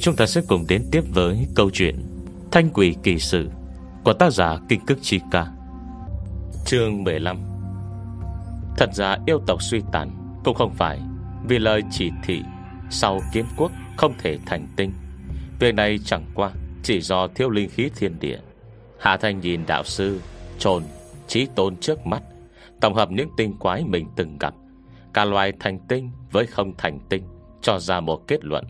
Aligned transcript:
Chúng 0.00 0.16
ta 0.16 0.26
sẽ 0.26 0.40
cùng 0.48 0.64
đến 0.68 0.84
tiếp 0.90 1.02
với 1.14 1.46
câu 1.54 1.70
chuyện 1.70 1.96
Thanh 2.50 2.70
quỷ 2.70 2.96
kỳ 3.02 3.18
sự 3.18 3.48
Của 4.04 4.12
tác 4.12 4.32
giả 4.32 4.58
Kinh 4.68 4.86
Cức 4.86 4.98
Chi 5.02 5.20
Ca. 5.30 5.46
Chương 6.66 7.04
15 7.04 7.36
Thật 8.76 8.90
ra 8.94 9.16
yêu 9.26 9.40
tộc 9.46 9.62
suy 9.62 9.80
tàn 9.92 10.10
Cũng 10.44 10.54
không 10.54 10.74
phải 10.74 11.00
Vì 11.48 11.58
lời 11.58 11.82
chỉ 11.90 12.10
thị 12.24 12.42
Sau 12.90 13.20
kiến 13.32 13.44
quốc 13.56 13.72
không 13.96 14.14
thể 14.18 14.38
thành 14.46 14.66
tinh. 14.76 14.92
Việc 15.60 15.74
này 15.74 15.98
chẳng 16.04 16.24
qua 16.34 16.50
Chỉ 16.82 17.00
do 17.00 17.28
thiếu 17.28 17.50
linh 17.50 17.68
khí 17.70 17.90
thiên 17.96 18.18
địa. 18.20 18.38
Hạ 19.00 19.16
Thanh 19.16 19.40
nhìn 19.40 19.66
đạo 19.66 19.84
sư 19.84 20.20
Trồn, 20.58 20.82
trí 21.26 21.46
tôn 21.54 21.76
trước 21.76 22.06
mắt 22.06 22.22
Tổng 22.80 22.94
hợp 22.94 23.10
những 23.10 23.28
tinh 23.36 23.58
quái 23.58 23.84
mình 23.84 24.06
từng 24.16 24.38
gặp. 24.38 24.54
Cả 25.14 25.24
loài 25.24 25.52
thành 25.60 25.78
tinh 25.88 26.10
với 26.32 26.46
không 26.46 26.72
thành 26.78 26.98
tinh 27.08 27.22
Cho 27.62 27.78
ra 27.78 28.00
một 28.00 28.28
kết 28.28 28.44
luận. 28.44 28.64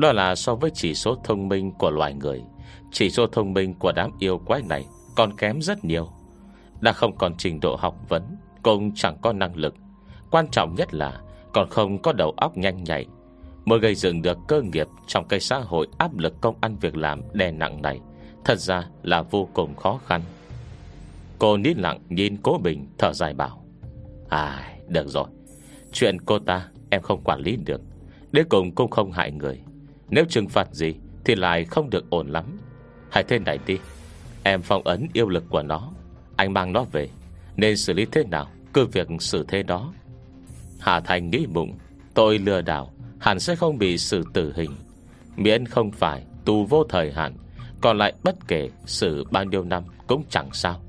Đó 0.00 0.12
là 0.12 0.34
so 0.34 0.54
với 0.54 0.70
chỉ 0.74 0.94
số 0.94 1.16
thông 1.24 1.48
minh 1.48 1.72
của 1.78 1.90
loài 1.90 2.14
người. 2.14 2.42
Chỉ 2.92 3.10
số 3.10 3.26
thông 3.26 3.52
minh 3.52 3.74
của 3.74 3.92
đám 3.92 4.10
yêu 4.18 4.38
quái 4.38 4.62
này 4.62 4.84
Còn 5.16 5.36
kém 5.36 5.62
rất 5.62 5.84
nhiều. 5.84 6.08
Đã 6.80 6.92
không 6.92 7.16
còn 7.16 7.34
trình 7.38 7.60
độ 7.60 7.76
học 7.76 7.96
vấn, 8.08 8.22
Cũng 8.62 8.94
chẳng 8.94 9.16
có 9.22 9.32
năng 9.32 9.56
lực. 9.56 9.74
Quan 10.30 10.48
trọng 10.48 10.74
nhất 10.74 10.94
là 10.94 11.20
Còn 11.52 11.68
không 11.68 12.02
có 12.02 12.12
đầu 12.12 12.34
óc 12.36 12.56
nhanh 12.56 12.84
nhạy, 12.84 13.06
Mới 13.64 13.78
gây 13.78 13.94
dựng 13.94 14.22
được 14.22 14.38
cơ 14.48 14.62
nghiệp 14.62 14.86
Trong 15.06 15.28
cây 15.28 15.40
xã 15.40 15.58
hội 15.58 15.88
áp 15.98 16.18
lực 16.18 16.40
công 16.40 16.54
ăn 16.60 16.76
việc 16.80 16.96
làm 16.96 17.22
đè 17.32 17.52
nặng 17.52 17.82
này. 17.82 18.00
Thật 18.44 18.58
ra 18.58 18.86
là 19.02 19.22
vô 19.22 19.48
cùng 19.54 19.76
khó 19.76 20.00
khăn. 20.06 20.22
Cô 21.38 21.56
nín 21.56 21.78
lặng 21.78 21.98
nhìn 22.08 22.36
cố 22.36 22.58
Bình 22.62 22.86
thở 22.98 23.12
dài 23.12 23.34
bảo 23.34 23.64
À 24.28 24.74
được 24.88 25.08
rồi. 25.08 25.26
Chuyện 25.92 26.20
cô 26.20 26.38
ta 26.38 26.68
em 26.90 27.02
không 27.02 27.20
quản 27.24 27.40
lý 27.40 27.56
được. 27.56 27.80
Đến 28.32 28.46
cùng 28.50 28.74
cũng 28.74 28.90
không 28.90 29.12
hại 29.12 29.32
người. 29.32 29.62
Nếu 30.10 30.24
trừng 30.28 30.48
phạt 30.48 30.68
gì 30.72 30.94
Thì 31.24 31.34
lại 31.34 31.64
không 31.64 31.90
được 31.90 32.10
ổn 32.10 32.28
lắm. 32.28 32.58
Hãy 33.10 33.24
thế 33.24 33.38
này 33.38 33.58
đi. 33.66 33.78
Em 34.42 34.62
phong 34.62 34.82
ấn 34.82 35.08
yêu 35.12 35.28
lực 35.28 35.44
của 35.48 35.62
nó. 35.62 35.90
Anh 36.36 36.52
mang 36.52 36.72
nó 36.72 36.84
về. 36.84 37.08
Nên 37.56 37.76
xử 37.76 37.92
lý 37.92 38.06
thế 38.12 38.24
nào? 38.24 38.50
Cứ 38.72 38.86
việc 38.86 39.08
xử 39.20 39.44
thế 39.48 39.62
đó. 39.62 39.92
Hà 40.80 41.00
Thành 41.00 41.30
nghĩ 41.30 41.46
bụng. 41.46 41.78
Tôi 42.14 42.38
lừa 42.38 42.60
đảo. 42.60 42.92
Hẳn 43.18 43.40
sẽ 43.40 43.56
không 43.56 43.78
bị 43.78 43.98
xử 43.98 44.24
tử 44.32 44.52
hình. 44.56 44.70
Miễn 45.36 45.66
không 45.66 45.90
phải 45.90 46.22
tù 46.44 46.64
vô 46.64 46.84
thời 46.88 47.12
hạn. 47.12 47.36
Còn 47.80 47.98
lại 47.98 48.12
bất 48.22 48.48
kể 48.48 48.70
xử 48.86 49.24
bao 49.30 49.44
nhiêu 49.44 49.64
năm 49.64 49.84
Cũng 50.06 50.24
chẳng 50.30 50.48
sao. 50.52 50.80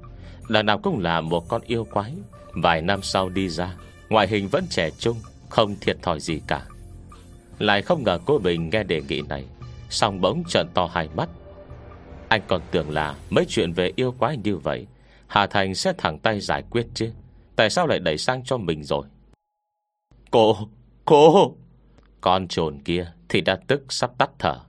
Lần 0.48 0.66
nào 0.66 0.78
cũng 0.78 1.00
là 1.00 1.22
một 1.22 1.50
con 1.50 1.62
yêu 1.66 1.88
quái. 1.92 2.14
Vài 2.54 2.82
năm 2.82 3.02
sau 3.02 3.30
đi 3.30 3.50
ra, 3.50 3.76
Ngoại 4.10 4.28
hình 4.28 4.48
vẫn 4.48 4.66
trẻ 4.70 4.90
trung, 5.00 5.18
Không 5.50 5.76
thiệt 5.82 5.98
thòi 6.02 6.20
gì 6.20 6.42
cả. 6.48 6.66
Lại 7.62 7.82
không 7.82 8.04
ngờ 8.04 8.20
cô 8.26 8.38
Bình 8.38 8.70
nghe 8.70 8.84
đề 8.84 9.02
nghị 9.10 9.22
này. 9.30 9.46
Xong 9.90 10.22
bỗng 10.22 10.44
trợn 10.48 10.68
to 10.74 10.90
hai 10.94 11.10
mắt. 11.16 11.30
Anh 12.30 12.42
còn 12.48 12.62
tưởng 12.72 12.90
là 12.90 13.16
Mấy 13.30 13.46
chuyện 13.50 13.74
về 13.74 13.92
yêu 13.96 14.12
quái 14.12 14.38
như 14.38 14.58
vậy. 14.58 14.88
Hà 15.28 15.48
Thành 15.48 15.76
sẽ 15.76 15.94
thẳng 15.98 16.20
tay 16.20 16.40
giải 16.40 16.64
quyết 16.70 16.88
chứ. 16.94 17.12
Tại 17.56 17.70
sao 17.70 17.88
lại 17.88 18.00
đẩy 18.00 18.18
sang 18.18 18.44
cho 18.44 18.58
mình 18.58 18.84
rồi? 18.84 19.06
Cô 20.32 20.58
Cô! 21.06 21.56
Con 22.22 22.48
trồn 22.48 22.80
kia 22.86 23.12
thì 23.30 23.42
đã 23.42 23.60
tức 23.68 23.94
sắp 23.94 24.12
tắt 24.18 24.30
thở. 24.40 24.60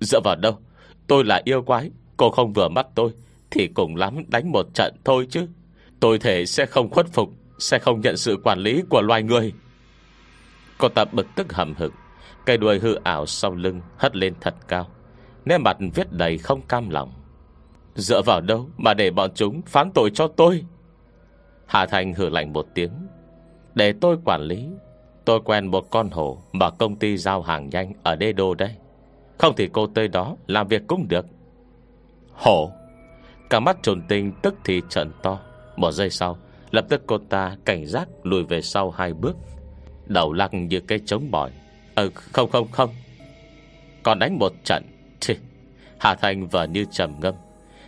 Dựa 0.00 0.20
vào 0.24 0.36
đâu? 0.36 0.58
Tôi 1.06 1.24
là 1.24 1.42
yêu 1.44 1.62
quái. 1.62 1.90
Cô 2.16 2.30
không 2.30 2.52
vừa 2.52 2.68
mắt 2.68 2.86
tôi 2.94 3.12
Thì 3.50 3.68
cùng 3.74 3.96
lắm 3.96 4.22
đánh 4.28 4.52
một 4.52 4.66
trận 4.74 4.94
thôi 5.04 5.26
chứ. 5.30 5.46
Tôi 6.00 6.18
thể 6.18 6.46
sẽ 6.46 6.66
không 6.66 6.90
khuất 6.90 7.06
phục 7.12 7.30
Sẽ 7.58 7.78
không 7.78 8.00
nhận 8.00 8.16
sự 8.16 8.36
quản 8.44 8.58
lý 8.58 8.82
của 8.90 9.02
loài 9.02 9.22
người. 9.22 9.52
Cô 10.78 10.88
ta 10.88 11.04
bực 11.04 11.26
tức 11.36 11.52
hầm 11.52 11.74
hực 11.74 11.92
Cây 12.50 12.56
đuôi 12.56 12.78
hư 12.78 12.94
ảo 12.94 13.26
sau 13.26 13.54
lưng 13.54 13.80
Hất 13.96 14.16
lên 14.16 14.34
thật 14.40 14.54
cao. 14.68 14.86
Nét 15.44 15.58
mặt 15.58 15.76
viết 15.94 16.12
đầy 16.12 16.38
không 16.38 16.60
cam 16.62 16.90
lòng. 16.90 17.12
Dựa 17.94 18.22
vào 18.22 18.40
đâu 18.40 18.68
mà 18.76 18.94
để 18.94 19.10
bọn 19.10 19.30
chúng 19.34 19.62
phán 19.62 19.90
tội 19.90 20.10
cho 20.14 20.28
tôi? 20.28 20.64
Hà 21.66 21.86
Thành 21.86 22.14
hử 22.14 22.28
lạnh 22.28 22.52
một 22.52 22.66
tiếng. 22.74 22.90
Để 23.74 23.92
tôi 24.00 24.16
quản 24.24 24.42
lý, 24.42 24.68
Tôi 25.24 25.40
quen 25.44 25.66
một 25.66 25.90
con 25.90 26.10
hổ 26.10 26.42
Mà 26.52 26.70
công 26.70 26.96
ty 26.96 27.16
giao 27.16 27.42
hàng 27.42 27.68
nhanh 27.68 27.92
ở 28.02 28.16
đê 28.16 28.32
đô 28.32 28.54
đây. 28.54 28.74
Không 29.38 29.54
thì 29.56 29.68
cô 29.72 29.86
tới 29.86 30.08
đó 30.08 30.36
Làm 30.46 30.68
việc 30.68 30.82
cũng 30.86 31.08
được. 31.08 31.26
Hổ! 32.32 32.70
Cả 33.50 33.60
mắt 33.60 33.76
trồn 33.82 34.02
tinh 34.08 34.32
tức 34.42 34.54
thì 34.64 34.82
trận 34.88 35.12
to. 35.22 35.38
Một 35.76 35.92
giây 35.92 36.10
sau, 36.10 36.38
Lập 36.70 36.86
tức 36.88 37.02
cô 37.06 37.18
ta 37.18 37.56
cảnh 37.64 37.86
giác 37.86 38.08
lùi 38.22 38.44
về 38.44 38.62
sau 38.62 38.90
hai 38.90 39.12
bước. 39.12 39.36
Đầu 40.06 40.32
lăng 40.32 40.68
như 40.68 40.80
cái 40.80 40.98
trống 41.06 41.30
bỏi. 41.30 41.50
Ừ 42.00 42.10
không 42.32 42.50
không 42.50 42.70
không. 42.70 42.90
Còn 44.02 44.18
đánh 44.18 44.38
một 44.38 44.52
trận, 44.64 44.82
Thì 45.20 45.34
Hà 45.98 46.14
Thành 46.14 46.46
vợ 46.46 46.66
như 46.66 46.84
trầm 46.90 47.20
ngâm. 47.20 47.34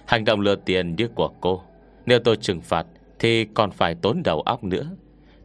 Hành 0.07 0.25
động 0.25 0.41
lừa 0.41 0.55
tiền 0.55 0.97
như 0.97 1.09
của 1.09 1.29
cô. 1.41 1.63
Nếu 2.07 2.19
tôi 2.19 2.37
trừng 2.37 2.61
phạt, 2.61 2.87
Thì 3.19 3.45
còn 3.45 3.71
phải 3.71 3.95
tốn 3.95 4.23
đầu 4.25 4.41
óc 4.41 4.65
nữa. 4.65 4.91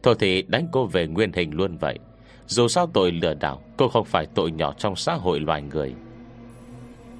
Thôi 0.02 0.14
thì 0.18 0.42
đánh 0.42 0.68
cô 0.72 0.86
về 0.86 1.06
nguyên 1.06 1.32
hình 1.32 1.54
luôn 1.54 1.76
vậy. 1.76 1.98
Dù 2.46 2.68
sao 2.68 2.86
tội 2.86 3.12
lừa 3.12 3.34
đảo, 3.34 3.62
Cô 3.76 3.88
không 3.88 4.04
phải 4.04 4.26
tội 4.34 4.50
nhỏ 4.50 4.74
trong 4.78 4.96
xã 4.96 5.14
hội 5.14 5.40
loài 5.40 5.62
người. 5.62 5.94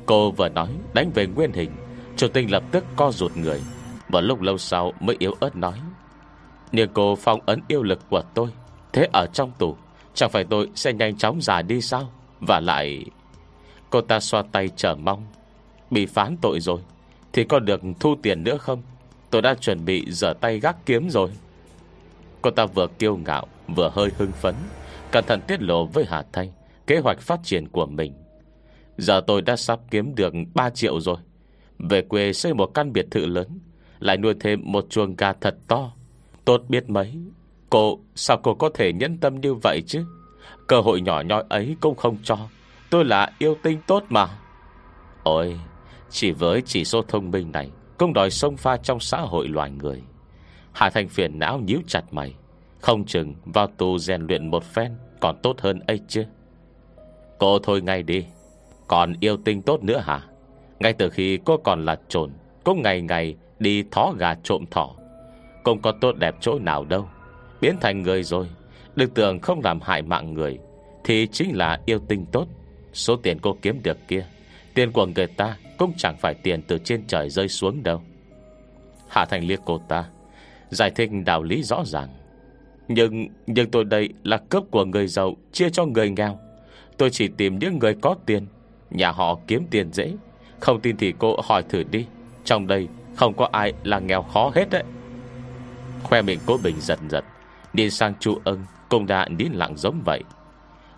Cô 0.07 0.31
vừa 0.31 0.49
nói, 0.49 0.69
đánh 0.95 1.11
về 1.15 1.27
nguyên 1.27 1.53
hình, 1.53 1.71
Chủ 2.17 2.29
tinh 2.29 2.51
lập 2.51 2.63
tức 2.71 2.85
co 2.97 3.11
rụt 3.11 3.37
người. 3.37 3.61
Và 4.09 4.21
lúc 4.21 4.41
lâu 4.41 4.59
sau 4.59 4.93
mới 5.01 5.17
yếu 5.19 5.35
ớt 5.41 5.57
nói 5.57 5.79
Nhưng 6.73 6.91
cô 6.95 7.17
phong 7.17 7.41
ấn 7.47 7.61
yêu 7.69 7.83
lực 7.83 7.99
của 8.11 8.23
tôi, 8.35 8.49
Thế 8.93 9.09
ở 9.13 9.27
trong 9.27 9.53
tù 9.59 9.77
Chẳng 10.19 10.31
phải 10.31 10.45
tôi 10.45 10.69
sẽ 10.75 10.93
nhanh 10.93 11.17
chóng 11.17 11.41
già 11.41 11.63
đi 11.63 11.81
sao? 11.81 12.13
Và 12.41 12.61
lại, 12.61 13.05
Cô 13.91 14.01
ta 14.01 14.21
xoa 14.21 14.43
tay 14.53 14.69
chờ 14.77 14.95
mong. 14.95 15.27
Bị 15.91 16.07
phán 16.07 16.37
tội 16.43 16.61
rồi, 16.61 16.81
Thì 17.33 17.45
có 17.45 17.59
được 17.59 17.81
thu 18.01 18.15
tiền 18.23 18.45
nữa 18.45 18.57
không? 18.57 18.83
Tôi 19.31 19.43
đã 19.43 19.55
chuẩn 19.55 19.85
bị 19.85 20.05
dở 20.09 20.33
tay 20.41 20.61
gác 20.61 20.87
kiếm 20.87 21.11
rồi. 21.11 21.31
Cô 22.43 22.51
ta 22.51 22.67
vừa 22.67 22.87
kiêu 22.99 23.17
ngạo, 23.17 23.47
Vừa 23.69 23.91
hơi 23.95 24.11
hưng 24.19 24.33
phấn, 24.33 24.55
Cẩn 25.13 25.25
thận 25.27 25.41
tiết 25.47 25.63
lộ 25.63 25.85
với 25.85 26.05
Hà 26.09 26.25
Thanh 26.33 26.49
Kế 26.87 26.99
hoạch 26.99 27.21
phát 27.21 27.41
triển 27.43 27.69
của 27.69 27.87
mình. 27.87 28.13
Giờ 28.97 29.21
tôi 29.27 29.43
đã 29.43 29.57
sắp 29.57 29.81
kiếm 29.91 30.15
được 30.15 30.35
3 30.55 30.71
triệu 30.71 31.01
rồi. 31.01 31.19
Về 31.79 32.03
quê 32.03 32.33
xây 32.33 32.55
một 32.55 32.67
căn 32.75 32.93
biệt 32.93 33.07
thự 33.11 33.27
lớn, 33.27 33.59
Lại 33.99 34.17
nuôi 34.17 34.35
thêm 34.41 34.61
một 34.65 34.87
chuồng 34.91 35.17
gà 35.17 35.33
thật 35.33 35.57
to. 35.69 35.93
Tốt 36.45 36.63
biết 36.69 36.91
mấy 36.91 37.15
Cô, 37.71 37.99
sao 38.15 38.37
cô 38.43 38.55
có 38.55 38.71
thể 38.75 38.93
nhẫn 38.93 39.19
tâm 39.19 39.41
như 39.41 39.55
vậy 39.55 39.83
chứ? 39.87 40.05
Cơ 40.67 40.81
hội 40.81 41.01
nhỏ 41.01 41.21
nhoi 41.21 41.45
ấy 41.49 41.77
cũng 41.81 41.97
không 41.97 42.17
cho. 42.23 42.39
Tôi 42.91 43.05
là 43.05 43.33
yêu 43.39 43.57
tinh 43.63 43.79
tốt 43.87 44.05
mà. 44.09 44.29
Ôi 45.23 45.61
Chỉ 46.11 46.31
với 46.31 46.63
chỉ 46.67 46.85
số 46.85 47.03
thông 47.09 47.31
minh 47.31 47.53
này 47.53 47.71
Cũng 47.99 48.13
đòi 48.13 48.31
sông 48.31 48.57
pha 48.57 48.77
trong 48.77 49.01
xã 49.01 49.21
hội 49.21 49.49
loài 49.49 49.71
người. 49.71 50.03
Hà 50.73 50.91
Thành 50.91 51.09
phiền 51.09 51.39
não 51.39 51.59
nhíu 51.59 51.79
chặt 51.87 52.03
mày. 52.11 52.35
Không 52.81 53.05
chừng 53.05 53.35
vào 53.45 53.67
tù 53.67 53.99
rèn 53.99 54.27
luyện 54.27 54.51
một 54.51 54.65
phen 54.65 54.93
Còn 55.21 55.37
tốt 55.43 55.61
hơn 55.61 55.81
ấy 55.87 56.01
chứ. 56.09 56.25
Cô 57.39 57.59
thôi 57.59 57.81
ngay 57.81 58.03
đi. 58.03 58.25
Còn 58.89 59.15
yêu 59.21 59.37
tinh 59.45 59.63
tốt 59.63 59.83
nữa 59.83 59.99
hả? 59.99 60.23
Ngay 60.81 60.93
từ 60.93 61.11
khi 61.11 61.39
cô 61.45 61.57
còn 61.57 61.85
là 61.85 61.99
trồn 62.09 62.31
cô 62.65 62.75
ngày 62.75 63.01
ngày 63.03 63.37
đi 63.59 63.85
thó 63.91 64.13
gà 64.19 64.35
trộm 64.35 64.65
thỏ. 64.71 64.95
Không 65.65 65.83
có 65.83 65.93
tốt 66.01 66.17
đẹp 66.17 66.35
chỗ 66.41 66.59
nào 66.59 66.85
đâu. 66.85 67.09
Biến 67.61 67.77
thành 67.81 68.03
người 68.03 68.23
rồi. 68.23 68.47
Đừng 68.97 69.11
tưởng 69.11 69.41
không 69.41 69.61
làm 69.65 69.81
hại 69.81 70.03
mạng 70.03 70.35
người, 70.35 70.59
Thì 71.05 71.27
chính 71.33 71.57
là 71.57 71.81
yêu 71.87 71.99
tinh 72.09 72.27
tốt. 72.33 72.47
Số 72.93 73.17
tiền 73.17 73.39
cô 73.39 73.57
kiếm 73.63 73.81
được 73.83 73.99
kia, 74.09 74.27
Tiền 74.75 74.93
của 74.93 75.07
người 75.07 75.27
ta 75.27 75.57
cũng 75.79 75.93
chẳng 75.97 76.17
phải 76.21 76.35
tiền 76.35 76.63
từ 76.63 76.79
trên 76.79 77.07
trời 77.07 77.31
rơi 77.31 77.49
xuống 77.49 77.83
đâu. 77.83 78.03
Hạ 79.09 79.25
Thành 79.25 79.47
liếc 79.47 79.61
cô 79.65 79.79
ta, 79.89 80.05
Giải 80.71 80.91
thích 80.91 81.11
đạo 81.27 81.43
lý 81.43 81.63
rõ 81.63 81.85
ràng. 81.85 82.09
Nhưng 82.89 83.29
nhưng 83.47 83.71
tôi 83.71 83.85
đây 83.85 84.09
là 84.25 84.37
cấp 84.37 84.63
của 84.71 84.85
người 84.85 85.07
giàu, 85.07 85.37
Chia 85.53 85.71
cho 85.71 85.87
người 85.87 86.11
nghèo. 86.11 86.39
Tôi 86.97 87.11
chỉ 87.11 87.29
tìm 87.29 87.59
những 87.59 87.79
người 87.79 87.95
có 87.95 88.17
tiền, 88.27 88.47
Nhà 88.91 89.11
họ 89.11 89.39
kiếm 89.47 89.67
tiền 89.71 89.93
dễ. 89.93 90.13
Không 90.61 90.81
tin 90.81 90.97
thì 90.97 91.15
cô 91.19 91.37
hỏi 91.45 91.63
thử 91.69 91.83
đi, 91.83 92.07
Trong 92.45 92.67
đây 92.67 92.89
không 93.17 93.35
có 93.37 93.49
ai 93.53 93.73
là 93.85 93.99
nghèo 93.99 94.23
khó 94.23 94.53
hết 94.55 94.71
đấy. 94.71 94.85
Khoe 96.03 96.23
miệng 96.23 96.39
cố 96.47 96.59
bình 96.65 96.77
giật 96.81 96.99
giật. 97.11 97.25
Đi 97.73 97.91
sang 97.91 98.15
chu 98.21 98.39
ân, 98.45 98.65
Cũng 98.89 99.07
đã 99.07 99.29
nín 99.29 99.53
lặng 99.53 99.77
giống 99.77 100.03
vậy. 100.05 100.23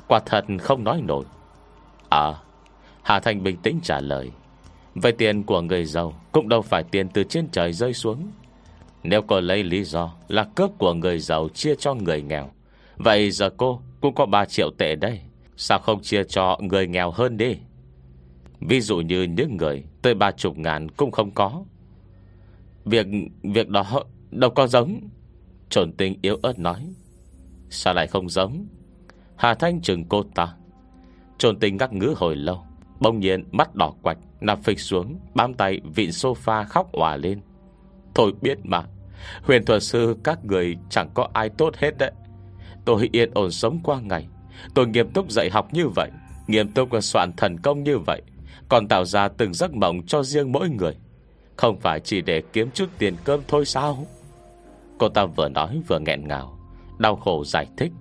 Quả 0.09 0.21
thật 0.27 0.45
không 0.61 0.85
nói 0.85 1.03
nổi. 1.03 1.25
À 2.09 2.35
Hà 3.03 3.21
Thành 3.21 3.43
bình 3.43 3.57
tĩnh 3.57 3.81
trả 3.83 4.01
lời. 4.01 4.31
Vậy 4.95 5.13
tiền 5.13 5.43
của 5.43 5.61
người 5.61 5.85
giàu 5.85 6.15
Cũng 6.33 6.49
đâu 6.49 6.63
phải 6.63 6.83
tiền 6.83 7.09
từ 7.09 7.25
trên 7.25 7.49
trời 7.53 7.73
rơi 7.73 7.93
xuống. 7.93 8.31
Nếu 9.03 9.23
cô 9.23 9.41
lấy 9.41 9.63
lý 9.63 9.85
do 9.85 10.13
Là 10.29 10.45
cướp 10.55 10.71
của 10.79 10.95
người 10.95 11.19
giàu 11.19 11.49
chia 11.49 11.75
cho 11.75 11.95
người 11.95 12.23
nghèo, 12.23 12.51
Vậy 12.97 13.31
giờ 13.31 13.51
cô 13.57 13.81
cũng 14.01 14.15
có 14.15 14.27
3 14.27 14.45
triệu 14.45 14.71
tệ 14.79 14.95
đây. 14.95 15.21
Sao 15.57 15.79
không 15.79 16.03
chia 16.03 16.25
cho 16.25 16.59
người 16.61 16.87
nghèo 16.87 17.11
hơn 17.11 17.37
đi? 17.37 17.57
Ví 18.61 18.81
dụ 18.81 18.97
như 18.97 19.23
những 19.23 19.57
người 19.57 19.85
Tới 20.03 20.15
ba 20.15 20.31
chục 20.31 20.59
ngàn 20.59 20.89
cũng 20.91 21.11
không 21.11 21.31
có. 21.31 21.65
Việc 22.85 23.07
việc 23.43 23.69
đó 23.69 24.03
Đâu 24.31 24.51
có 24.51 24.67
giống. 24.67 25.01
Trồn 25.71 25.93
tinh 25.93 26.19
yếu 26.23 26.39
ớt 26.43 26.59
nói, 26.59 26.95
Sao 27.71 27.95
lại 27.95 28.07
không 28.07 28.29
giống? 28.29 28.67
Hà 29.37 29.55
Thanh 29.55 29.81
chừng 29.81 30.05
cô 30.09 30.23
ta. 30.35 30.55
Trồn 31.39 31.59
tinh 31.59 31.77
ngắc 31.77 31.93
ngữ 31.93 32.15
hồi 32.17 32.37
lâu, 32.37 32.63
Bỗng 33.01 33.21
nhiên 33.21 33.45
mắt 33.53 33.75
đỏ 33.75 33.93
quạch, 34.03 34.19
Nằm 34.41 34.63
phịch 34.63 34.81
xuống, 34.81 35.19
Bám 35.35 35.55
tay 35.55 35.81
vịn 35.95 36.11
sofa 36.11 36.65
khóc 36.65 36.91
hòa 36.93 37.17
lên. 37.17 37.41
Thôi 38.15 38.33
biết 38.41 38.59
mà, 38.65 38.83
Huyền 39.43 39.65
thuật 39.65 39.83
sư, 39.83 40.17
các 40.25 40.45
người 40.45 40.77
chẳng 40.91 41.11
có 41.15 41.29
ai 41.33 41.49
tốt 41.49 41.77
hết 41.77 41.99
đấy. 41.99 42.13
Tôi 42.85 43.09
yên 43.13 43.31
ổn 43.35 43.51
sống 43.51 43.81
qua 43.85 44.01
ngày. 44.01 44.29
Tôi 44.75 44.87
nghiêm 44.87 45.11
túc 45.11 45.31
dạy 45.31 45.51
học 45.51 45.69
như 45.73 45.89
vậy, 45.89 46.11
Nghiêm 46.47 46.73
túc 46.73 46.89
soạn 47.03 47.33
thần 47.37 47.59
công 47.59 47.83
như 47.83 47.99
vậy, 47.99 48.23
Còn 48.69 48.89
tạo 48.89 49.05
ra 49.05 49.29
từng 49.29 49.55
giấc 49.55 49.75
mộng 49.75 50.07
cho 50.07 50.23
riêng 50.23 50.53
mỗi 50.53 50.69
người. 50.69 50.97
Không 51.57 51.81
phải 51.81 52.01
chỉ 52.01 52.21
để 52.21 52.43
kiếm 52.53 52.71
chút 52.75 52.89
tiền 52.99 53.15
cơm 53.25 53.41
thôi 53.49 53.65
sao? 53.65 54.07
Cô 55.01 55.09
ta 55.09 55.27
vừa 55.27 55.49
nói 55.49 55.81
vừa 55.87 55.99
nghẹn 55.99 56.29
ngào, 56.29 56.59
Đau 56.99 57.17
khổ 57.17 57.45
giải 57.45 57.67
thích. 57.77 57.93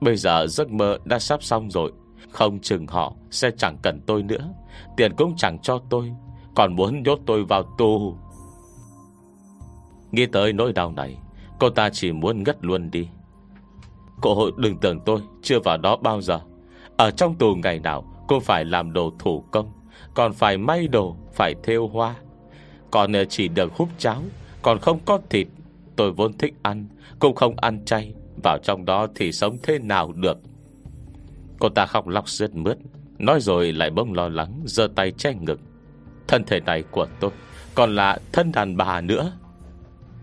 Bây 0.00 0.16
giờ 0.16 0.46
giấc 0.46 0.70
mơ 0.70 0.98
đã 1.04 1.18
sắp 1.18 1.42
xong 1.42 1.70
rồi, 1.70 1.92
Không 2.30 2.58
chừng 2.58 2.86
họ 2.86 3.12
sẽ 3.30 3.50
chẳng 3.58 3.78
cần 3.82 4.00
tôi 4.06 4.22
nữa, 4.22 4.52
Tiền 4.96 5.12
cũng 5.16 5.36
chẳng 5.36 5.58
cho 5.58 5.78
tôi, 5.90 6.12
Còn 6.54 6.76
muốn 6.76 7.02
nhốt 7.02 7.18
tôi 7.26 7.44
vào 7.44 7.62
tù. 7.78 8.16
Nghĩ 10.10 10.26
tới 10.26 10.52
nỗi 10.52 10.72
đau 10.72 10.92
này, 10.92 11.18
Cô 11.60 11.70
ta 11.70 11.90
chỉ 11.90 12.12
muốn 12.12 12.42
ngất 12.42 12.64
luôn 12.64 12.90
đi. 12.90 13.08
Cô 14.20 14.34
hội 14.34 14.52
đừng 14.56 14.78
tưởng 14.78 15.00
tôi 15.00 15.20
Chưa 15.42 15.60
vào 15.60 15.76
đó 15.76 15.96
bao 15.96 16.20
giờ. 16.20 16.40
Ở 16.96 17.10
trong 17.10 17.34
tù 17.34 17.54
ngày 17.54 17.78
nào, 17.78 18.04
Cô 18.28 18.40
phải 18.40 18.64
làm 18.64 18.92
đồ 18.92 19.12
thủ 19.18 19.44
công, 19.50 19.72
Còn 20.14 20.32
phải 20.32 20.58
may 20.58 20.88
đồ, 20.88 21.16
Phải 21.32 21.54
thêu 21.62 21.88
hoa. 21.88 22.14
Còn 22.90 23.12
ờ, 23.12 23.24
chỉ 23.24 23.48
được 23.48 23.76
hút 23.76 23.88
cháo, 23.98 24.22
Còn 24.62 24.78
không 24.78 24.98
có 25.04 25.18
thịt. 25.30 25.46
Tôi 25.96 26.12
vốn 26.12 26.38
thích 26.38 26.54
ăn, 26.62 26.88
Cũng 27.18 27.34
không 27.34 27.56
ăn 27.56 27.84
chay, 27.84 28.14
Vào 28.42 28.58
trong 28.62 28.84
đó 28.84 29.06
thì 29.14 29.32
sống 29.32 29.56
thế 29.62 29.78
nào 29.78 30.12
được? 30.12 30.38
Cô 31.58 31.68
ta 31.68 31.86
khóc 31.86 32.08
lóc 32.08 32.28
rớt 32.28 32.54
mướt, 32.54 32.78
Nói 33.18 33.40
rồi 33.40 33.72
lại 33.72 33.90
bông 33.90 34.12
lo 34.12 34.28
lắng, 34.28 34.62
giơ 34.64 34.88
tay 34.94 35.10
che 35.10 35.34
ngực. 35.34 35.60
Thân 36.28 36.44
thể 36.44 36.60
này 36.60 36.82
của 36.90 37.06
tôi, 37.20 37.30
Còn 37.74 37.94
là 37.94 38.18
thân 38.32 38.52
đàn 38.52 38.76
bà 38.76 39.00
nữa. 39.00 39.32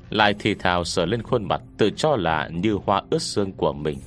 Lại 0.09 0.35
thì 0.39 0.55
thào 0.55 0.83
sờ 0.83 1.05
lên 1.05 1.23
khuôn 1.23 1.47
mặt, 1.47 1.61
Tự 1.77 1.89
cho 1.95 2.15
là 2.15 2.47
như 2.47 2.77
hoa 2.85 3.01
ướt 3.09 3.21
xương 3.21 3.51
của 3.51 3.73
mình. 3.73 3.99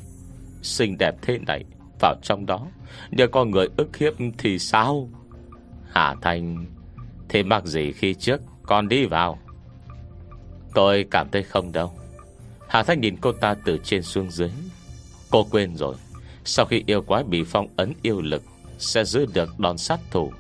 Xinh 0.63 0.99
đẹp 0.99 1.15
thế 1.23 1.39
này, 1.47 1.65
Vào 2.01 2.15
trong 2.23 2.47
đó, 2.47 2.67
Nếu 3.11 3.29
có 3.29 3.45
người 3.45 3.69
ức 3.77 3.97
hiếp 3.97 4.13
thì 4.39 4.59
sao? 4.59 5.11
Hà 5.93 6.15
Thanh, 6.23 6.67
Thế 7.29 7.43
mặc 7.43 7.65
gì 7.67 7.93
khi 7.93 8.15
trước 8.15 8.41
Con 8.63 8.89
đi 8.89 9.07
vào? 9.07 9.39
Tôi 10.75 11.07
cảm 11.11 11.29
thấy 11.31 11.43
không 11.43 11.73
đâu. 11.73 11.93
Hà 12.69 12.83
Thanh 12.83 13.01
nhìn 13.01 13.17
cô 13.21 13.33
ta 13.33 13.55
từ 13.65 13.79
trên 13.85 14.03
xuống 14.03 14.31
dưới. 14.31 14.51
Cô 15.31 15.47
quên 15.51 15.77
rồi. 15.77 15.95
Sau 16.45 16.67
khi 16.67 16.85
yêu 16.87 17.03
quái 17.03 17.25
bị 17.25 17.45
phong 17.47 17.67
ấn 17.77 17.93
yêu 18.03 18.21
lực, 18.21 18.43
Sẽ 18.79 19.05
giữ 19.05 19.27
được 19.35 19.59
đòn 19.59 19.79
sát 19.79 20.01
thủ. 20.11 20.33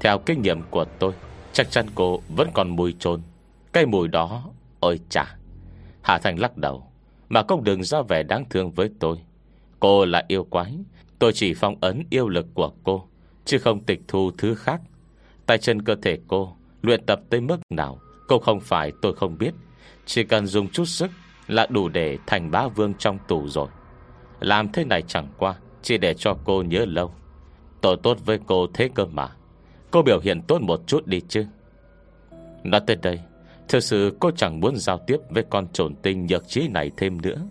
Theo 0.00 0.18
kinh 0.18 0.42
nghiệm 0.42 0.62
của 0.70 0.84
tôi, 0.98 1.12
Chắc 1.52 1.70
chắn 1.70 1.86
cô 1.94 2.22
vẫn 2.36 2.50
còn 2.54 2.68
mùi 2.68 2.94
trồn. 2.98 3.20
Cái 3.72 3.86
mùi 3.86 4.08
đó, 4.08 4.44
Ôi 4.80 5.00
chà. 5.08 5.36
Hà 6.02 6.18
Thành 6.18 6.38
lắc 6.38 6.56
đầu. 6.56 6.86
Mà 7.28 7.42
không 7.48 7.64
đừng 7.64 7.84
ra 7.84 8.02
vẻ 8.02 8.22
đáng 8.22 8.44
thương 8.50 8.70
với 8.70 8.90
tôi. 9.00 9.16
Cô 9.80 10.04
là 10.04 10.24
yêu 10.28 10.44
quái. 10.44 10.74
Tôi 11.18 11.32
chỉ 11.32 11.54
phong 11.54 11.76
ấn 11.80 12.02
yêu 12.10 12.28
lực 12.28 12.46
của 12.54 12.72
cô, 12.84 13.08
Chứ 13.44 13.58
không 13.58 13.80
tịch 13.80 14.00
thu 14.08 14.30
thứ 14.38 14.54
khác. 14.54 14.80
Tay 15.46 15.58
chân 15.58 15.82
cơ 15.82 15.96
thể 16.02 16.18
cô 16.28 16.56
Luyện 16.82 17.06
tập 17.06 17.20
tới 17.30 17.40
mức 17.40 17.56
nào? 17.70 17.98
Cô 18.28 18.38
không 18.38 18.60
phải 18.60 18.92
tôi 19.02 19.14
không 19.14 19.38
biết. 19.38 19.54
Chỉ 20.06 20.24
cần 20.24 20.46
dùng 20.46 20.68
chút 20.68 20.84
sức 20.84 21.10
Là 21.46 21.66
đủ 21.70 21.88
để 21.88 22.18
thành 22.26 22.50
bá 22.50 22.68
vương 22.68 22.94
trong 22.94 23.18
tù 23.28 23.48
rồi. 23.48 23.68
Làm 24.40 24.72
thế 24.72 24.84
này 24.84 25.02
chẳng 25.02 25.28
qua, 25.38 25.54
Chỉ 25.82 25.98
để 25.98 26.14
cho 26.14 26.36
cô 26.44 26.62
nhớ 26.62 26.84
lâu. 26.84 27.14
Tôi 27.80 27.96
tốt 28.02 28.18
với 28.24 28.38
cô 28.46 28.66
thế 28.74 28.88
cơ 28.94 29.04
mà. 29.06 29.28
Cô 29.90 30.02
biểu 30.02 30.20
hiện 30.20 30.42
tốt 30.42 30.62
một 30.62 30.80
chút 30.86 31.06
đi 31.06 31.20
chứ. 31.28 31.46
Nói 32.64 32.80
tới 32.86 32.96
đây, 32.96 33.20
Thực 33.68 33.80
sự 33.80 34.16
cô 34.20 34.30
chẳng 34.30 34.60
muốn 34.60 34.76
giao 34.76 34.98
tiếp 35.06 35.16
Với 35.30 35.44
con 35.50 35.66
trồn 35.72 35.94
tinh 35.94 36.26
nhược 36.26 36.48
trí 36.48 36.68
này 36.68 36.90
thêm 36.96 37.22
nữa. 37.22 37.46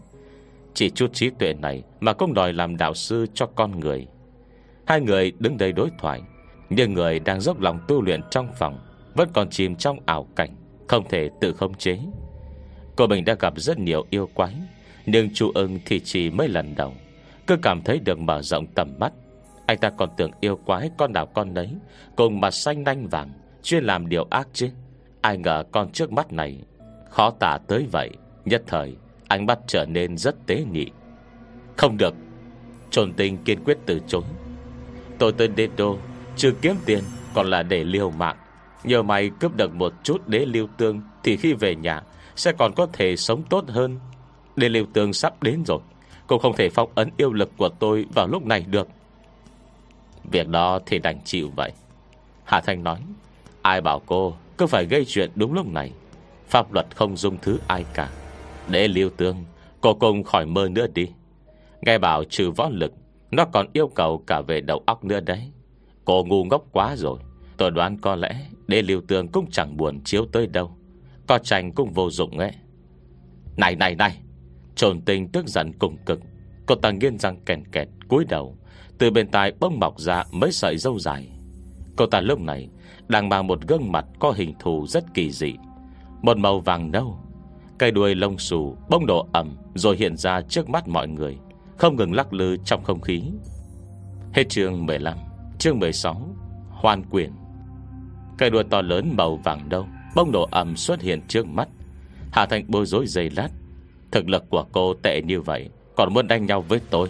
Chỉ 0.73 0.89
chút 0.89 1.13
trí 1.13 1.29
tuệ 1.29 1.53
này 1.53 1.83
Mà 1.99 2.13
cũng 2.13 2.33
đòi 2.33 2.53
làm 2.53 2.77
đạo 2.77 2.93
sư 2.93 3.25
cho 3.33 3.45
con 3.45 3.79
người. 3.79 4.07
Hai 4.85 5.01
người 5.01 5.31
đứng 5.39 5.57
đây 5.57 5.71
đối 5.71 5.89
thoại, 5.99 6.21
Nhưng 6.69 6.93
người 6.93 7.19
đang 7.19 7.41
dốc 7.41 7.59
lòng 7.59 7.79
tu 7.87 8.01
luyện 8.01 8.21
trong 8.31 8.47
phòng 8.59 8.79
Vẫn 9.15 9.29
còn 9.33 9.49
chìm 9.49 9.75
trong 9.75 9.99
ảo 10.05 10.27
cảnh. 10.35 10.62
Không 10.87 11.07
thể 11.09 11.29
tự 11.41 11.53
khống 11.53 11.73
chế. 11.73 11.99
Cô 12.95 13.07
mình 13.07 13.25
đã 13.25 13.35
gặp 13.39 13.53
rất 13.57 13.79
nhiều 13.79 14.05
yêu 14.09 14.29
quái, 14.33 14.53
Nhưng 15.05 15.33
chú 15.33 15.51
ưng 15.53 15.79
thì 15.85 15.99
chỉ 15.99 16.29
mấy 16.29 16.47
lần 16.47 16.75
đầu. 16.75 16.93
Cứ 17.47 17.55
cảm 17.61 17.81
thấy 17.81 17.99
được 17.99 18.19
mở 18.19 18.41
rộng 18.41 18.67
tầm 18.75 18.93
mắt. 18.99 19.13
Anh 19.65 19.77
ta 19.77 19.89
còn 19.89 20.09
tưởng 20.17 20.31
yêu 20.39 20.59
quái 20.65 20.89
con 20.97 21.13
nào 21.13 21.25
con 21.25 21.53
nấy, 21.53 21.69
Cùng 22.15 22.39
mặt 22.39 22.51
xanh 22.51 22.83
nanh 22.83 23.07
vàng, 23.07 23.29
Chuyên 23.63 23.83
làm 23.83 24.09
điều 24.09 24.27
ác 24.29 24.47
chứ. 24.53 24.69
Ai 25.21 25.37
ngờ 25.37 25.63
con 25.71 25.91
trước 25.91 26.11
mắt 26.11 26.33
này, 26.33 26.59
Khó 27.09 27.29
tả 27.29 27.57
tới 27.67 27.85
vậy. 27.91 28.09
Nhất 28.45 28.63
thời, 28.67 28.95
ánh 29.27 29.45
mắt 29.45 29.59
trở 29.67 29.85
nên 29.85 30.17
rất 30.17 30.35
tế 30.47 30.63
nhị. 30.71 30.85
Không 31.77 31.97
được. 31.97 32.13
Trồn 32.89 33.13
tình 33.13 33.37
kiên 33.37 33.63
quyết 33.63 33.77
từ 33.85 33.99
chối. 34.07 34.23
Tôi 35.19 35.31
tới 35.31 35.47
đế 35.47 35.67
đô, 35.77 35.97
Chưa 36.35 36.51
kiếm 36.61 36.75
tiền, 36.85 37.03
còn 37.33 37.49
là 37.49 37.63
để 37.63 37.83
liều 37.83 38.11
mạng. 38.11 38.37
Nhờ 38.83 39.03
mày 39.03 39.31
cướp 39.39 39.55
được 39.55 39.73
một 39.73 39.93
chút 40.03 40.27
đế 40.27 40.45
lưu 40.45 40.67
tương 40.77 41.01
Thì 41.23 41.37
khi 41.37 41.53
về 41.53 41.75
nhà 41.75 42.01
Sẽ 42.35 42.51
còn 42.51 42.73
có 42.73 42.87
thể 42.93 43.15
sống 43.15 43.43
tốt 43.49 43.63
hơn. 43.67 43.99
Đế 44.55 44.69
lưu 44.69 44.85
tương 44.93 45.13
sắp 45.13 45.43
đến 45.43 45.63
rồi, 45.65 45.79
Cô 46.27 46.37
không 46.37 46.55
thể 46.55 46.69
phong 46.69 46.89
ấn 46.95 47.09
yêu 47.17 47.33
lực 47.33 47.51
của 47.57 47.69
tôi 47.69 48.05
Vào 48.13 48.27
lúc 48.27 48.45
này 48.45 48.65
được. 48.69 48.87
Việc 50.31 50.47
đó 50.47 50.79
thì 50.85 50.99
đành 50.99 51.21
chịu 51.23 51.49
vậy. 51.55 51.71
Hà 52.43 52.61
Thanh 52.61 52.83
nói, 52.83 52.99
Ai 53.61 53.81
bảo 53.81 54.01
cô 54.05 54.33
cứ 54.57 54.67
phải 54.67 54.85
gây 54.85 55.05
chuyện 55.05 55.31
đúng 55.35 55.53
lúc 55.53 55.67
này? 55.67 55.91
Pháp 56.47 56.73
luật 56.73 56.85
không 56.95 57.17
dung 57.17 57.37
thứ 57.41 57.59
ai 57.67 57.85
cả. 57.93 58.09
Để 58.69 58.87
lưu 58.87 59.09
tương, 59.17 59.45
Cô 59.81 59.93
cùng 59.93 60.23
khỏi 60.23 60.45
mơ 60.45 60.69
nữa 60.71 60.87
đi. 60.93 61.07
Nghe 61.81 61.97
bảo 61.97 62.23
trừ 62.23 62.51
võ 62.51 62.69
lực, 62.69 62.93
Nó 63.31 63.45
còn 63.45 63.67
yêu 63.73 63.87
cầu 63.87 64.23
cả 64.27 64.41
về 64.41 64.61
đầu 64.61 64.83
óc 64.85 65.03
nữa 65.03 65.19
đấy. 65.19 65.51
Cô 66.05 66.23
ngu 66.23 66.43
ngốc 66.43 66.63
quá 66.71 66.95
rồi, 66.95 67.19
Tôi 67.57 67.71
đoán 67.71 67.97
có 67.97 68.15
lẽ 68.15 68.45
để 68.73 68.81
liều 68.81 69.01
tường 69.01 69.27
cũng 69.27 69.51
chẳng 69.51 69.77
buồn 69.77 70.01
chiếu 70.03 70.25
tới 70.31 70.47
đâu. 70.47 70.77
Có 71.27 71.37
tranh 71.37 71.71
cũng 71.71 71.93
vô 71.93 72.09
dụng 72.09 72.37
ấy. 72.37 72.51
Này 73.57 73.75
này 73.75 73.95
này. 73.95 74.19
Trồn 74.75 75.01
tình 75.01 75.27
tức 75.27 75.47
giận 75.47 75.73
cùng 75.79 75.97
cực. 76.05 76.19
Cô 76.65 76.75
ta 76.75 76.91
nghiên 76.91 77.19
răng 77.19 77.37
kèn 77.45 77.63
kẹt, 77.71 77.87
cúi 78.07 78.25
đầu. 78.25 78.57
Từ 78.97 79.11
bên 79.11 79.27
tai 79.27 79.53
bông 79.59 79.79
mọc 79.79 79.99
ra 79.99 80.23
mấy 80.31 80.51
sợi 80.51 80.77
dâu 80.77 80.99
dài. 80.99 81.29
Cô 81.95 82.05
ta 82.05 82.21
lúc 82.21 82.39
này 82.39 82.69
đang 83.07 83.29
mang 83.29 83.47
một 83.47 83.67
gương 83.67 83.91
mặt 83.91 84.05
có 84.19 84.31
hình 84.31 84.53
thù 84.59 84.87
rất 84.87 85.13
kỳ 85.13 85.31
dị. 85.31 85.53
Một 86.21 86.37
màu 86.37 86.59
vàng 86.59 86.91
nâu. 86.91 87.17
Cây 87.77 87.91
đuôi 87.91 88.15
lông 88.15 88.37
xù 88.37 88.77
bông 88.89 89.05
đổ 89.05 89.27
ẩm 89.33 89.57
Rồi 89.75 89.97
hiện 89.97 90.17
ra 90.17 90.41
trước 90.41 90.69
mắt 90.69 90.87
mọi 90.87 91.07
người, 91.07 91.37
Không 91.77 91.95
ngừng 91.95 92.13
lắc 92.13 92.33
lư 92.33 92.57
trong 92.65 92.83
không 92.83 93.01
khí. 93.01 93.23
Hết 94.33 94.49
chương 94.49 94.85
15 94.85 95.17
Chương 95.59 95.79
16 95.79 96.35
hoàn 96.69 97.03
quyển 97.03 97.31
Cây 98.37 98.49
đuôi 98.49 98.63
to 98.63 98.81
lớn 98.81 99.13
màu 99.17 99.35
vàng 99.35 99.69
đâu 99.69 99.87
Bông 100.15 100.31
nổ 100.31 100.47
ẩm 100.51 100.75
xuất 100.75 101.01
hiện 101.01 101.21
trước 101.27 101.47
mắt. 101.47 101.67
Hạ 102.31 102.45
Thành 102.45 102.65
bối 102.67 102.85
rối 102.85 103.07
dây 103.07 103.29
lát. 103.29 103.49
Thực 104.11 104.29
lực 104.29 104.43
của 104.49 104.65
cô 104.71 104.93
tệ 104.93 105.21
như 105.21 105.41
vậy, 105.41 105.69
Còn 105.95 106.13
muốn 106.13 106.27
đánh 106.27 106.45
nhau 106.45 106.61
với 106.61 106.79
tôi. 106.89 107.09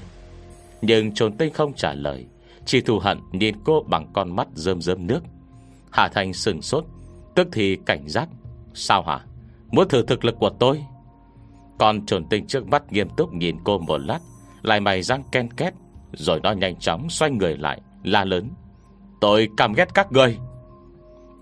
Nhưng 0.81 1.13
trồn 1.13 1.37
tinh 1.37 1.53
không 1.53 1.73
trả 1.73 1.93
lời, 1.93 2.25
Chỉ 2.65 2.81
thù 2.81 2.99
hận 2.99 3.19
nhìn 3.31 3.55
cô 3.63 3.83
bằng 3.87 4.07
con 4.13 4.35
mắt 4.35 4.47
rơm 4.53 4.81
rơm 4.81 5.07
nước. 5.07 5.19
Hà 5.91 6.07
Thành 6.07 6.33
sừng 6.33 6.61
sốt, 6.61 6.85
Tức 7.35 7.47
thì 7.51 7.77
cảnh 7.85 8.03
giác. 8.07 8.29
Sao 8.73 9.03
hả? 9.03 9.19
Muốn 9.71 9.89
thử 9.89 10.05
thực 10.05 10.25
lực 10.25 10.35
của 10.39 10.49
tôi? 10.49 10.83
Còn 11.79 12.05
trồn 12.05 12.25
tinh 12.25 12.47
trước 12.47 12.67
mắt 12.67 12.91
nghiêm 12.91 13.09
túc 13.17 13.33
nhìn 13.33 13.57
cô 13.63 13.79
một 13.79 13.97
lát, 13.97 14.19
Lại 14.61 14.79
mày 14.79 15.01
răng 15.01 15.23
ken 15.31 15.53
két, 15.53 15.73
Rồi 16.13 16.39
nó 16.43 16.51
nhanh 16.51 16.75
chóng 16.75 17.09
xoay 17.09 17.31
người 17.31 17.57
lại, 17.57 17.81
La 18.03 18.25
lớn. 18.25 18.49
Tôi 19.21 19.49
căm 19.57 19.73
ghét 19.73 19.93
các 19.93 20.11
người 20.11 20.37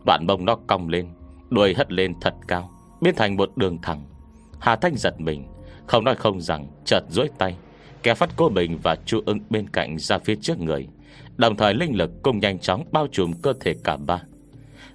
Đoạn 0.06 0.28
bông 0.28 0.46
nó 0.46 0.56
cong 0.68 0.90
lên, 0.90 1.08
Đuôi 1.50 1.74
hất 1.74 1.92
lên 1.92 2.14
thật 2.22 2.34
cao, 2.48 2.72
Biến 3.02 3.16
thành 3.16 3.38
một 3.38 3.58
đường 3.58 3.78
thẳng. 3.82 4.04
Hà 4.60 4.76
Thanh 4.76 4.96
giật 4.96 5.22
mình, 5.22 5.48
Không 5.88 6.04
nói 6.04 6.16
không 6.16 6.42
rằng 6.42 6.68
chợt 6.86 7.04
dối 7.10 7.30
tay 7.38 7.58
Kéo 8.04 8.16
phát 8.16 8.30
cô 8.36 8.50
bình 8.50 8.80
và 8.84 8.96
chu 9.06 9.22
ưng 9.26 9.40
bên 9.50 9.70
cạnh 9.70 10.00
ra 10.00 10.18
phía 10.18 10.36
trước 10.36 10.60
người, 10.60 10.88
Đồng 11.38 11.56
thời 11.56 11.74
linh 11.74 11.96
lực 11.96 12.12
cùng 12.24 12.40
nhanh 12.40 12.60
chóng 12.60 12.86
bao 12.92 13.08
trùm 13.12 13.34
cơ 13.42 13.54
thể 13.60 13.76
cả 13.84 13.98
ba. 14.08 14.22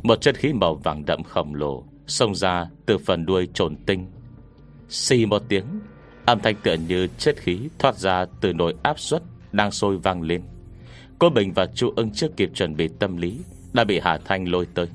Một 0.02 0.20
chân 0.20 0.34
khí 0.34 0.52
màu 0.52 0.74
vàng 0.74 1.04
đậm 1.04 1.22
khổng 1.22 1.54
lồ 1.54 1.84
Xông 2.06 2.34
ra 2.34 2.66
từ 2.86 2.98
phần 2.98 3.26
đuôi 3.26 3.48
trồn 3.54 3.76
tinh. 3.76 4.06
Xì 4.88 5.26
một 5.26 5.42
tiếng, 5.48 5.64
Âm 6.26 6.40
thanh 6.40 6.54
tựa 6.62 6.76
như 6.88 7.08
chất 7.18 7.36
khí 7.36 7.68
Thoát 7.78 7.96
ra 7.96 8.26
từ 8.40 8.52
nồi 8.52 8.74
áp 8.82 8.98
suất 8.98 9.22
Đang 9.52 9.70
sôi 9.70 9.96
vang 9.96 10.22
lên. 10.22 10.42
Cô 11.18 11.30
Bình 11.30 11.52
và 11.52 11.66
chu 11.66 11.92
ưng 11.96 12.10
chưa 12.10 12.28
kịp 12.36 12.50
chuẩn 12.54 12.76
bị 12.76 12.88
tâm 12.98 13.16
lý 13.16 13.40
đã 13.76 13.84
bị 13.84 14.00
Hà 14.02 14.18
Thanh 14.24 14.48
lôi 14.48 14.66
tới. 14.74 14.86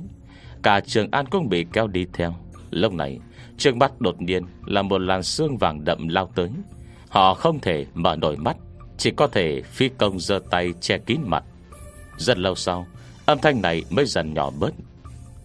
Cả 0.64 0.80
trường 0.80 1.12
An 1.12 1.26
cũng 1.26 1.50
bị 1.50 1.66
kéo 1.74 1.88
đi 1.88 2.06
theo. 2.14 2.36
Lúc 2.72 2.94
này 2.94 3.20
Trước 3.58 3.76
mắt 3.76 4.02
đột 4.02 4.22
nhiên 4.22 4.44
là 4.66 4.82
một 4.82 4.98
làn 4.98 5.24
xương 5.24 5.58
vàng 5.58 5.86
đậm 5.86 6.08
lao 6.08 6.32
tới. 6.36 6.50
Họ 7.10 7.34
không 7.34 7.60
thể 7.60 7.86
mở 7.94 8.16
nổi 8.16 8.38
mắt, 8.38 8.58
Chỉ 8.98 9.12
có 9.12 9.28
thể 9.28 9.62
phi 9.62 9.90
công 9.90 10.20
giơ 10.20 10.40
tay 10.52 10.74
che 10.82 10.98
kín 10.98 11.20
mặt. 11.26 11.44
Rất 12.18 12.38
lâu 12.38 12.56
sau, 12.56 12.88
Âm 13.26 13.40
thanh 13.42 13.62
này 13.62 13.84
mới 13.90 14.06
dần 14.06 14.34
nhỏ 14.34 14.50
bớt. 14.60 14.74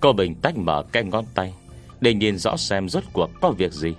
Cô 0.01 0.13
Bình 0.13 0.35
tách 0.35 0.57
mở 0.57 0.83
cái 0.93 1.05
ngón 1.05 1.25
tay, 1.35 1.55
Để 2.01 2.15
nhìn 2.15 2.39
rõ 2.39 2.57
xem 2.57 2.89
rốt 2.89 3.05
cuộc 3.13 3.31
có 3.41 3.51
việc 3.51 3.73
gì. 3.73 3.95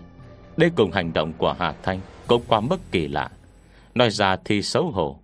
Đây 0.58 0.72
cùng 0.76 0.92
hành 0.92 1.14
động 1.14 1.34
của 1.38 1.56
Hà 1.60 1.74
Thanh 1.84 2.00
Cũng 2.28 2.42
quá 2.48 2.60
mức 2.60 2.80
kỳ 2.92 3.08
lạ. 3.08 3.30
Nói 3.96 4.10
ra 4.10 4.38
thì 4.46 4.62
xấu 4.62 4.92
hổ. 4.92 5.20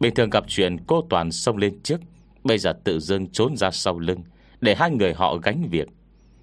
Bình 0.00 0.14
thường 0.14 0.30
gặp 0.30 0.44
chuyện 0.48 0.76
cô 0.86 1.06
Toàn 1.10 1.32
xông 1.32 1.56
lên 1.56 1.80
trước 1.82 2.00
Bây 2.46 2.58
giờ 2.58 2.72
tự 2.84 3.00
dưng 3.00 3.26
trốn 3.26 3.56
ra 3.56 3.70
sau 3.70 3.98
lưng, 3.98 4.22
Để 4.60 4.74
hai 4.74 4.90
người 4.90 5.14
họ 5.14 5.36
gánh 5.36 5.68
việc. 5.70 5.88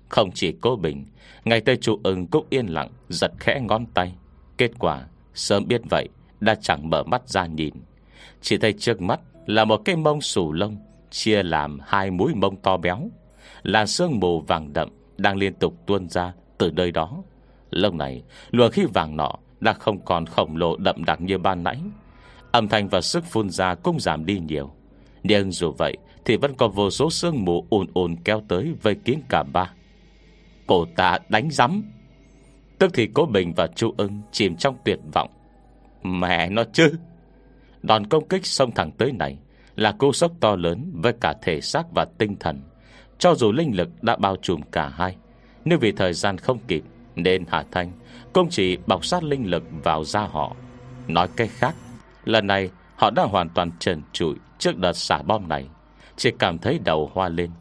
Không 0.10 0.31
chỉ 0.31 0.53
cô 0.62 0.75
Bình, 0.75 1.05
Ngày 1.45 1.62
Tây 1.62 1.77
Chủ 1.81 2.00
ưng 2.03 2.27
cũng 2.27 2.45
yên 2.50 2.65
lặng, 2.67 2.89
Giật 3.10 3.31
khẽ 3.39 3.62
ngón 3.62 3.86
tay. 3.86 4.13
Kết 4.57 4.72
quả, 4.79 5.07
sớm 5.33 5.67
biết 5.67 5.81
vậy, 5.89 6.10
Đã 6.39 6.55
chẳng 6.55 6.89
mở 6.89 7.03
mắt 7.03 7.29
ra 7.29 7.45
nhìn. 7.45 7.74
Chỉ 8.41 8.57
thấy 8.57 8.74
trước 8.74 9.01
mắt 9.01 9.19
là 9.45 9.65
một 9.65 9.81
cái 9.86 9.95
mông 9.95 10.22
sủ 10.22 10.53
lông, 10.53 10.77
Chia 11.10 11.43
làm 11.43 11.79
hai 11.86 12.12
mũi 12.12 12.33
mông 12.36 12.55
to 12.55 12.77
béo. 12.77 13.10
Là 13.63 13.86
sương 13.86 14.19
mù 14.19 14.41
vàng 14.41 14.74
đậm 14.74 14.89
Đang 15.17 15.38
liên 15.38 15.53
tục 15.53 15.74
tuôn 15.86 16.10
ra 16.10 16.33
từ 16.57 16.72
nơi 16.72 16.91
đó. 16.91 17.24
Lông 17.72 17.98
này, 17.98 18.24
luồng 18.51 18.72
khi 18.72 18.86
vàng 18.93 19.17
nọ 19.17 19.31
Đã 19.60 19.74
không 19.74 20.05
còn 20.05 20.25
khổng 20.25 20.57
lồ 20.57 20.77
đậm 20.77 21.03
đặc 21.05 21.22
như 21.22 21.38
ban 21.38 21.63
nãy. 21.63 21.79
Âm 22.51 22.67
thanh 22.67 22.88
và 22.88 23.01
sức 23.01 23.25
phun 23.25 23.50
ra 23.50 23.75
cũng 23.75 24.00
giảm 24.00 24.25
đi 24.25 24.39
nhiều. 24.39 24.72
Nhưng 25.24 25.51
dù 25.51 25.72
vậy, 25.72 25.98
Thì 26.25 26.38
vẫn 26.38 26.56
còn 26.58 26.72
vô 26.72 26.89
số 26.89 27.10
sương 27.10 27.46
mù 27.46 27.65
ồn 27.70 27.88
ồn 27.94 28.15
kéo 28.24 28.42
tới 28.48 28.74
Vây 28.82 28.96
kín 28.96 29.20
cả 29.30 29.44
ba. 29.44 29.72
Cô 30.68 30.86
ta 30.96 31.18
đánh 31.30 31.50
rắm 31.51 31.84
Tức 32.80 32.92
thì 32.94 33.10
cố 33.13 33.25
Bình 33.25 33.53
và 33.56 33.68
Chu 33.68 33.94
ưng 33.98 34.22
Chìm 34.32 34.56
trong 34.56 34.75
tuyệt 34.86 35.00
vọng. 35.13 35.30
Mẹ 36.03 36.50
nó 36.50 36.63
chứ! 36.74 36.92
Đòn 37.82 38.08
công 38.08 38.27
kích 38.27 38.46
xông 38.46 38.72
thẳng 38.72 38.92
tới 38.92 39.12
này 39.12 39.38
Là 39.75 39.92
cú 39.92 40.12
sốc 40.12 40.32
to 40.39 40.56
lớn 40.56 40.92
với 40.94 41.13
cả 41.22 41.34
thể 41.42 41.62
xác 41.62 41.84
và 41.96 42.06
tinh 42.18 42.36
thần. 42.39 42.62
Cho 43.18 43.36
dù 43.36 43.51
linh 43.51 43.75
lực 43.75 44.03
đã 44.03 44.15
bao 44.15 44.36
trùm 44.42 44.62
cả 44.72 44.89
hai, 44.89 45.15
Nhưng 45.65 45.80
vì 45.80 45.92
thời 45.92 46.13
gian 46.13 46.38
không 46.38 46.60
kịp 46.68 46.84
Nên 47.15 47.46
Hà 47.48 47.63
Thanh 47.72 47.92
không 48.34 48.50
chỉ 48.50 48.77
bọc 48.88 49.06
sát 49.06 49.24
linh 49.24 49.50
lực 49.50 49.63
vào 49.84 50.03
da 50.03 50.22
họ. 50.22 50.56
Nói 51.08 51.27
cách 51.36 51.50
khác, 51.53 51.75
Lần 52.25 52.48
này 52.48 52.70
họ 52.96 53.10
đã 53.10 53.24
hoàn 53.24 53.50
toàn 53.50 53.72
trần 53.80 54.01
trụi. 54.13 54.36
Trước 54.63 54.77
đợt 54.77 54.93
xả 54.93 55.22
bom 55.22 55.48
này 55.48 55.67
chị 56.17 56.32
cảm 56.39 56.58
thấy 56.58 56.79
đầu 56.84 57.12
hoa 57.13 57.29
lên. 57.29 57.51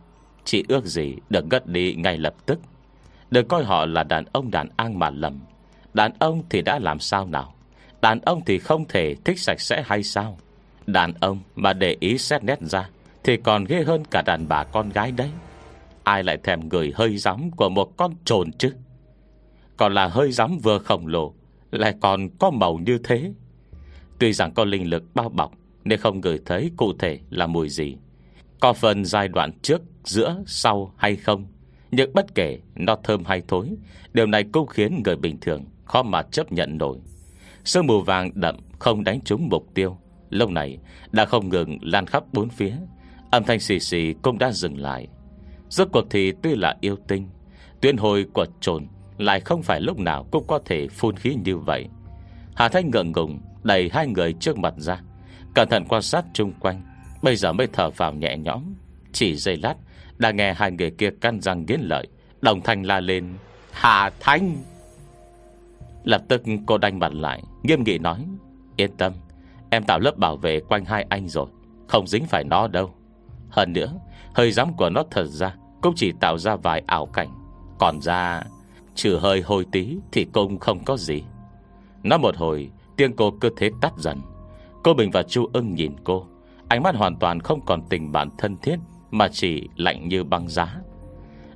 Chị 0.45 0.65
ước 0.69 0.85
gì 0.85 1.17
được 1.31 1.45
gất 1.51 1.67
đi 1.67 1.95
ngay 1.95 2.19
lập 2.19 2.35
tức. 2.47 2.61
Đừng 3.31 3.49
coi 3.49 3.65
họ 3.65 3.87
là 3.87 4.03
đàn 4.03 4.25
ông 4.33 4.51
đàn 4.51 4.69
an 4.77 4.99
mà 4.99 5.11
lầm. 5.11 5.41
Đàn 5.95 6.13
ông 6.19 6.43
thì 6.51 6.63
đã 6.63 6.79
làm 6.79 6.99
sao 6.99 7.27
nào? 7.27 7.55
Đàn 8.03 8.21
ông 8.21 8.41
thì 8.47 8.59
không 8.59 8.85
thể 8.89 9.15
thích 9.25 9.39
sạch 9.39 9.61
sẽ 9.61 9.83
hay 9.87 10.03
sao? 10.03 10.39
Đàn 10.87 11.13
ông 11.21 11.39
mà 11.57 11.73
để 11.73 11.97
ý 12.01 12.19
xét 12.19 12.45
nét 12.45 12.59
ra, 12.61 12.89
Thì 13.25 13.37
còn 13.37 13.65
ghê 13.65 13.83
hơn 13.83 14.05
cả 14.11 14.23
đàn 14.23 14.49
bà 14.49 14.65
con 14.65 14.89
gái 14.89 15.13
đấy. 15.13 15.31
Ai 16.05 16.25
lại 16.25 16.39
thèm 16.43 16.69
người 16.69 16.93
hơi 16.95 17.17
gióng 17.17 17.51
Của 17.51 17.69
một 17.69 17.97
con 17.97 18.15
trồn 18.25 18.53
chứ? 18.53 18.75
Còn 19.77 19.95
là 19.95 20.07
hơi 20.09 20.33
gióng 20.33 20.59
vừa 20.59 20.79
khổng 20.79 21.07
lồ, 21.07 21.35
Lại 21.71 21.95
còn 22.01 22.29
có 22.39 22.51
màu 22.51 22.79
như 22.79 22.99
thế. 23.05 23.33
Tuy 24.19 24.33
rằng 24.33 24.55
có 24.55 24.65
linh 24.65 24.91
lực 24.91 25.03
bao 25.15 25.29
bọc 25.29 25.53
nên 25.85 25.99
không 25.99 26.21
gửi 26.21 26.39
thấy 26.47 26.71
cụ 26.77 26.93
thể 26.99 27.21
là 27.31 27.47
mùi 27.47 27.69
gì. 27.69 27.97
Có 28.61 28.73
phần 28.73 29.05
giai 29.05 29.29
đoạn 29.29 29.53
trước 29.63 29.83
Giữa, 30.05 30.43
sau 30.47 30.95
hay 30.97 31.17
không? 31.17 31.47
Nhưng 31.91 32.13
bất 32.15 32.35
kể 32.35 32.59
nó 32.75 32.97
thơm 33.05 33.25
hay 33.25 33.43
thối 33.49 33.69
Điều 34.13 34.27
này 34.27 34.45
cũng 34.53 34.67
khiến 34.67 35.03
người 35.05 35.17
bình 35.17 35.39
thường 35.41 35.65
Khó 35.85 36.03
mà 36.03 36.23
chấp 36.23 36.53
nhận 36.53 36.79
nổi. 36.79 36.99
Sương 37.65 37.87
mù 37.87 38.01
vàng 38.01 38.31
đậm 38.35 38.57
không 38.79 39.05
đánh 39.05 39.21
trúng 39.21 39.49
mục 39.49 39.75
tiêu. 39.75 39.97
Lâu 40.31 40.51
này 40.51 40.79
đã 41.13 41.25
không 41.25 41.49
ngừng 41.49 41.79
lan 41.83 42.07
khắp 42.07 42.25
bốn 42.33 42.49
phía. 42.49 42.75
Âm 43.31 43.45
thanh 43.45 43.61
xì 43.61 43.81
xì 43.81 44.15
cũng 44.23 44.39
đã 44.39 44.53
dừng 44.53 44.79
lại. 44.79 45.09
Rốt 45.69 45.89
cuộc 45.93 46.05
thì 46.11 46.33
tuy 46.43 46.55
là 46.55 46.77
yêu 46.81 46.97
tinh 47.09 47.29
Tuyên 47.81 47.97
hồi 47.97 48.27
của 48.35 48.47
trồn 48.61 48.87
Lại 49.19 49.41
không 49.41 49.63
phải 49.63 49.81
lúc 49.81 49.99
nào 49.99 50.27
cũng 50.31 50.45
có 50.47 50.59
thể 50.65 50.89
phun 50.89 51.17
khí 51.17 51.37
như 51.45 51.57
vậy. 51.57 51.89
Hà 52.55 52.69
Thanh 52.69 52.91
ngượng 52.91 53.13
ngùng 53.13 53.41
Đẩy 53.63 53.91
hai 53.93 54.07
người 54.07 54.33
trước 54.33 54.59
mặt 54.59 54.75
ra. 54.77 55.01
Cẩn 55.55 55.69
thận 55.69 55.85
quan 55.89 56.03
sát 56.03 56.25
chung 56.33 56.53
quanh. 56.61 56.83
Bây 57.23 57.37
giờ 57.37 57.53
mới 57.53 57.67
thở 57.73 57.91
vào 57.91 58.13
nhẹ 58.13 58.37
nhõm. 58.37 58.75
Chỉ 59.13 59.37
giây 59.37 59.57
lát, 59.57 59.75
Đã 60.19 60.31
nghe 60.31 60.55
hai 60.55 60.71
người 60.71 60.91
kia 60.91 61.11
căn 61.21 61.41
răng 61.41 61.67
nghiến 61.67 61.81
lợi. 61.81 62.07
Đồng 62.41 62.61
thanh 62.61 62.83
la 62.83 63.01
lên, 63.01 63.35
Hà 63.73 64.11
Thanh 64.21 64.57
Lập 66.05 66.23
tức 66.29 66.43
cô 66.67 66.79
đanh 66.79 66.99
mặt 66.99 67.13
lại, 67.15 67.43
Nghiêm 67.63 67.85
nghị 67.85 67.99
nói, 67.99 68.27
Yên 68.77 68.97
tâm, 68.97 69.13
Em 69.71 69.85
tạo 69.85 69.99
lớp 69.99 70.17
bảo 70.17 70.37
vệ 70.37 70.61
quanh 70.61 70.85
hai 70.85 71.07
anh 71.09 71.29
rồi, 71.29 71.47
Không 71.89 72.07
dính 72.07 72.27
phải 72.27 72.45
nó 72.45 72.69
đâu. 72.69 72.95
Hơn 73.51 73.73
nữa, 73.73 73.93
Hơi 74.35 74.53
giấm 74.53 74.77
của 74.77 74.91
nó 74.91 75.03
thật 75.11 75.27
ra 75.27 75.55
Cũng 75.83 75.93
chỉ 75.97 76.13
tạo 76.21 76.39
ra 76.39 76.57
vài 76.57 76.83
ảo 76.87 77.07
cảnh. 77.07 77.29
Còn 77.79 78.01
ra, 78.01 78.43
Trừ 78.95 79.19
hơi 79.19 79.41
hôi 79.41 79.67
tí 79.73 79.97
Thì 80.13 80.25
cũng 80.25 80.59
không 80.59 80.85
có 80.85 80.97
gì. 80.97 81.23
Nó 82.03 82.19
một 82.19 82.37
hồi, 82.37 82.71
Tiếng 82.97 83.17
cô 83.17 83.31
cứ 83.41 83.51
thế 83.57 83.71
tắt 83.81 83.93
dần. 83.99 84.21
Cô 84.83 84.95
Bình 84.95 85.11
và 85.11 85.23
Chu 85.23 85.51
ưng 85.53 85.75
nhìn 85.75 85.93
cô. 86.05 86.27
Ánh 86.69 86.83
mắt 86.83 86.95
hoàn 86.95 87.17
toàn 87.17 87.41
không 87.41 87.61
còn 87.67 87.83
tình 87.89 88.13
bạn 88.13 88.29
thân 88.39 88.57
thiết 88.57 88.77
Mà 89.11 89.29
chỉ 89.29 89.69
lạnh 89.77 90.09
như 90.09 90.25
băng 90.25 90.49
giá. 90.49 90.77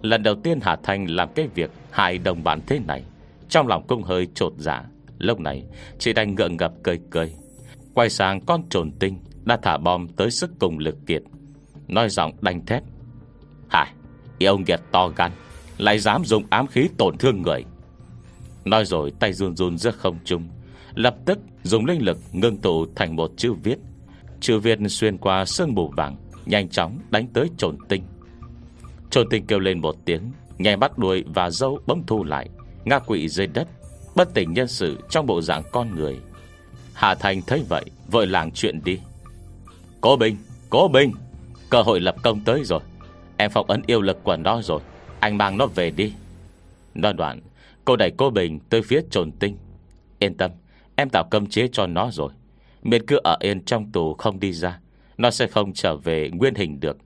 Lần 0.02 0.22
đầu 0.22 0.34
tiên 0.34 0.58
Hà 0.62 0.76
Thanh 0.76 1.10
làm 1.10 1.28
cái 1.34 1.48
việc 1.54 1.70
Hại 1.90 2.18
đồng 2.18 2.44
bạn 2.44 2.60
thế 2.66 2.78
này 2.78 3.04
Trong 3.48 3.66
lòng 3.66 3.86
cũng 3.86 4.02
hơi 4.02 4.28
trột 4.34 4.52
dạ. 4.56 4.84
Lúc 5.18 5.40
này 5.40 5.64
chị 5.98 6.12
đành 6.12 6.34
ngượng 6.34 6.56
ngập 6.56 6.72
cười 6.82 7.00
cười. 7.10 7.32
Quay 7.94 8.10
sang 8.10 8.40
con 8.40 8.62
trồn 8.68 8.90
tinh 8.90 9.18
Đã 9.44 9.58
thả 9.62 9.76
bom 9.76 10.08
tới 10.08 10.30
sức 10.30 10.50
cùng 10.58 10.78
lực 10.78 10.96
kiệt. 11.06 11.22
Nói 11.88 12.08
giọng 12.08 12.32
đanh 12.40 12.66
thép 12.66 12.82
Hải, 13.68 13.92
Yêu 14.38 14.58
nghiệt 14.58 14.80
to 14.92 15.08
gan 15.08 15.30
Lại 15.78 15.98
dám 15.98 16.24
dùng 16.24 16.44
ám 16.50 16.66
khí 16.66 16.88
tổn 16.98 17.18
thương 17.18 17.42
người. 17.42 17.64
Nói 18.64 18.84
rồi 18.84 19.12
tay 19.20 19.32
run 19.32 19.56
run 19.56 19.78
giữa 19.78 19.90
không 19.90 20.18
trung 20.24 20.48
Lập 20.94 21.16
tức 21.26 21.38
dùng 21.66 21.86
linh 21.86 22.02
lực 22.02 22.18
ngưng 22.32 22.56
tụ 22.56 22.86
thành 22.94 23.16
một 23.16 23.32
chữ 23.36 23.52
viết. 23.52 23.78
Chữ 24.40 24.58
viết 24.58 24.78
xuyên 24.88 25.18
qua 25.18 25.44
sương 25.44 25.74
mù 25.74 25.88
vàng 25.96 26.16
Nhanh 26.46 26.68
chóng 26.68 26.98
đánh 27.10 27.26
tới 27.32 27.50
trồn 27.56 27.76
tinh. 27.88 28.02
Trồn 29.10 29.28
tinh 29.30 29.46
kêu 29.46 29.58
lên 29.58 29.80
một 29.80 29.96
tiếng 30.04 30.22
Nhảy 30.58 30.76
bắt 30.76 30.98
đuôi 30.98 31.24
và 31.34 31.50
dâu 31.50 31.78
bấm 31.86 32.02
thu 32.06 32.24
lại 32.24 32.48
Ngã 32.84 32.98
quỵ 32.98 33.28
dưới 33.28 33.46
đất 33.46 33.68
Bất 34.14 34.34
tỉnh 34.34 34.52
nhân 34.52 34.68
sự 34.68 34.98
trong 35.10 35.26
bộ 35.26 35.40
dạng 35.40 35.62
con 35.72 35.94
người. 35.94 36.18
Hà 36.94 37.14
Thành 37.14 37.42
thấy 37.42 37.64
vậy 37.68 37.84
Vội 38.10 38.26
làng 38.26 38.50
chuyện 38.50 38.80
đi. 38.84 38.98
Cố 40.00 40.16
Bình, 40.16 40.36
Cố 40.70 40.88
Bình 40.88 41.12
Cơ 41.70 41.82
hội 41.82 42.00
lập 42.00 42.16
công 42.22 42.40
tới 42.40 42.64
rồi. 42.64 42.80
Em 43.36 43.50
phong 43.50 43.66
ấn 43.66 43.82
yêu 43.86 44.00
lực 44.00 44.24
của 44.24 44.36
nó 44.36 44.62
rồi 44.62 44.80
Anh 45.20 45.38
mang 45.38 45.58
nó 45.58 45.66
về 45.66 45.90
đi. 45.90 46.12
Nói 46.94 47.12
đoạn 47.12 47.40
Cô 47.84 47.96
đẩy 47.96 48.10
cô 48.16 48.30
Bình 48.30 48.58
tới 48.70 48.82
phía 48.82 49.00
trồn 49.10 49.32
tinh. 49.32 49.56
Yên 50.18 50.34
tâm. 50.34 50.50
Em 50.96 51.10
tạo 51.10 51.24
cơm 51.30 51.46
chế 51.46 51.68
cho 51.72 51.86
nó 51.86 52.10
rồi. 52.10 52.32
Miễn 52.82 53.06
cứ 53.06 53.16
ở 53.24 53.36
yên 53.40 53.64
trong 53.64 53.92
tù 53.92 54.14
không 54.14 54.40
đi 54.40 54.52
ra, 54.52 54.80
Nó 55.18 55.30
sẽ 55.30 55.46
không 55.46 55.72
trở 55.72 55.96
về 55.96 56.30
nguyên 56.32 56.54
hình 56.54 56.80
được. 56.80 56.96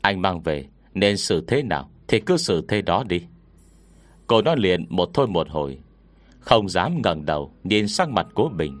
Anh 0.00 0.22
mang 0.22 0.40
về, 0.40 0.66
Nên 0.94 1.16
xử 1.16 1.44
thế 1.46 1.62
nào 1.62 1.90
Thì 2.08 2.20
cứ 2.20 2.36
xử 2.36 2.64
thế 2.68 2.82
đó 2.82 3.04
đi. 3.08 3.22
Cô 4.26 4.42
nói 4.42 4.56
liền 4.58 4.86
một 4.88 5.10
thôi 5.14 5.26
một 5.26 5.48
hồi. 5.50 5.78
Không 6.40 6.68
dám 6.68 7.02
ngẩng 7.02 7.26
đầu 7.26 7.52
Nhìn 7.64 7.88
sang 7.88 8.14
mặt 8.14 8.26
của 8.34 8.48
Bình 8.48 8.78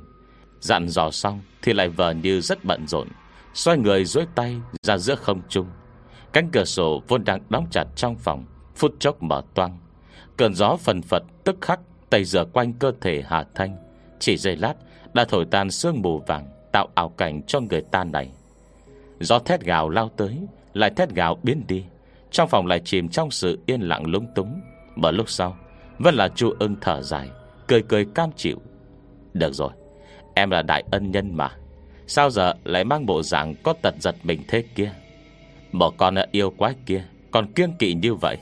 Dặn 0.60 0.88
dò 0.88 1.10
xong 1.10 1.40
Thì 1.62 1.72
lại 1.72 1.88
vờ 1.88 2.10
như 2.12 2.40
rất 2.40 2.64
bận 2.64 2.86
rộn, 2.86 3.08
Xoay 3.54 3.78
người 3.78 4.04
dối 4.04 4.26
tay 4.34 4.56
ra 4.82 4.98
giữa 4.98 5.14
không 5.14 5.42
trung. 5.48 5.66
Cánh 6.32 6.48
cửa 6.52 6.64
sổ 6.64 7.02
vốn 7.08 7.24
đang 7.24 7.40
đóng 7.48 7.66
chặt 7.70 7.84
trong 7.96 8.16
phòng, 8.16 8.44
Phút 8.76 8.94
chốc 8.98 9.22
mở 9.22 9.42
toang. 9.54 9.78
Cơn 10.36 10.54
gió 10.54 10.76
phần 10.76 11.02
phật 11.02 11.22
tức 11.44 11.56
khắc 11.60 11.80
Tây 12.10 12.24
dở 12.24 12.44
quanh 12.44 12.72
cơ 12.72 12.92
thể 13.00 13.22
Hà 13.26 13.44
Thanh. 13.54 13.89
Chỉ 14.20 14.36
giây 14.36 14.56
lát, 14.56 14.74
đã 15.12 15.24
thổi 15.24 15.44
tan 15.50 15.70
sương 15.70 16.02
mù 16.02 16.18
vàng, 16.18 16.46
Tạo 16.72 16.88
ảo 16.94 17.08
cảnh 17.08 17.42
cho 17.42 17.60
người 17.60 17.80
ta 17.80 18.04
này. 18.04 18.30
Gió 19.20 19.38
thét 19.38 19.60
gào 19.60 19.88
lao 19.88 20.08
tới, 20.16 20.38
Lại 20.74 20.90
thét 20.90 21.10
gào 21.10 21.38
biến 21.42 21.64
đi. 21.68 21.84
Trong 22.30 22.48
phòng 22.48 22.66
lại 22.66 22.80
chìm 22.84 23.08
trong 23.08 23.30
sự 23.30 23.58
yên 23.66 23.80
lặng 23.80 24.06
lung 24.06 24.26
túng. 24.34 24.60
Mở 24.96 25.10
lúc 25.10 25.30
sau, 25.30 25.56
Vẫn 25.98 26.14
là 26.14 26.28
chu 26.28 26.54
ưng 26.58 26.76
thở 26.80 27.02
dài, 27.02 27.28
Cười 27.68 27.82
cười 27.82 28.04
cam 28.04 28.30
chịu. 28.36 28.56
Được 29.32 29.54
rồi, 29.54 29.70
Em 30.34 30.50
là 30.50 30.62
đại 30.62 30.84
ân 30.90 31.10
nhân 31.10 31.36
mà. 31.36 31.50
Sao 32.06 32.30
giờ 32.30 32.54
lại 32.64 32.84
mang 32.84 33.06
bộ 33.06 33.22
dạng 33.22 33.54
có 33.62 33.74
tật 33.82 33.94
giật 34.00 34.14
mình 34.22 34.42
thế 34.48 34.64
kia? 34.74 34.92
Một 35.72 35.94
con 35.96 36.14
yêu 36.32 36.50
quái 36.50 36.74
kia, 36.86 37.04
Còn 37.30 37.52
kiêng 37.52 37.72
kỵ 37.78 37.94
như 37.94 38.14
vậy. 38.14 38.36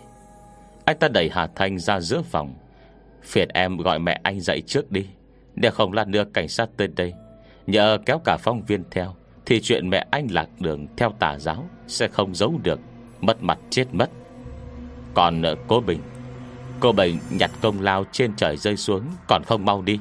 Anh 0.84 0.98
ta 0.98 1.08
đẩy 1.08 1.30
Hà 1.32 1.46
Thanh 1.46 1.78
ra 1.78 2.00
giữa 2.00 2.22
phòng. 2.22 2.54
Phiền 3.22 3.48
em 3.48 3.76
gọi 3.76 3.98
mẹ 3.98 4.20
anh 4.22 4.40
dậy 4.40 4.62
trước 4.66 4.92
đi. 4.92 5.06
Nếu 5.60 5.70
không 5.70 5.92
lát 5.92 6.08
nữa 6.08 6.24
cảnh 6.34 6.48
sát 6.48 6.68
tới 6.76 6.88
đây, 6.88 7.14
Nhờ 7.66 7.98
kéo 8.06 8.18
cả 8.24 8.36
phong 8.36 8.62
viên 8.62 8.84
theo, 8.90 9.14
Thì 9.46 9.60
chuyện 9.60 9.90
mẹ 9.90 10.06
anh 10.10 10.26
lạc 10.30 10.48
đường 10.60 10.86
theo 10.96 11.14
tà 11.18 11.38
giáo 11.38 11.64
Sẽ 11.86 12.08
không 12.08 12.34
giấu 12.34 12.54
được, 12.62 12.80
Mất 13.20 13.42
mặt 13.42 13.58
chết 13.70 13.84
mất. 13.92 14.10
Còn 15.14 15.42
ờ, 15.42 15.54
cô 15.68 15.80
Bình 15.80 16.00
Cô 16.80 16.92
Bình 16.92 17.18
nhặt 17.30 17.50
công 17.60 17.80
lao 17.80 18.04
trên 18.12 18.32
trời 18.36 18.56
rơi 18.56 18.76
xuống, 18.76 19.02
Còn 19.28 19.42
không 19.46 19.64
mau 19.64 19.82
đi. 19.82 20.00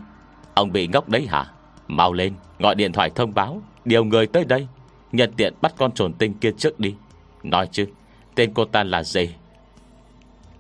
Ông 0.54 0.72
bị 0.72 0.88
ngốc 0.88 1.10
đấy 1.10 1.28
hả? 1.30 1.46
Mau 1.88 2.14
lên, 2.14 2.34
gọi 2.60 2.76
điện 2.76 2.92
thoại 2.92 3.10
thông 3.16 3.34
báo, 3.34 3.62
Điều 3.86 4.04
người 4.04 4.28
tới 4.28 4.46
đây 4.46 4.68
Nhận 5.12 5.34
tiện 5.38 5.54
bắt 5.62 5.74
con 5.78 5.92
trồn 5.92 6.14
tinh 6.14 6.34
kia 6.34 6.52
trước 6.58 6.80
đi. 6.80 6.96
Nói 7.44 7.70
chứ, 7.72 7.86
Tên 8.36 8.54
cô 8.54 8.66
ta 8.66 8.84
là 8.84 9.04
gì? 9.04 9.30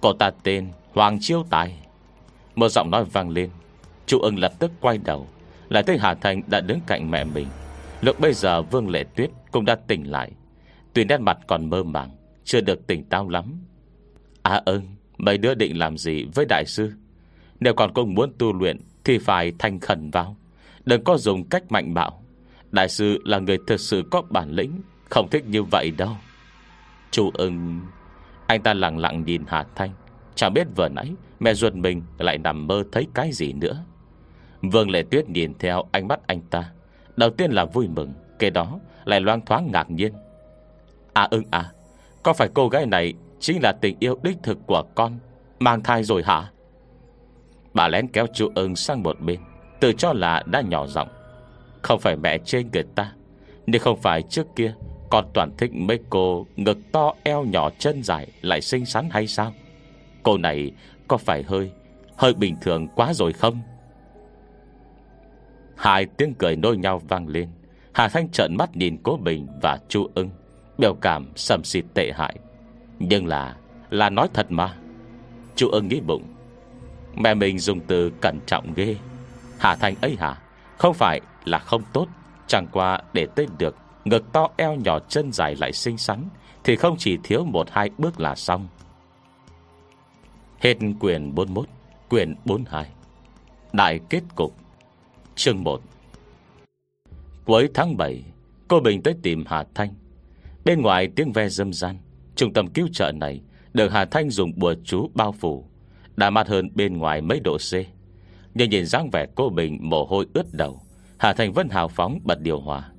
Cô 0.01 0.13
ta 0.13 0.31
tên 0.43 0.71
Hoàng 0.93 1.17
Chiêu 1.21 1.45
Tài. 1.49 1.77
Một 2.55 2.69
giọng 2.69 2.91
nói 2.91 3.03
vang 3.03 3.29
lên. 3.29 3.49
Chú 4.07 4.19
ưng 4.19 4.39
lập 4.39 4.51
tức 4.59 4.71
quay 4.81 4.97
đầu. 4.97 5.27
Lại 5.69 5.83
thấy 5.83 5.97
Hà 5.97 6.13
Thành 6.13 6.41
đã 6.47 6.61
đứng 6.61 6.79
cạnh 6.87 7.11
mẹ 7.11 7.23
mình. 7.23 7.47
Lúc 8.01 8.19
bây 8.19 8.33
giờ 8.33 8.61
Vương 8.61 8.89
Lệ 8.89 9.03
Tuyết 9.15 9.29
cũng 9.51 9.65
đã 9.65 9.75
tỉnh 9.75 10.11
lại. 10.11 10.31
Tuy 10.93 11.03
nét 11.03 11.21
mặt 11.21 11.37
còn 11.47 11.69
mơ 11.69 11.83
màng, 11.83 12.09
Chưa 12.43 12.61
được 12.61 12.87
tỉnh 12.87 13.03
táo 13.03 13.29
lắm. 13.29 13.59
À 14.41 14.61
ơn 14.65 14.81
Mấy 15.17 15.37
đứa 15.37 15.55
định 15.55 15.79
làm 15.79 15.97
gì 15.97 16.25
với 16.35 16.45
đại 16.49 16.65
sư? 16.65 16.93
Nếu 17.59 17.73
còn 17.73 17.93
cũng 17.93 18.13
muốn 18.13 18.33
tu 18.37 18.53
luyện 18.53 18.77
Thì 19.03 19.17
phải 19.17 19.53
thanh 19.59 19.79
khẩn 19.79 20.11
vào. 20.11 20.37
Đừng 20.85 21.03
có 21.03 21.17
dùng 21.17 21.49
cách 21.49 21.71
mạnh 21.71 21.93
bạo. 21.93 22.23
Đại 22.71 22.89
sư 22.89 23.19
là 23.25 23.39
người 23.39 23.57
thực 23.67 23.79
sự 23.79 24.03
có 24.11 24.21
bản 24.29 24.51
lĩnh, 24.51 24.81
Không 25.09 25.29
thích 25.29 25.45
như 25.47 25.63
vậy 25.63 25.91
đâu. 25.97 26.17
Chú 27.11 27.31
ưng, 27.33 27.79
Anh 28.47 28.61
ta 28.61 28.73
lặng 28.73 28.97
lặng 28.97 29.23
nhìn 29.25 29.43
Hà 29.47 29.65
Thanh 29.75 29.91
Chẳng 30.35 30.53
biết 30.53 30.67
vừa 30.75 30.89
nãy 30.89 31.13
Mẹ 31.39 31.53
ruột 31.53 31.73
mình 31.73 32.01
lại 32.17 32.37
nằm 32.37 32.67
mơ 32.67 32.83
thấy 32.91 33.07
cái 33.13 33.31
gì 33.31 33.53
nữa. 33.53 33.83
Vương 34.61 34.89
Lệ 34.89 35.03
Tuyết 35.11 35.29
nhìn 35.29 35.53
theo 35.59 35.83
ánh 35.91 36.07
mắt 36.07 36.19
anh 36.27 36.41
ta. 36.41 36.71
Đầu 37.17 37.29
tiên 37.29 37.51
là 37.51 37.65
vui 37.65 37.87
mừng 37.87 38.13
Kế 38.39 38.49
đó 38.49 38.79
lại 39.05 39.21
loang 39.21 39.45
thoáng 39.45 39.69
ngạc 39.71 39.91
nhiên. 39.91 40.13
À 41.13 41.27
ưng 41.31 41.43
à 41.51 41.71
Có 42.23 42.33
phải 42.33 42.49
cô 42.53 42.69
gái 42.69 42.85
này 42.85 43.13
Chính 43.39 43.61
là 43.63 43.73
tình 43.81 43.95
yêu 43.99 44.19
đích 44.23 44.37
thực 44.43 44.57
của 44.67 44.83
con, 44.95 45.19
Mang 45.59 45.83
thai 45.83 46.03
rồi 46.03 46.23
hả? 46.23 46.51
Bà 47.73 47.87
lén 47.87 48.07
kéo 48.07 48.27
chú 48.33 48.51
ưng 48.55 48.75
sang 48.75 49.03
một 49.03 49.19
bên, 49.21 49.39
Tự 49.79 49.93
cho 49.93 50.13
là 50.13 50.43
đã 50.45 50.61
nhỏ 50.61 50.87
giọng. 50.87 51.07
Không 51.81 51.99
phải 51.99 52.15
mẹ 52.15 52.37
trên 52.37 52.69
người 52.73 52.83
ta 52.95 53.13
Nếu 53.65 53.81
không 53.81 54.01
phải 54.01 54.21
trước 54.21 54.47
kia 54.55 54.73
Con 55.09 55.25
toàn 55.33 55.51
thích 55.57 55.71
mấy 55.73 55.99
cô 56.09 56.45
Ngực 56.55 56.77
to 56.91 57.13
eo 57.23 57.43
nhỏ 57.43 57.69
chân 57.79 58.03
dài 58.03 58.27
Lại 58.41 58.61
xinh 58.61 58.85
xắn 58.85 59.09
hay 59.11 59.27
sao? 59.27 59.53
Cô 60.23 60.37
này 60.37 60.71
có 61.07 61.17
phải 61.17 61.43
hơi 61.43 61.71
Hơi 62.17 62.33
bình 62.33 62.55
thường 62.61 62.87
quá 62.95 63.13
rồi 63.13 63.33
không? 63.33 63.61
Hai 65.77 66.05
tiếng 66.05 66.33
cười 66.33 66.55
nôi 66.55 66.77
nhau 66.77 67.01
vang 67.07 67.27
lên. 67.27 67.49
Hà 67.93 68.07
Thanh 68.07 68.29
trợn 68.29 68.55
mắt 68.57 68.75
nhìn 68.75 68.97
Cố 69.03 69.17
Bình 69.17 69.47
và 69.61 69.79
Chu 69.89 70.07
ưng, 70.15 70.29
Biểu 70.77 70.93
cảm 70.93 71.31
sầm 71.35 71.63
xịt 71.63 71.85
tệ 71.93 72.11
hại. 72.15 72.35
Nhưng 72.99 73.27
là 73.27 73.55
Là 73.89 74.09
nói 74.09 74.27
thật 74.33 74.45
mà. 74.49 74.73
Chu 75.55 75.69
ưng 75.69 75.87
nghĩ 75.87 75.99
bụng. 75.99 76.23
Mẹ 77.15 77.33
mình 77.33 77.59
dùng 77.59 77.79
từ 77.79 78.11
cẩn 78.21 78.39
trọng 78.45 78.73
ghê. 78.73 78.95
Hà 79.59 79.75
Thanh 79.75 79.95
ấy 80.01 80.15
hả? 80.19 80.37
Không 80.77 80.93
phải 80.93 81.21
là 81.45 81.59
không 81.59 81.81
tốt. 81.93 82.07
Chẳng 82.47 82.67
qua 82.71 82.99
để 83.13 83.27
tên 83.35 83.49
được, 83.57 83.75
Ngực 84.05 84.31
to 84.33 84.47
eo 84.57 84.75
nhỏ 84.75 84.99
chân 84.99 85.31
dài 85.31 85.55
lại 85.55 85.73
xinh 85.73 85.97
xắn, 85.97 86.23
Thì 86.63 86.75
không 86.75 86.95
chỉ 86.97 87.17
thiếu 87.23 87.45
một 87.45 87.69
hai 87.71 87.89
bước 87.97 88.19
là 88.19 88.35
xong. 88.35 88.67
Hết 90.59 90.77
quyền 90.99 91.35
41 91.35 91.67
Quyền 92.09 92.35
42 92.45 92.89
Đại 93.73 93.99
kết 94.09 94.21
cục. 94.35 94.55
Chương 95.37 95.63
1 95.63 95.81
Cuối 97.45 97.69
tháng 97.73 97.97
7 97.97 98.23
Cô 98.67 98.79
Bình 98.79 99.01
tới 99.01 99.15
tìm 99.23 99.43
Hà 99.47 99.65
Thanh. 99.75 99.93
Bên 100.65 100.81
ngoài 100.81 101.07
tiếng 101.15 101.31
ve 101.31 101.49
dâm 101.49 101.73
gian 101.73 101.97
Trung 102.35 102.53
tâm 102.53 102.67
cứu 102.67 102.87
trợ 102.93 103.11
này 103.11 103.41
Được 103.73 103.91
Hà 103.91 104.05
Thanh 104.05 104.29
dùng 104.29 104.51
bùa 104.55 104.75
chú 104.83 105.09
bao 105.13 105.31
phủ. 105.31 105.65
Đã 106.15 106.29
mát 106.29 106.47
hơn 106.47 106.69
bên 106.75 106.97
ngoài 106.97 107.21
mấy 107.21 107.39
độ 107.39 107.57
C. 107.57 107.73
Nhưng 108.53 108.69
nhìn 108.69 108.85
dáng 108.85 109.09
vẻ 109.09 109.25
cô 109.35 109.49
Bình 109.49 109.77
mồ 109.81 110.05
hôi 110.05 110.25
ướt 110.33 110.53
đầu, 110.53 110.81
Hà 111.19 111.33
Thanh 111.33 111.53
vẫn 111.53 111.69
hào 111.69 111.87
phóng 111.87 112.19
bật 112.23 112.41
điều 112.41 112.59
hòa. 112.59 112.89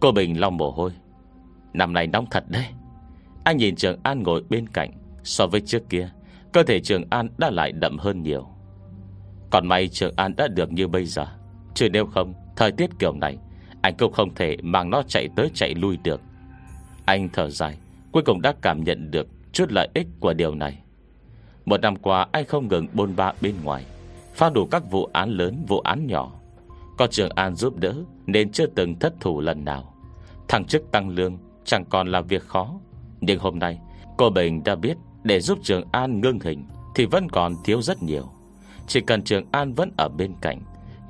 Cô 0.00 0.12
Bình 0.12 0.40
long 0.40 0.56
mồ 0.56 0.70
hôi. 0.70 0.90
Năm 1.72 1.92
nay 1.92 2.06
nóng 2.06 2.26
thật 2.30 2.44
đấy. 2.48 2.66
Anh 3.44 3.56
nhìn 3.56 3.76
Trường 3.76 4.00
An 4.02 4.22
ngồi 4.22 4.42
bên 4.48 4.68
cạnh, 4.68 4.90
So 5.24 5.46
với 5.46 5.60
trước 5.60 5.82
kia, 5.88 6.10
Cơ 6.52 6.62
thể 6.62 6.80
Trường 6.80 7.04
An 7.10 7.28
đã 7.38 7.50
lại 7.50 7.72
đậm 7.72 7.98
hơn 7.98 8.22
nhiều. 8.22 8.48
Còn 9.50 9.66
may 9.66 9.88
Trường 9.88 10.14
An 10.16 10.36
đã 10.36 10.48
được 10.48 10.72
như 10.72 10.88
bây 10.88 11.06
giờ. 11.06 11.26
Chứ 11.74 11.88
nếu 11.88 12.06
không, 12.06 12.34
Thời 12.56 12.72
tiết 12.72 12.90
kiểu 12.98 13.12
này, 13.12 13.38
Anh 13.82 13.94
cũng 13.98 14.12
không 14.12 14.34
thể 14.34 14.56
mang 14.62 14.90
nó 14.90 15.02
chạy 15.02 15.28
tới 15.36 15.50
chạy 15.54 15.74
lui 15.74 15.98
được. 16.04 16.20
Anh 17.04 17.28
thở 17.32 17.50
dài, 17.50 17.78
Cuối 18.12 18.22
cùng 18.22 18.42
đã 18.42 18.54
cảm 18.62 18.84
nhận 18.84 19.10
được 19.10 19.28
Chút 19.52 19.72
lợi 19.72 19.88
ích 19.94 20.06
của 20.20 20.32
điều 20.32 20.54
này. 20.54 20.78
Một 21.64 21.80
năm 21.80 21.96
qua, 21.96 22.26
anh 22.32 22.44
không 22.44 22.68
ngừng 22.68 22.86
bôn 22.92 23.16
ba 23.16 23.32
bên 23.40 23.54
ngoài, 23.64 23.84
Phá 24.34 24.50
đủ 24.50 24.66
các 24.66 24.90
vụ 24.90 25.08
án 25.12 25.30
lớn, 25.30 25.64
Vụ 25.68 25.80
án 25.80 26.06
nhỏ. 26.06 26.32
Có 26.98 27.06
Trường 27.06 27.30
An 27.34 27.54
giúp 27.54 27.76
đỡ 27.76 27.94
Nên 28.26 28.52
chưa 28.52 28.66
từng 28.66 28.98
thất 28.98 29.14
thủ 29.20 29.40
lần 29.40 29.64
nào. 29.64 29.94
Thăng 30.48 30.64
chức 30.64 30.90
tăng 30.90 31.08
lương 31.08 31.38
Chẳng 31.64 31.84
còn 31.84 32.08
là 32.08 32.20
việc 32.20 32.42
khó. 32.42 32.74
Nhưng 33.20 33.38
hôm 33.38 33.58
nay, 33.58 33.78
Cô 34.18 34.30
Bình 34.30 34.64
đã 34.64 34.74
biết 34.74 34.96
Để 35.22 35.40
giúp 35.40 35.58
Trường 35.62 35.84
An 35.92 36.20
ngưng 36.20 36.40
hình 36.40 36.64
Thì 36.94 37.06
vẫn 37.06 37.28
còn 37.28 37.54
thiếu 37.64 37.82
rất 37.82 38.02
nhiều. 38.02 38.30
Chỉ 38.86 39.00
cần 39.00 39.22
Trường 39.22 39.44
An 39.50 39.74
vẫn 39.74 39.90
ở 39.96 40.08
bên 40.08 40.32
cạnh 40.40 40.60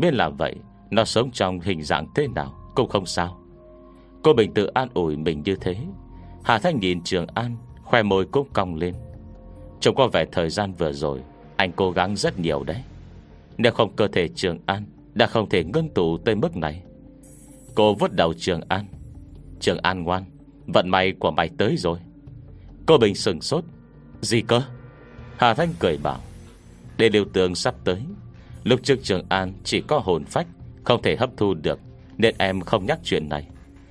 Miễn 0.02 0.14
là 0.14 0.28
vậy, 0.28 0.54
Nó 0.90 1.04
sống 1.04 1.30
trong 1.30 1.60
hình 1.60 1.82
dạng 1.82 2.06
thế 2.14 2.28
nào 2.28 2.54
Cũng 2.74 2.88
không 2.88 3.06
sao. 3.06 3.38
Cô 4.22 4.32
Bình 4.32 4.54
tự 4.54 4.66
an 4.66 4.88
ủi 4.94 5.16
mình 5.16 5.42
như 5.44 5.56
thế. 5.56 5.76
Hà 6.44 6.58
Thanh 6.58 6.80
nhìn 6.80 7.02
Trường 7.02 7.26
An, 7.34 7.56
Khoe 7.82 8.02
môi 8.02 8.24
cũng 8.24 8.48
cong 8.52 8.74
lên. 8.74 8.94
Trông 9.80 9.94
qua 9.94 10.06
vẻ 10.12 10.24
thời 10.32 10.50
gian 10.50 10.72
vừa 10.72 10.92
rồi, 10.92 11.20
Anh 11.56 11.72
cố 11.72 11.90
gắng 11.90 12.16
rất 12.16 12.38
nhiều 12.38 12.64
đấy. 12.64 12.82
Nếu 13.56 13.72
không 13.72 13.96
cơ 13.96 14.08
thể 14.08 14.28
Trường 14.28 14.58
An 14.66 14.84
Đã 15.14 15.26
không 15.26 15.48
thể 15.48 15.64
ngưng 15.64 15.88
tụ 15.88 16.18
tới 16.18 16.34
mức 16.34 16.56
này. 16.56 16.82
Cô 17.74 17.94
vứt 17.94 18.12
đầu 18.16 18.34
Trường 18.34 18.60
An. 18.68 18.86
Trường 19.60 19.78
An 19.78 20.02
ngoan, 20.02 20.24
Vận 20.66 20.88
may 20.88 21.12
của 21.12 21.30
mày 21.30 21.50
tới 21.58 21.76
rồi. 21.76 21.98
Cô 22.86 22.98
Bình 22.98 23.14
sừng 23.14 23.40
sốt. 23.40 23.64
Gì 24.20 24.40
cơ? 24.40 24.62
Hà 25.36 25.54
Thanh 25.54 25.68
cười 25.78 25.98
bảo. 26.02 26.20
Để 26.96 27.08
liều 27.08 27.24
tường 27.32 27.54
sắp 27.54 27.74
tới 27.84 28.02
Lúc 28.64 28.80
trước 28.82 28.98
Trường 29.02 29.24
An 29.28 29.52
chỉ 29.64 29.80
có 29.80 29.98
hồn 29.98 30.24
phách, 30.24 30.46
Không 30.84 31.02
thể 31.02 31.16
hấp 31.16 31.30
thu 31.36 31.54
được, 31.54 31.80
Nên 32.18 32.34
em 32.38 32.60
không 32.60 32.86
nhắc 32.86 32.98
chuyện 33.04 33.28
này. 33.28 33.46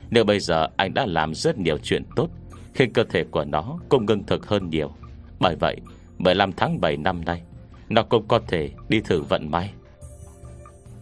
Nếu 0.09 0.23
bây 0.23 0.39
giờ 0.39 0.67
anh 0.77 0.93
đã 0.93 1.05
làm 1.05 1.35
rất 1.35 1.57
nhiều 1.57 1.77
chuyện 1.77 2.03
tốt, 2.15 2.29
Khiến 2.73 2.93
cơ 2.93 3.03
thể 3.03 3.23
của 3.31 3.45
nó 3.45 3.77
cũng 3.89 4.05
ngưng 4.05 4.23
thực 4.23 4.47
hơn 4.47 4.69
nhiều. 4.69 4.91
Bởi 5.39 5.55
vậy 5.55 5.77
15 6.17 6.51
tháng 6.51 6.81
7 6.81 6.97
năm 6.97 7.25
nay, 7.25 7.41
Nó 7.89 8.03
cũng 8.03 8.27
có 8.27 8.39
thể 8.47 8.69
đi 8.89 9.01
thử 9.01 9.21
vận 9.21 9.51
may. 9.51 9.73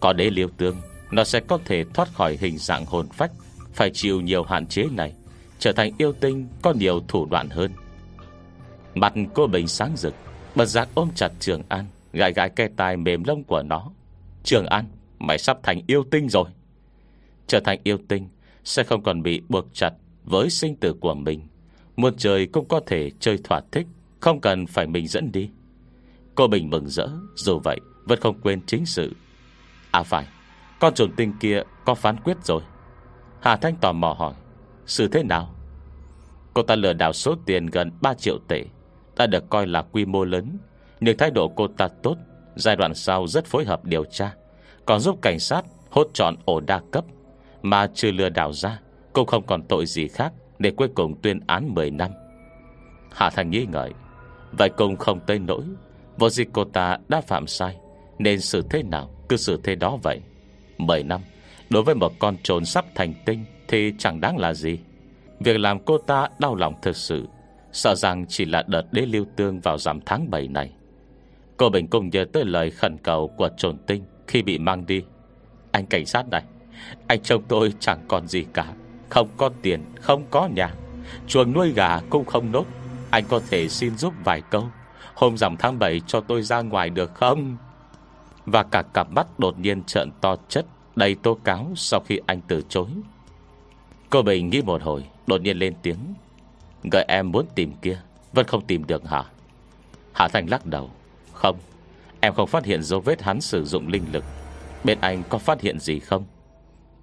Có 0.00 0.12
đế 0.12 0.30
liêu 0.30 0.48
tương, 0.56 0.76
Nó 1.10 1.24
sẽ 1.24 1.40
có 1.40 1.58
thể 1.64 1.84
thoát 1.94 2.08
khỏi 2.14 2.38
hình 2.40 2.58
dạng 2.58 2.84
hồn 2.86 3.08
phách, 3.08 3.30
Phải 3.74 3.90
chịu 3.90 4.20
nhiều 4.20 4.42
hạn 4.42 4.66
chế 4.66 4.84
này, 4.92 5.12
Trở 5.58 5.72
thành 5.72 5.92
yêu 5.98 6.12
tinh 6.12 6.48
có 6.62 6.72
nhiều 6.72 7.00
thủ 7.08 7.26
đoạn 7.26 7.48
hơn. 7.50 7.70
Mặt 8.94 9.12
cô 9.34 9.46
Bình 9.46 9.68
sáng 9.68 9.96
rực 9.96 10.14
Bật 10.54 10.66
giác 10.66 10.88
ôm 10.94 11.08
chặt 11.14 11.32
Trường 11.40 11.62
An. 11.68 11.86
Gãi 12.12 12.32
gãi 12.32 12.50
cái 12.50 12.68
tai 12.76 12.96
mềm 12.96 13.24
lông 13.24 13.44
của 13.44 13.62
nó. 13.62 13.90
Trường 14.42 14.66
An, 14.66 14.84
Mày 15.18 15.38
sắp 15.38 15.58
thành 15.62 15.82
yêu 15.86 16.04
tinh 16.10 16.28
rồi. 16.28 16.48
Trở 17.46 17.60
thành 17.60 17.80
yêu 17.84 17.98
tinh, 18.08 18.28
Sẽ 18.64 18.84
không 18.84 19.02
còn 19.02 19.22
bị 19.22 19.42
buộc 19.48 19.74
chặt 19.74 19.92
Với 20.24 20.50
sinh 20.50 20.76
tử 20.76 20.94
của 21.00 21.14
mình. 21.14 21.40
Muốn 21.96 22.16
chơi 22.16 22.46
cũng 22.46 22.68
có 22.68 22.80
thể 22.86 23.10
chơi 23.20 23.38
thỏa 23.44 23.60
thích, 23.72 23.86
Không 24.20 24.40
cần 24.40 24.66
phải 24.66 24.86
mình 24.86 25.06
dẫn 25.08 25.32
đi. 25.32 25.50
Cô 26.34 26.46
Bình 26.46 26.70
mừng 26.70 26.88
rỡ, 26.88 27.08
Dù 27.34 27.58
vậy 27.58 27.80
vẫn 28.04 28.20
không 28.20 28.40
quên 28.40 28.60
chính 28.66 28.86
sự. 28.86 29.12
À 29.90 30.02
phải, 30.02 30.26
Con 30.80 30.94
trồn 30.94 31.12
tinh 31.16 31.32
kia 31.40 31.62
có 31.84 31.94
phán 31.94 32.16
quyết 32.20 32.36
rồi. 32.44 32.62
Hà 33.40 33.56
Thanh 33.56 33.76
tò 33.76 33.92
mò 33.92 34.12
hỏi, 34.12 34.34
Sự 34.86 35.08
thế 35.08 35.22
nào? 35.22 35.54
Cô 36.54 36.62
ta 36.62 36.76
lừa 36.76 36.92
đảo 36.92 37.12
số 37.12 37.34
tiền 37.46 37.66
gần 37.66 37.90
3 38.00 38.14
triệu 38.14 38.38
tệ, 38.48 38.64
Đã 39.16 39.26
được 39.26 39.50
coi 39.50 39.66
là 39.66 39.82
quy 39.82 40.04
mô 40.04 40.24
lớn 40.24 40.58
nhưng 41.00 41.16
thái 41.16 41.30
độ 41.30 41.48
cô 41.48 41.68
ta 41.68 41.88
tốt, 42.02 42.16
Giai 42.56 42.76
đoạn 42.76 42.94
sau 42.94 43.26
rất 43.26 43.46
phối 43.46 43.64
hợp 43.64 43.84
điều 43.84 44.04
tra, 44.04 44.34
Còn 44.86 45.00
giúp 45.00 45.18
cảnh 45.22 45.38
sát 45.38 45.62
hốt 45.90 46.06
trọn 46.14 46.36
ổ 46.44 46.60
đa 46.60 46.80
cấp. 46.92 47.04
Mà 47.62 47.86
trừ 47.94 48.10
lừa 48.10 48.28
đảo 48.28 48.52
ra 48.52 48.80
Cũng 49.12 49.26
không 49.26 49.46
còn 49.46 49.62
tội 49.62 49.86
gì 49.86 50.08
khác 50.08 50.32
Để 50.58 50.70
cuối 50.70 50.88
cùng 50.94 51.20
tuyên 51.22 51.40
án 51.46 51.74
10 51.74 51.90
năm. 51.90 52.10
Hạ 53.12 53.30
Thành 53.30 53.50
nghĩ 53.50 53.66
ngợi, 53.72 53.90
Vậy 54.58 54.68
cùng 54.76 54.96
không 54.96 55.20
tới 55.26 55.38
nỗi, 55.38 55.62
Vô 56.18 56.28
gì 56.28 56.44
cô 56.52 56.64
ta 56.64 56.98
đã 57.08 57.20
phạm 57.20 57.46
sai, 57.46 57.76
Nên 58.18 58.40
xử 58.40 58.62
thế 58.70 58.82
nào 58.82 59.10
cứ 59.28 59.36
xử 59.36 59.60
thế 59.64 59.74
đó 59.74 59.98
vậy. 60.02 60.20
10 60.78 61.02
năm, 61.02 61.20
Đối 61.70 61.82
với 61.82 61.94
một 61.94 62.12
con 62.18 62.36
trồn 62.42 62.64
sắp 62.64 62.84
thành 62.94 63.14
tinh 63.26 63.44
Thì 63.68 63.92
chẳng 63.98 64.20
đáng 64.20 64.38
là 64.38 64.54
gì. 64.54 64.78
Việc 65.40 65.58
làm 65.58 65.78
cô 65.84 65.98
ta 65.98 66.28
đau 66.38 66.54
lòng 66.54 66.74
thực 66.82 66.96
sự, 66.96 67.28
Sợ 67.72 67.94
rằng 67.94 68.26
chỉ 68.28 68.44
là 68.44 68.62
đợt 68.66 68.82
đế 68.92 69.02
lưu 69.02 69.24
tương 69.36 69.60
Vào 69.60 69.78
giảm 69.78 70.00
tháng 70.06 70.30
7 70.30 70.48
này. 70.48 70.72
Cô 71.60 71.68
Bình 71.68 71.86
cùng 71.86 72.10
nhớ 72.10 72.24
tới 72.32 72.44
lời 72.44 72.70
khẩn 72.70 72.96
cầu 72.98 73.28
của 73.28 73.48
trồn 73.56 73.78
tinh 73.86 74.04
Khi 74.26 74.42
bị 74.42 74.58
mang 74.58 74.86
đi. 74.86 75.02
Anh 75.72 75.86
cảnh 75.86 76.06
sát 76.06 76.28
này 76.28 76.42
Anh 77.06 77.22
chồng 77.22 77.42
tôi 77.48 77.72
chẳng 77.80 77.98
còn 78.08 78.28
gì 78.28 78.46
cả. 78.52 78.72
Không 79.08 79.28
có 79.36 79.50
tiền, 79.62 79.84
không 80.00 80.24
có 80.30 80.48
nhà. 80.54 80.74
Chuồng 81.26 81.52
nuôi 81.52 81.72
gà 81.72 82.00
cũng 82.10 82.24
không 82.24 82.52
nốt. 82.52 82.64
Anh 83.10 83.24
có 83.28 83.40
thể 83.50 83.68
xin 83.68 83.96
giúp 83.96 84.14
vài 84.24 84.42
câu. 84.50 84.66
Hôm 85.14 85.36
rằm 85.36 85.56
tháng 85.56 85.78
7 85.78 86.00
cho 86.06 86.20
tôi 86.20 86.42
ra 86.42 86.60
ngoài 86.60 86.90
được 86.90 87.14
không? 87.14 87.56
Và 88.46 88.62
cả 88.62 88.82
cặp 88.82 89.10
mắt 89.10 89.38
đột 89.38 89.58
nhiên 89.58 89.82
trợn 89.82 90.10
to 90.20 90.36
chất 90.48 90.66
Đầy 90.96 91.14
tố 91.14 91.34
cáo 91.34 91.72
sau 91.76 92.00
khi 92.00 92.20
anh 92.26 92.40
từ 92.48 92.62
chối. 92.68 92.88
Cô 94.10 94.22
Bình 94.22 94.50
nghĩ 94.50 94.62
một 94.62 94.82
hồi 94.82 95.04
Đột 95.26 95.40
nhiên 95.40 95.58
lên 95.58 95.74
tiếng. 95.82 96.14
Người 96.82 97.02
em 97.08 97.30
muốn 97.30 97.46
tìm 97.54 97.72
kia 97.82 98.00
Vẫn 98.32 98.46
không 98.46 98.66
tìm 98.66 98.86
được 98.86 99.08
hả? 99.08 99.24
Hạ 100.12 100.28
Thành 100.28 100.50
lắc 100.50 100.66
đầu. 100.66 100.90
Không, 101.40 101.58
Em 102.20 102.34
không 102.34 102.46
phát 102.46 102.64
hiện 102.64 102.82
dấu 102.82 103.00
vết 103.00 103.22
hắn 103.22 103.40
sử 103.40 103.64
dụng 103.64 103.88
linh 103.88 104.04
lực. 104.12 104.24
Bên 104.84 104.98
anh 105.00 105.22
có 105.28 105.38
phát 105.38 105.60
hiện 105.60 105.78
gì 105.78 105.98
không? 105.98 106.24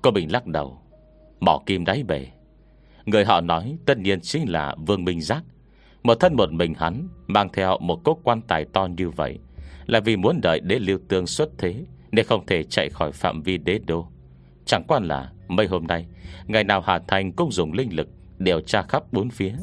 Cô 0.01 0.11
Bình 0.11 0.31
lắc 0.31 0.47
đầu, 0.47 0.79
Mỏ 1.39 1.59
kim 1.65 1.85
đáy 1.85 2.03
bể. 2.03 2.27
Người 3.05 3.25
họ 3.25 3.41
nói 3.41 3.77
tất 3.85 3.97
nhiên 3.97 4.21
chính 4.21 4.49
là 4.49 4.75
Vương 4.87 5.05
Minh 5.05 5.21
Giác. 5.21 5.43
Một 6.03 6.15
thân 6.19 6.35
một 6.35 6.51
mình 6.51 6.73
hắn 6.73 7.07
Mang 7.27 7.49
theo 7.53 7.77
một 7.81 8.03
cốt 8.03 8.19
quan 8.23 8.41
tài 8.41 8.65
to 8.65 8.87
như 8.97 9.09
vậy 9.09 9.39
Là 9.85 9.99
vì 9.99 10.15
muốn 10.15 10.39
đợi 10.41 10.59
đế 10.59 10.79
lưu 10.79 10.99
tương 11.07 11.27
xuất 11.27 11.49
thế 11.57 11.75
Nên 12.11 12.25
không 12.25 12.45
thể 12.45 12.63
chạy 12.63 12.89
khỏi 12.89 13.11
phạm 13.11 13.41
vi 13.41 13.57
đế 13.57 13.79
đô. 13.87 14.07
Chẳng 14.65 14.83
quan 14.87 15.05
là 15.05 15.31
Mấy 15.47 15.67
hôm 15.67 15.87
nay, 15.87 16.05
Ngày 16.45 16.63
nào 16.63 16.81
Hà 16.81 16.99
Thành 16.99 17.31
cũng 17.31 17.51
dùng 17.51 17.73
linh 17.73 17.95
lực 17.95 18.07
Điều 18.37 18.61
tra 18.61 18.81
khắp 18.81 19.03
bốn 19.13 19.29
phía. 19.29 19.53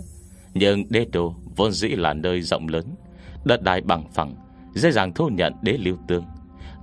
Nhưng 0.55 0.85
đế 0.91 1.07
đô 1.13 1.35
vốn 1.57 1.73
dĩ 1.73 1.89
là 1.89 2.15
nơi 2.15 2.41
rộng 2.43 2.69
lớn, 2.69 2.85
Đất 3.45 3.63
đai 3.63 3.81
bằng 3.81 4.05
phẳng 4.13 4.44
Dễ 4.75 4.91
dàng 4.91 5.13
thu 5.15 5.29
nhận 5.29 5.55
đế 5.63 5.73
lưu 5.73 5.97
tương. 6.09 6.25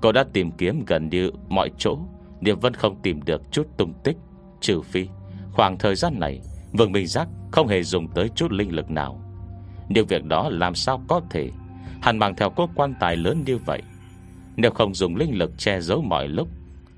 Cô 0.01 0.11
đã 0.11 0.23
tìm 0.33 0.51
kiếm 0.51 0.83
gần 0.87 1.09
như 1.09 1.31
mọi 1.49 1.71
chỗ, 1.77 1.97
Nhưng 2.41 2.59
vẫn 2.59 2.73
không 2.73 3.01
tìm 3.01 3.23
được 3.23 3.51
chút 3.51 3.67
tung 3.77 3.93
tích, 4.03 4.17
Trừ 4.61 4.81
phi 4.81 5.07
Khoảng 5.51 5.77
thời 5.77 5.95
gian 5.95 6.19
này, 6.19 6.41
Vương 6.71 6.91
Minh 6.91 7.07
Giác 7.07 7.27
không 7.51 7.67
hề 7.67 7.83
dùng 7.83 8.07
tới 8.07 8.29
chút 8.35 8.51
linh 8.51 8.75
lực 8.75 8.91
nào. 8.91 9.21
Nhưng 9.89 10.05
việc 10.05 10.25
đó 10.25 10.49
làm 10.49 10.75
sao 10.75 11.03
có 11.07 11.21
thể? 11.29 11.49
Hắn 12.01 12.17
mang 12.17 12.35
theo 12.35 12.49
cốt 12.49 12.69
quan 12.75 12.93
tài 12.99 13.17
lớn 13.17 13.43
như 13.45 13.57
vậy. 13.57 13.81
Nếu 14.55 14.71
không 14.71 14.93
dùng 14.93 15.15
linh 15.15 15.37
lực 15.37 15.51
che 15.57 15.81
giấu 15.81 16.01
mọi 16.01 16.27
lúc, 16.27 16.47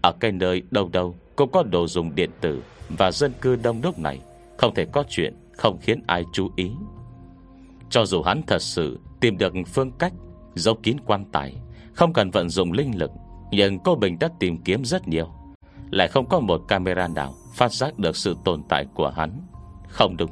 Ở 0.01 0.12
cái 0.19 0.32
nơi 0.32 0.62
đâu 0.71 0.89
đâu 0.89 1.15
Cũng 1.36 1.51
có 1.51 1.63
đồ 1.63 1.88
dùng 1.88 2.15
điện 2.15 2.29
tử 2.41 2.63
Và 2.97 3.12
dân 3.12 3.32
cư 3.41 3.56
đông 3.56 3.82
đúc 3.82 3.99
này, 3.99 4.19
Không 4.58 4.73
thể 4.75 4.86
có 4.86 5.03
chuyện 5.10 5.34
Không 5.58 5.77
khiến 5.82 6.01
ai 6.08 6.23
chú 6.34 6.49
ý. 6.56 6.71
Cho 7.89 8.06
dù 8.06 8.21
hắn 8.21 8.41
thật 8.47 8.62
sự 8.62 8.99
tìm 9.19 9.38
được 9.38 9.53
phương 9.67 9.91
cách 9.91 10.13
Giấu 10.55 10.75
kín 10.75 10.97
quan 11.05 11.25
tài, 11.31 11.55
Không 11.93 12.13
cần 12.13 12.31
vận 12.31 12.49
dụng 12.49 12.71
linh 12.71 12.97
lực, 12.97 13.11
Nhưng 13.51 13.79
cô 13.79 13.95
Bình 13.95 14.17
đã 14.19 14.29
tìm 14.39 14.57
kiếm 14.57 14.85
rất 14.85 15.07
nhiều. 15.07 15.29
Lại 15.91 16.07
không 16.07 16.29
có 16.29 16.39
một 16.39 16.61
camera 16.67 17.07
nào 17.07 17.33
Phát 17.55 17.71
giác 17.71 17.99
được 17.99 18.15
sự 18.15 18.35
tồn 18.45 18.63
tại 18.69 18.85
của 18.93 19.09
hắn. 19.09 19.41
Không 19.87 20.17
đúng. 20.17 20.31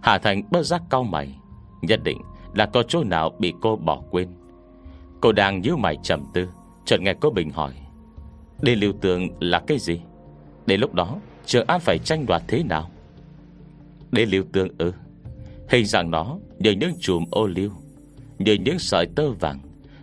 Hà 0.00 0.18
Thành 0.18 0.42
bớt 0.50 0.62
giác 0.62 0.82
cao 0.90 1.02
mày, 1.02 1.38
Nhất 1.82 2.00
định 2.04 2.18
là 2.54 2.66
có 2.66 2.82
chỗ 2.82 3.04
nào 3.04 3.30
bị 3.38 3.52
cô 3.60 3.76
bỏ 3.76 4.02
quên. 4.10 4.28
Cô 5.20 5.32
đang 5.32 5.60
nhíu 5.60 5.76
mày 5.76 5.96
trầm 6.02 6.24
tư, 6.34 6.48
Chợt 6.84 7.00
nghe 7.00 7.14
cô 7.20 7.30
Bình 7.30 7.50
hỏi 7.50 7.72
Đi 8.62 8.74
lưu 8.74 8.92
tường 9.00 9.28
là 9.40 9.62
cái 9.66 9.78
gì? 9.78 10.00
Đến 10.66 10.80
lúc 10.80 10.94
đó 10.94 11.16
Trường 11.46 11.66
An 11.66 11.80
phải 11.80 11.98
tranh 11.98 12.26
đoạt 12.26 12.42
thế 12.48 12.62
nào? 12.62 12.90
Đế 14.10 14.26
lưu 14.26 14.44
tương 14.52 14.68
ư? 14.78 14.92
Hình 15.68 15.86
dạng 15.86 16.10
nó 16.10 16.38
như 16.58 16.70
những 16.70 16.92
chùm 17.00 17.24
ô 17.30 17.46
liu 17.46 17.70
như 18.38 18.52
những 18.52 18.78
sợi 18.78 19.06
tơ 19.16 19.30
vàng, 19.30 19.60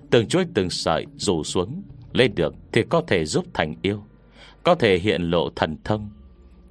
Từng 0.10 0.28
chuỗi 0.28 0.46
từng 0.54 0.70
sợi 0.70 1.06
rủ 1.16 1.44
xuống 1.44 1.84
Lên 2.14 2.36
được 2.36 2.56
thì 2.72 2.84
có 2.90 3.02
thể 3.08 3.26
giúp 3.26 3.46
thành 3.54 3.76
yêu, 3.82 4.04
Có 4.64 4.76
thể 4.76 4.98
hiện 4.98 5.22
lộ 5.22 5.50
thần 5.56 5.78
thông, 5.84 6.10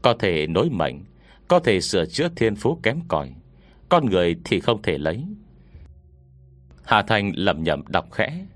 Có 0.02 0.14
thể 0.18 0.46
nối 0.46 0.70
mệnh, 0.70 1.04
Có 1.48 1.58
thể 1.58 1.80
sửa 1.80 2.06
chữa 2.06 2.28
thiên 2.36 2.56
phú 2.56 2.80
kém 2.82 3.00
cỏi, 3.08 3.34
Con 3.88 4.06
người 4.06 4.36
thì 4.44 4.60
không 4.60 4.82
thể 4.82 4.98
lấy. 4.98 5.24
Hà 6.84 7.02
Thành 7.02 7.32
lầm 7.34 7.62
nhầm 7.62 7.82
đọc 7.88 8.12
khẽ. 8.12 8.46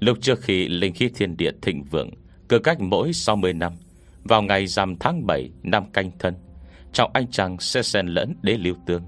Lúc 0.00 0.18
trước 0.20 0.40
khi 0.40 0.68
linh 0.68 0.94
khí 0.94 1.10
thiên 1.14 1.36
địa 1.36 1.50
thịnh 1.62 1.84
vượng, 1.84 2.10
Cứ 2.48 2.58
cách 2.58 2.80
mỗi 2.80 3.12
60 3.12 3.52
năm, 3.52 3.72
Vào 4.24 4.42
ngày 4.42 4.66
rằm 4.66 4.96
tháng 4.96 5.26
7 5.26 5.50
năm 5.62 5.84
canh 5.92 6.10
thân, 6.18 6.34
Trong 6.92 7.10
anh 7.14 7.30
chàng 7.30 7.56
sẽ 7.60 7.82
xen 7.82 8.06
lẫn 8.06 8.34
đế 8.42 8.52
lưu 8.52 8.74
tương, 8.86 9.02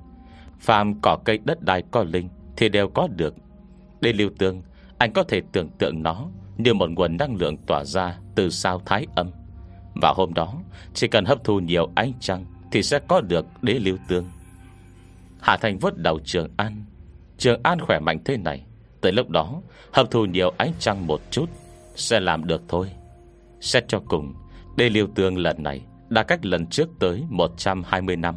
Phàm 0.61 1.01
cỏ 1.03 1.19
cây 1.25 1.39
đất 1.45 1.63
đai 1.63 1.83
có 1.91 2.05
linh 2.05 2.29
thì 2.61 2.69
đều 2.69 2.89
có 2.89 3.09
được. 3.17 3.35
Đế 4.01 4.13
lưu 4.13 4.31
tương, 4.39 4.63
Anh 4.99 5.13
có 5.13 5.23
thể 5.23 5.43
tưởng 5.53 5.69
tượng 5.79 6.03
nó 6.03 6.27
Như 6.57 6.75
một 6.75 6.91
nguồn 6.91 7.17
năng 7.17 7.37
lượng 7.37 7.57
tỏa 7.57 7.85
ra 7.85 8.19
Từ 8.35 8.51
sao 8.51 8.83
thái 8.87 9.07
âm. 9.15 9.31
Và 10.03 10.13
hôm 10.17 10.35
đó, 10.35 10.55
Chỉ 10.95 11.09
cần 11.09 11.25
hấp 11.25 11.45
thu 11.45 11.61
nhiều 11.61 11.91
ánh 11.95 12.13
trăng 12.21 12.45
Thì 12.73 12.83
sẽ 12.83 12.99
có 13.09 13.21
được 13.21 13.47
đế 13.63 13.73
lưu 13.73 13.97
tương. 14.09 14.25
Hà 15.41 15.57
Thành 15.57 15.79
vớt 15.79 15.97
đầu 15.97 16.21
Trường 16.25 16.49
An. 16.57 16.85
Trường 17.39 17.61
An 17.63 17.81
khỏe 17.81 18.01
mạnh 18.01 18.19
thế 18.25 18.37
này, 18.37 18.67
Tới 19.01 19.13
lúc 19.13 19.29
đó, 19.29 19.63
Hấp 19.93 20.11
thu 20.11 20.25
nhiều 20.25 20.53
ánh 20.59 20.73
trăng 20.79 21.07
một 21.07 21.21
chút, 21.31 21.47
Sẽ 21.95 22.21
làm 22.21 22.47
được 22.47 22.63
thôi. 22.69 22.91
Xét 23.61 23.89
cho 23.89 24.03
cùng 24.09 24.35
Đê 24.77 24.89
liêu 24.89 25.07
tương 25.15 25.39
lần 25.39 25.63
này 25.63 25.81
Đã 26.09 26.23
cách 26.23 26.47
lần 26.47 26.67
trước 26.67 26.89
tới 26.99 27.25
120 27.29 28.17
năm. 28.17 28.37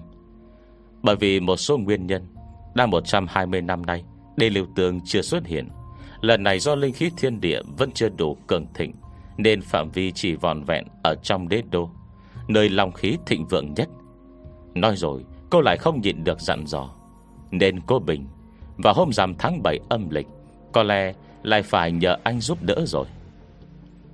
Bởi 1.02 1.16
vì 1.16 1.40
một 1.40 1.58
số 1.58 1.78
nguyên 1.78 2.08
nhân, 2.08 2.28
Đã 2.76 2.86
120 2.86 3.62
năm 3.62 3.86
nay 3.86 4.04
Đê 4.38 4.50
lưu 4.50 4.66
tường 4.76 5.00
chưa 5.06 5.22
xuất 5.22 5.46
hiện. 5.46 5.70
Lần 6.22 6.44
này 6.44 6.60
do 6.60 6.76
linh 6.76 6.94
khí 6.94 7.12
thiên 7.18 7.42
địa 7.42 7.62
Vẫn 7.78 7.92
chưa 7.92 8.10
đủ 8.10 8.38
cường 8.48 8.66
thịnh, 8.74 8.94
Nên 9.38 9.62
phạm 9.62 9.92
vi 9.92 10.12
chỉ 10.12 10.36
vòn 10.36 10.64
vẹn 10.64 10.86
Ở 11.04 11.16
trong 11.24 11.50
đế 11.50 11.62
đô, 11.72 11.90
Nơi 12.48 12.70
lòng 12.70 12.92
khí 12.92 13.18
thịnh 13.26 13.46
vượng 13.46 13.74
nhất. 13.74 13.90
Nói 14.74 14.96
rồi, 14.96 15.24
cô 15.50 15.62
lại 15.62 15.78
không 15.78 16.02
nhịn 16.02 16.24
được 16.24 16.40
dặn 16.42 16.68
dò, 16.68 16.90
Nên 17.52 17.80
cô 17.80 18.00
Bình 18.00 18.28
Và 18.78 18.92
hôm 18.92 19.12
rằm 19.14 19.36
tháng 19.36 19.64
7 19.64 19.80
âm 19.90 20.10
lịch, 20.10 20.28
Có 20.74 20.84
lẽ 20.84 21.14
lại 21.44 21.64
phải 21.64 21.92
nhờ 21.92 22.18
anh 22.24 22.40
giúp 22.40 22.58
đỡ 22.62 22.86
rồi. 22.86 23.06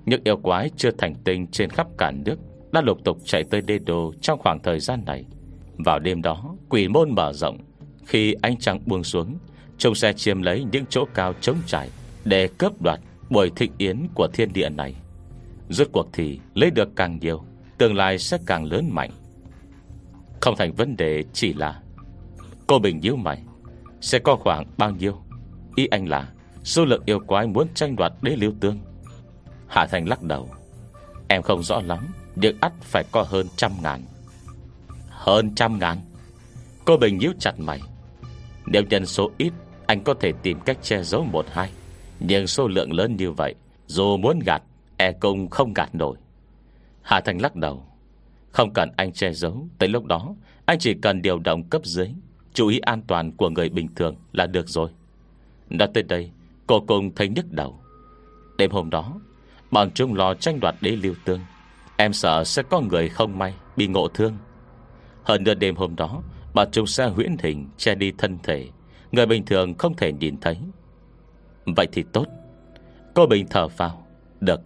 Những 0.05 0.21
yêu 0.23 0.37
quái 0.37 0.69
chưa 0.77 0.91
thành 0.91 1.15
tinh 1.23 1.47
Trên 1.47 1.69
khắp 1.69 1.87
cả 1.97 2.11
nước 2.11 2.35
Đã 2.71 2.81
lục 2.81 2.97
tục 3.03 3.17
chạy 3.25 3.43
tới 3.43 3.61
đê 3.61 3.79
đô 3.85 4.13
Trong 4.21 4.39
khoảng 4.39 4.59
thời 4.63 4.79
gian 4.79 5.03
này. 5.05 5.25
Vào 5.85 5.99
đêm 5.99 6.21
đó, 6.21 6.55
quỷ 6.69 6.87
môn 6.87 7.15
mở 7.15 7.33
rộng, 7.33 7.57
Khi 8.05 8.33
anh 8.41 8.57
trăng 8.57 8.79
buông 8.85 9.03
xuống 9.03 9.37
Trông 9.79 9.95
xe 9.95 10.13
chiếm 10.13 10.41
lấy 10.41 10.65
những 10.71 10.85
chỗ 10.89 11.05
cao 11.13 11.33
trống 11.41 11.57
trải 11.65 11.89
Để 12.25 12.49
cướp 12.57 12.81
đoạt 12.81 12.99
buổi 13.29 13.51
thịnh 13.55 13.71
yến 13.77 14.07
Của 14.13 14.27
thiên 14.33 14.53
địa 14.53 14.69
này. 14.69 14.95
Rốt 15.69 15.87
cuộc 15.91 16.09
thì 16.13 16.39
lấy 16.53 16.71
được 16.71 16.89
càng 16.95 17.19
nhiều, 17.19 17.43
Tương 17.77 17.95
lai 17.95 18.17
sẽ 18.17 18.37
càng 18.45 18.65
lớn 18.65 18.89
mạnh. 18.91 19.11
Không 20.41 20.55
thành 20.57 20.73
vấn 20.73 20.97
đề 20.97 21.23
chỉ 21.33 21.53
là 21.53 21.81
Cô 22.67 22.79
Bình 22.79 22.99
nhíu 22.99 23.15
mày, 23.15 23.43
Sẽ 24.01 24.19
có 24.19 24.35
khoảng 24.35 24.65
bao 24.77 24.91
nhiêu? 24.91 25.21
Ý 25.75 25.87
anh 25.87 26.09
là 26.09 26.31
Số 26.63 26.85
lượng 26.85 27.03
yêu 27.05 27.19
quái 27.19 27.47
muốn 27.47 27.67
tranh 27.73 27.95
đoạt 27.95 28.13
đế 28.21 28.35
lưu 28.35 28.51
tương. 28.59 28.79
Hạ 29.67 29.87
Thành 29.87 30.07
lắc 30.09 30.23
đầu, 30.23 30.49
Em 31.27 31.41
không 31.41 31.63
rõ 31.63 31.81
lắm, 31.81 32.07
Nhưng 32.35 32.57
ắt 32.61 32.73
phải 32.81 33.03
có 33.11 33.23
hơn 33.23 33.47
trăm 33.55 33.71
ngàn. 33.83 34.03
Hơn 35.09 35.55
trăm 35.55 35.79
ngàn? 35.79 35.97
Cô 36.85 36.97
Bình 36.97 37.17
nhíu 37.17 37.31
chặt 37.39 37.59
mày, 37.59 37.81
Nếu 38.65 38.83
nhân 38.89 39.05
số 39.05 39.31
ít 39.37 39.53
anh 39.89 40.03
có 40.03 40.13
thể 40.13 40.31
tìm 40.43 40.59
cách 40.59 40.77
che 40.81 41.03
giấu 41.03 41.23
một 41.23 41.45
hai. 41.51 41.69
Nhưng 42.19 42.47
số 42.47 42.67
lượng 42.67 42.93
lớn 42.93 43.15
như 43.15 43.31
vậy, 43.31 43.55
Dù 43.87 44.17
muốn 44.17 44.39
gạt 44.39 44.63
E 44.97 45.11
cũng 45.11 45.49
không 45.49 45.73
gạt 45.73 45.95
nổi. 45.95 46.17
Hà 47.01 47.21
Thành 47.21 47.41
lắc 47.41 47.55
đầu. 47.55 47.85
Không 48.51 48.73
cần 48.73 48.89
anh 48.97 49.13
che 49.13 49.31
giấu, 49.33 49.67
Tới 49.77 49.89
lúc 49.89 50.05
đó, 50.05 50.35
Anh 50.65 50.79
chỉ 50.79 50.93
cần 50.93 51.21
điều 51.21 51.39
động 51.39 51.63
cấp 51.63 51.85
dưới. 51.85 52.09
Chú 52.53 52.67
ý 52.67 52.79
an 52.79 53.01
toàn 53.07 53.31
của 53.31 53.49
người 53.49 53.69
bình 53.69 53.87
thường 53.95 54.15
là 54.33 54.47
được 54.47 54.69
rồi. 54.69 54.89
Đã 55.69 55.87
tới 55.93 56.03
đây, 56.03 56.31
Cô 56.67 56.79
cùng 56.87 57.15
thấy 57.15 57.29
nhức 57.29 57.51
đầu. 57.51 57.79
Đêm 58.57 58.71
hôm 58.71 58.89
đó, 58.89 59.19
Bọn 59.71 59.91
chúng 59.91 60.13
lo 60.13 60.33
tranh 60.33 60.59
đoạt 60.59 60.75
đế 60.81 60.91
lưu 60.91 61.13
tương. 61.25 61.39
Em 61.97 62.13
sợ 62.13 62.43
sẽ 62.43 62.63
có 62.63 62.81
người 62.81 63.09
không 63.09 63.39
may 63.39 63.53
Bị 63.75 63.87
ngộ 63.87 64.07
thương. 64.07 64.37
Hơn 65.23 65.43
nữa 65.43 65.53
đêm 65.53 65.75
hôm 65.75 65.95
đó, 65.95 66.21
Bọn 66.53 66.67
chúng 66.71 66.87
sẽ 66.87 67.07
huyễn 67.07 67.35
hình 67.39 67.69
che 67.77 67.95
đi 67.95 68.11
thân 68.17 68.37
thể. 68.43 68.67
Người 69.11 69.25
bình 69.25 69.45
thường 69.45 69.73
không 69.77 69.95
thể 69.95 70.13
nhìn 70.13 70.37
thấy. 70.41 70.57
Vậy 71.65 71.87
thì 71.91 72.03
tốt. 72.13 72.25
Cô 73.13 73.25
Bình 73.25 73.47
thở 73.49 73.67
vào 73.67 74.05
Được, 74.39 74.61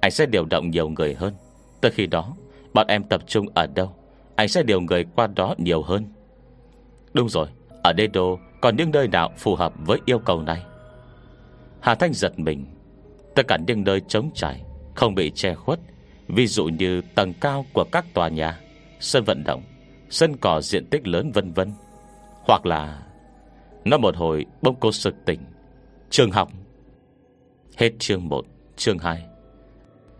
Anh 0.00 0.10
sẽ 0.10 0.26
điều 0.26 0.44
động 0.44 0.70
nhiều 0.70 0.88
người 0.88 1.14
hơn. 1.14 1.34
Từ 1.80 1.90
khi 1.92 2.06
đó, 2.06 2.36
Bọn 2.74 2.86
em 2.86 3.04
tập 3.04 3.22
trung 3.26 3.46
ở 3.54 3.66
đâu? 3.66 3.92
Anh 4.36 4.48
sẽ 4.48 4.62
điều 4.62 4.80
người 4.80 5.04
qua 5.14 5.26
đó 5.26 5.54
nhiều 5.58 5.82
hơn. 5.82 6.06
Đúng 7.12 7.28
rồi, 7.28 7.48
Ở 7.82 7.92
đê 7.92 8.06
đô, 8.06 8.38
còn 8.60 8.76
những 8.76 8.90
nơi 8.90 9.08
nào 9.08 9.32
phù 9.36 9.54
hợp 9.54 9.72
với 9.86 9.98
yêu 10.04 10.18
cầu 10.18 10.42
này? 10.42 10.62
Hà 11.80 11.94
Thanh 11.94 12.12
giật 12.12 12.38
mình. 12.38 12.66
Tất 13.34 13.48
cả 13.48 13.58
những 13.66 13.84
nơi 13.84 14.00
trống 14.08 14.30
trải, 14.34 14.62
Không 14.94 15.14
bị 15.14 15.30
che 15.30 15.54
khuất. 15.54 15.80
Ví 16.28 16.46
dụ 16.46 16.64
như 16.64 17.00
tầng 17.14 17.32
cao 17.40 17.66
của 17.72 17.84
các 17.92 18.14
tòa 18.14 18.28
nhà, 18.28 18.60
Sân 19.00 19.24
vận 19.24 19.44
động, 19.44 19.62
Sân 20.10 20.36
cỏ 20.36 20.60
diện 20.60 20.86
tích 20.86 21.06
lớn 21.06 21.32
vân 21.32 21.52
vân. 21.52 21.72
Hoặc 22.46 22.66
là 22.66 23.02
nó 23.88 23.98
một 23.98 24.16
hồi 24.16 24.46
bông 24.62 24.76
cô 24.80 24.92
sực 24.92 25.14
tỉnh. 25.24 25.40
Trường 26.10 26.30
học. 26.30 26.52
Hết 27.76 27.92
chương 27.98 28.28
1 28.28 28.44
Chương 28.76 28.98
2 28.98 29.26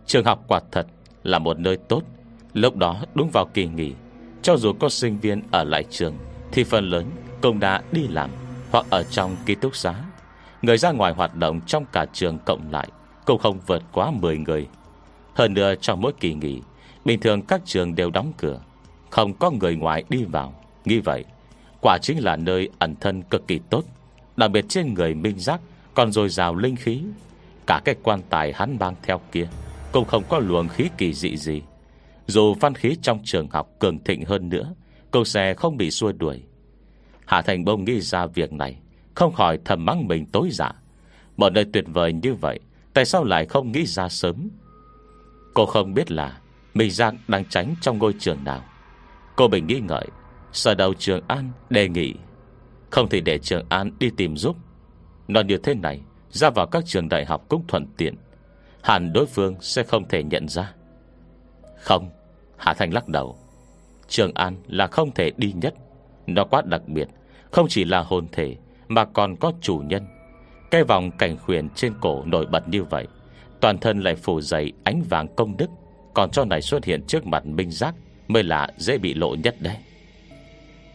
Trường 0.05 0.25
học 0.25 0.43
quả 0.47 0.61
thật 0.71 0.87
là 1.23 1.39
một 1.39 1.59
nơi 1.59 1.77
tốt. 1.77 2.03
Lúc 2.53 2.75
đó, 2.75 3.01
đúng 3.15 3.29
vào 3.33 3.45
kỳ 3.53 3.67
nghỉ, 3.67 3.93
Cho 4.41 4.57
dù 4.57 4.73
có 4.79 4.89
sinh 4.89 5.19
viên 5.19 5.41
ở 5.51 5.63
lại 5.63 5.83
trường, 5.89 6.15
Thì 6.51 6.63
phần 6.63 6.89
lớn 6.89 7.05
cũng 7.41 7.59
đã 7.59 7.81
đi 7.91 8.07
làm 8.07 8.29
Hoặc 8.71 8.85
ở 8.89 9.03
trong 9.03 9.35
ký 9.45 9.55
túc 9.55 9.75
xá. 9.75 9.95
Người 10.61 10.77
ra 10.77 10.91
ngoài 10.91 11.13
hoạt 11.13 11.35
động 11.35 11.61
trong 11.67 11.85
cả 11.91 12.05
trường 12.13 12.37
cộng 12.45 12.71
lại 12.71 12.87
Cũng 13.25 13.39
không 13.39 13.59
vượt 13.67 13.83
quá 13.91 14.11
10 14.11 14.37
người. 14.37 14.67
Hơn 15.35 15.53
nữa, 15.53 15.75
trong 15.81 16.01
mỗi 16.01 16.11
kỳ 16.19 16.33
nghỉ, 16.33 16.61
Bình 17.05 17.19
thường 17.19 17.41
các 17.41 17.61
trường 17.65 17.95
đều 17.95 18.09
đóng 18.09 18.33
cửa, 18.37 18.61
Không 19.09 19.33
có 19.33 19.51
người 19.51 19.75
ngoài 19.75 20.03
đi 20.09 20.23
vào. 20.23 20.53
Nghĩ 20.85 20.99
vậy 20.99 21.25
Quả 21.81 21.97
chính 22.01 22.23
là 22.23 22.35
nơi 22.35 22.69
ẩn 22.79 22.95
thân 22.95 23.21
cực 23.21 23.47
kỳ 23.47 23.59
tốt, 23.69 23.83
Đặc 24.37 24.51
biệt 24.51 24.65
trên 24.69 24.93
người 24.93 25.13
minh 25.13 25.39
giác, 25.39 25.61
Còn 25.93 26.11
dồi 26.11 26.29
dào 26.29 26.55
linh 26.55 26.75
khí. 26.75 27.01
Cả 27.67 27.81
cái 27.85 27.95
quan 28.03 28.21
tài 28.29 28.53
hắn 28.53 28.77
mang 28.79 28.95
theo 29.03 29.21
kia 29.31 29.47
Cũng 29.91 30.05
không 30.05 30.23
có 30.29 30.39
luồng 30.39 30.67
khí 30.67 30.89
kỳ 30.97 31.13
dị 31.13 31.37
gì. 31.37 31.61
Dù 32.27 32.53
văn 32.53 32.75
khí 32.75 32.95
trong 33.01 33.19
trường 33.23 33.49
học 33.49 33.69
cường 33.79 34.03
thịnh 34.03 34.25
hơn 34.25 34.49
nữa 34.49 34.73
Cậu 35.11 35.23
sẽ 35.23 35.53
không 35.53 35.77
bị 35.77 35.91
xua 35.91 36.11
đuổi. 36.11 36.43
Hạ 37.25 37.41
Thành 37.41 37.65
Bông 37.65 37.83
nghĩ 37.83 38.01
ra 38.01 38.25
việc 38.25 38.53
này, 38.53 38.77
Không 39.15 39.33
khỏi 39.33 39.59
thầm 39.65 39.85
mắng 39.85 40.07
mình 40.07 40.25
tối 40.25 40.49
dạ 40.51 40.71
Một 41.37 41.49
nơi 41.49 41.65
tuyệt 41.73 41.85
vời 41.87 42.13
như 42.13 42.33
vậy, 42.33 42.59
Tại 42.93 43.05
sao 43.05 43.23
lại 43.23 43.45
không 43.45 43.71
nghĩ 43.71 43.85
ra 43.85 44.09
sớm? 44.09 44.49
Cô 45.53 45.65
không 45.65 45.93
biết 45.93 46.11
là 46.11 46.37
Mình 46.73 46.91
Giang 46.91 47.17
đang 47.27 47.45
tránh 47.45 47.75
trong 47.81 47.97
ngôi 47.97 48.13
trường 48.19 48.43
nào. 48.43 48.63
Cô 49.35 49.47
Bình 49.47 49.67
nghĩ 49.67 49.79
ngợi 49.79 50.07
Sở 50.51 50.75
đầu 50.75 50.93
Trường 50.93 51.21
An 51.27 51.51
đề 51.69 51.89
nghị, 51.89 52.13
Không 52.89 53.09
thể 53.09 53.21
để 53.21 53.37
Trường 53.37 53.65
An 53.69 53.91
đi 53.99 54.09
tìm 54.17 54.37
giúp. 54.37 54.55
Nói 55.27 55.43
như 55.43 55.57
thế 55.57 55.73
này, 55.73 56.01
Ra 56.29 56.49
vào 56.49 56.67
các 56.67 56.85
trường 56.85 57.09
đại 57.09 57.25
học 57.25 57.45
cũng 57.49 57.63
thuận 57.67 57.85
tiện. 57.97 58.15
Hẳn 58.83 59.13
đối 59.13 59.25
phương 59.25 59.55
sẽ 59.61 59.83
không 59.83 60.07
thể 60.07 60.23
nhận 60.23 60.47
ra. 60.47 60.73
Không 61.77 62.09
Hạ 62.57 62.73
Thành 62.73 62.93
lắc 62.93 63.07
đầu. 63.07 63.37
Trường 64.07 64.33
An 64.33 64.55
là 64.67 64.87
không 64.87 65.11
thể 65.11 65.31
đi 65.37 65.53
nhất. 65.53 65.73
Nó 66.27 66.43
quá 66.43 66.61
đặc 66.65 66.81
biệt, 66.87 67.07
Không 67.51 67.67
chỉ 67.69 67.85
là 67.85 68.01
hồn 68.01 68.27
thể, 68.31 68.55
Mà 68.87 69.05
còn 69.05 69.35
có 69.35 69.51
chủ 69.61 69.77
nhân. 69.77 70.07
Cái 70.71 70.83
vòng 70.83 71.11
cảnh 71.11 71.37
khuyển 71.37 71.69
trên 71.69 71.93
cổ 72.01 72.23
nổi 72.25 72.45
bật 72.45 72.67
như 72.67 72.83
vậy, 72.83 73.07
Toàn 73.61 73.77
thân 73.77 73.99
lại 73.99 74.15
phủ 74.15 74.41
dày 74.41 74.71
ánh 74.83 75.03
vàng 75.09 75.27
công 75.35 75.57
đức, 75.57 75.69
Còn 76.13 76.29
cho 76.31 76.45
này 76.45 76.61
xuất 76.61 76.85
hiện 76.85 77.03
trước 77.07 77.25
mặt 77.25 77.45
Minh 77.45 77.71
Giác 77.71 77.95
Mới 78.27 78.43
là 78.43 78.67
dễ 78.77 78.97
bị 78.97 79.13
lộ 79.13 79.35
nhất 79.35 79.55
đấy. 79.59 79.77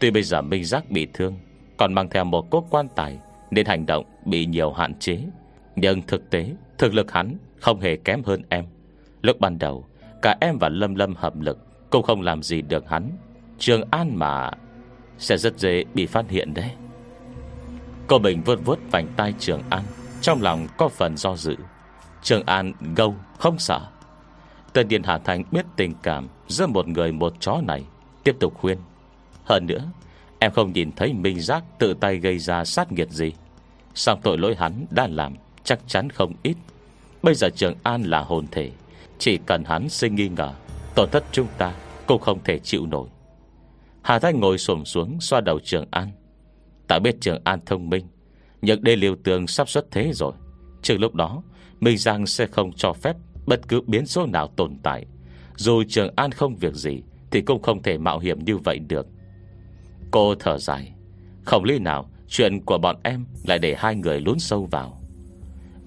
Tuy 0.04 0.10
bây 0.10 0.22
giờ 0.22 0.42
Minh 0.42 0.64
Giác 0.64 0.90
bị 0.90 1.06
thương, 1.12 1.34
Còn 1.76 1.94
mang 1.94 2.08
theo 2.08 2.24
một 2.24 2.50
cốt 2.50 2.66
quan 2.70 2.88
tài 2.94 3.18
Nên 3.50 3.66
hành 3.66 3.86
động 3.86 4.04
bị 4.24 4.46
nhiều 4.46 4.72
hạn 4.72 4.94
chế. 4.98 5.18
Nhưng 5.76 6.02
thực 6.02 6.30
tế, 6.30 6.50
Thực 6.78 6.94
lực 6.94 7.12
hắn 7.12 7.36
không 7.60 7.80
hề 7.80 7.96
kém 7.96 8.22
hơn 8.22 8.42
em. 8.48 8.64
Lúc 9.22 9.40
ban 9.40 9.58
đầu, 9.58 9.86
Cả 10.22 10.36
em 10.40 10.58
và 10.58 10.68
Lâm 10.68 10.94
Lâm 10.94 11.14
hợp 11.14 11.40
lực 11.40 11.58
Cũng 11.90 12.02
không 12.02 12.22
làm 12.22 12.42
gì 12.42 12.62
được 12.62 12.88
hắn. 12.88 13.10
Trường 13.58 13.82
An 13.90 14.16
mà 14.16 14.50
Sẽ 15.18 15.36
rất 15.36 15.58
dễ 15.58 15.84
bị 15.94 16.06
phát 16.06 16.30
hiện 16.30 16.54
đấy. 16.54 16.70
Cô 18.06 18.18
Bình 18.18 18.42
vượt 18.44 18.60
vượt 18.64 18.78
vành 18.90 19.06
tay 19.16 19.34
Trường 19.38 19.62
An, 19.70 19.82
Trong 20.20 20.42
lòng 20.42 20.66
có 20.78 20.88
phần 20.88 21.16
do 21.16 21.36
dự. 21.36 21.56
Trường 22.22 22.42
An 22.46 22.72
gâu, 22.96 23.14
không 23.38 23.58
sợ. 23.58 23.80
Tân 24.72 24.88
Điền 24.88 25.02
Hà 25.02 25.18
Thành 25.18 25.44
biết 25.50 25.66
tình 25.76 25.92
cảm 26.02 26.28
Giữa 26.48 26.66
một 26.66 26.88
người 26.88 27.12
một 27.12 27.34
chó 27.40 27.60
này, 27.66 27.84
Tiếp 28.24 28.36
tục 28.40 28.54
khuyên. 28.60 28.78
Hơn 29.44 29.66
nữa, 29.66 29.90
Em 30.38 30.52
không 30.52 30.72
nhìn 30.72 30.92
thấy 30.96 31.12
Minh 31.12 31.40
Giác 31.40 31.64
tự 31.78 31.94
tay 31.94 32.16
gây 32.16 32.38
ra 32.38 32.64
sát 32.64 32.92
nghiệt 32.92 33.10
gì. 33.10 33.32
Xong 33.94 34.20
tội 34.22 34.38
lỗi 34.38 34.54
hắn 34.58 34.86
đã 34.90 35.06
làm 35.06 35.34
Chắc 35.64 35.80
chắn 35.86 36.10
không 36.10 36.32
ít. 36.42 36.56
Bây 37.22 37.34
giờ 37.34 37.48
Trường 37.56 37.74
An 37.82 38.02
là 38.02 38.20
hồn 38.20 38.46
thể, 38.50 38.70
Chỉ 39.18 39.38
cần 39.46 39.64
hắn 39.64 39.88
sinh 39.88 40.14
nghi 40.14 40.28
ngờ, 40.28 40.52
Tổn 40.94 41.10
thất 41.10 41.24
chúng 41.32 41.46
ta 41.58 41.74
cũng 42.06 42.20
không 42.20 42.38
thể 42.44 42.58
chịu 42.58 42.86
nổi. 42.86 43.08
Hà 44.02 44.18
Thanh 44.18 44.40
ngồi 44.40 44.58
xổm 44.58 44.84
xuống 44.84 45.20
Xoa 45.20 45.40
đầu 45.40 45.60
Trường 45.60 45.86
An. 45.90 46.10
Ta 46.88 46.98
biết 46.98 47.16
Trường 47.20 47.40
An 47.44 47.60
thông 47.66 47.90
minh, 47.90 48.06
Nhưng 48.62 48.84
đê 48.84 48.96
liều 48.96 49.16
tường 49.24 49.46
sắp 49.46 49.68
xuất 49.68 49.90
thế 49.90 50.12
rồi. 50.12 50.32
Trước 50.82 50.96
lúc 50.98 51.14
đó, 51.14 51.42
Minh 51.80 51.98
Giang 51.98 52.26
sẽ 52.26 52.46
không 52.46 52.72
cho 52.72 52.92
phép 52.92 53.16
Bất 53.46 53.68
cứ 53.68 53.80
biến 53.86 54.06
số 54.06 54.26
nào 54.26 54.48
tồn 54.56 54.76
tại. 54.82 55.06
Dù 55.56 55.82
Trường 55.88 56.10
An 56.16 56.30
không 56.30 56.56
việc 56.56 56.74
gì, 56.74 57.02
Thì 57.30 57.40
cũng 57.40 57.62
không 57.62 57.82
thể 57.82 57.98
mạo 57.98 58.18
hiểm 58.18 58.44
như 58.44 58.56
vậy 58.56 58.78
được. 58.78 59.06
Cô 60.14 60.34
thở 60.34 60.58
dài. 60.58 60.92
Không 61.44 61.64
lý 61.64 61.78
nào, 61.78 62.08
Chuyện 62.28 62.64
của 62.64 62.78
bọn 62.78 62.96
em 63.02 63.26
lại 63.44 63.58
để 63.58 63.74
hai 63.78 63.94
người 63.94 64.20
lún 64.20 64.38
sâu 64.38 64.68
vào. 64.70 65.00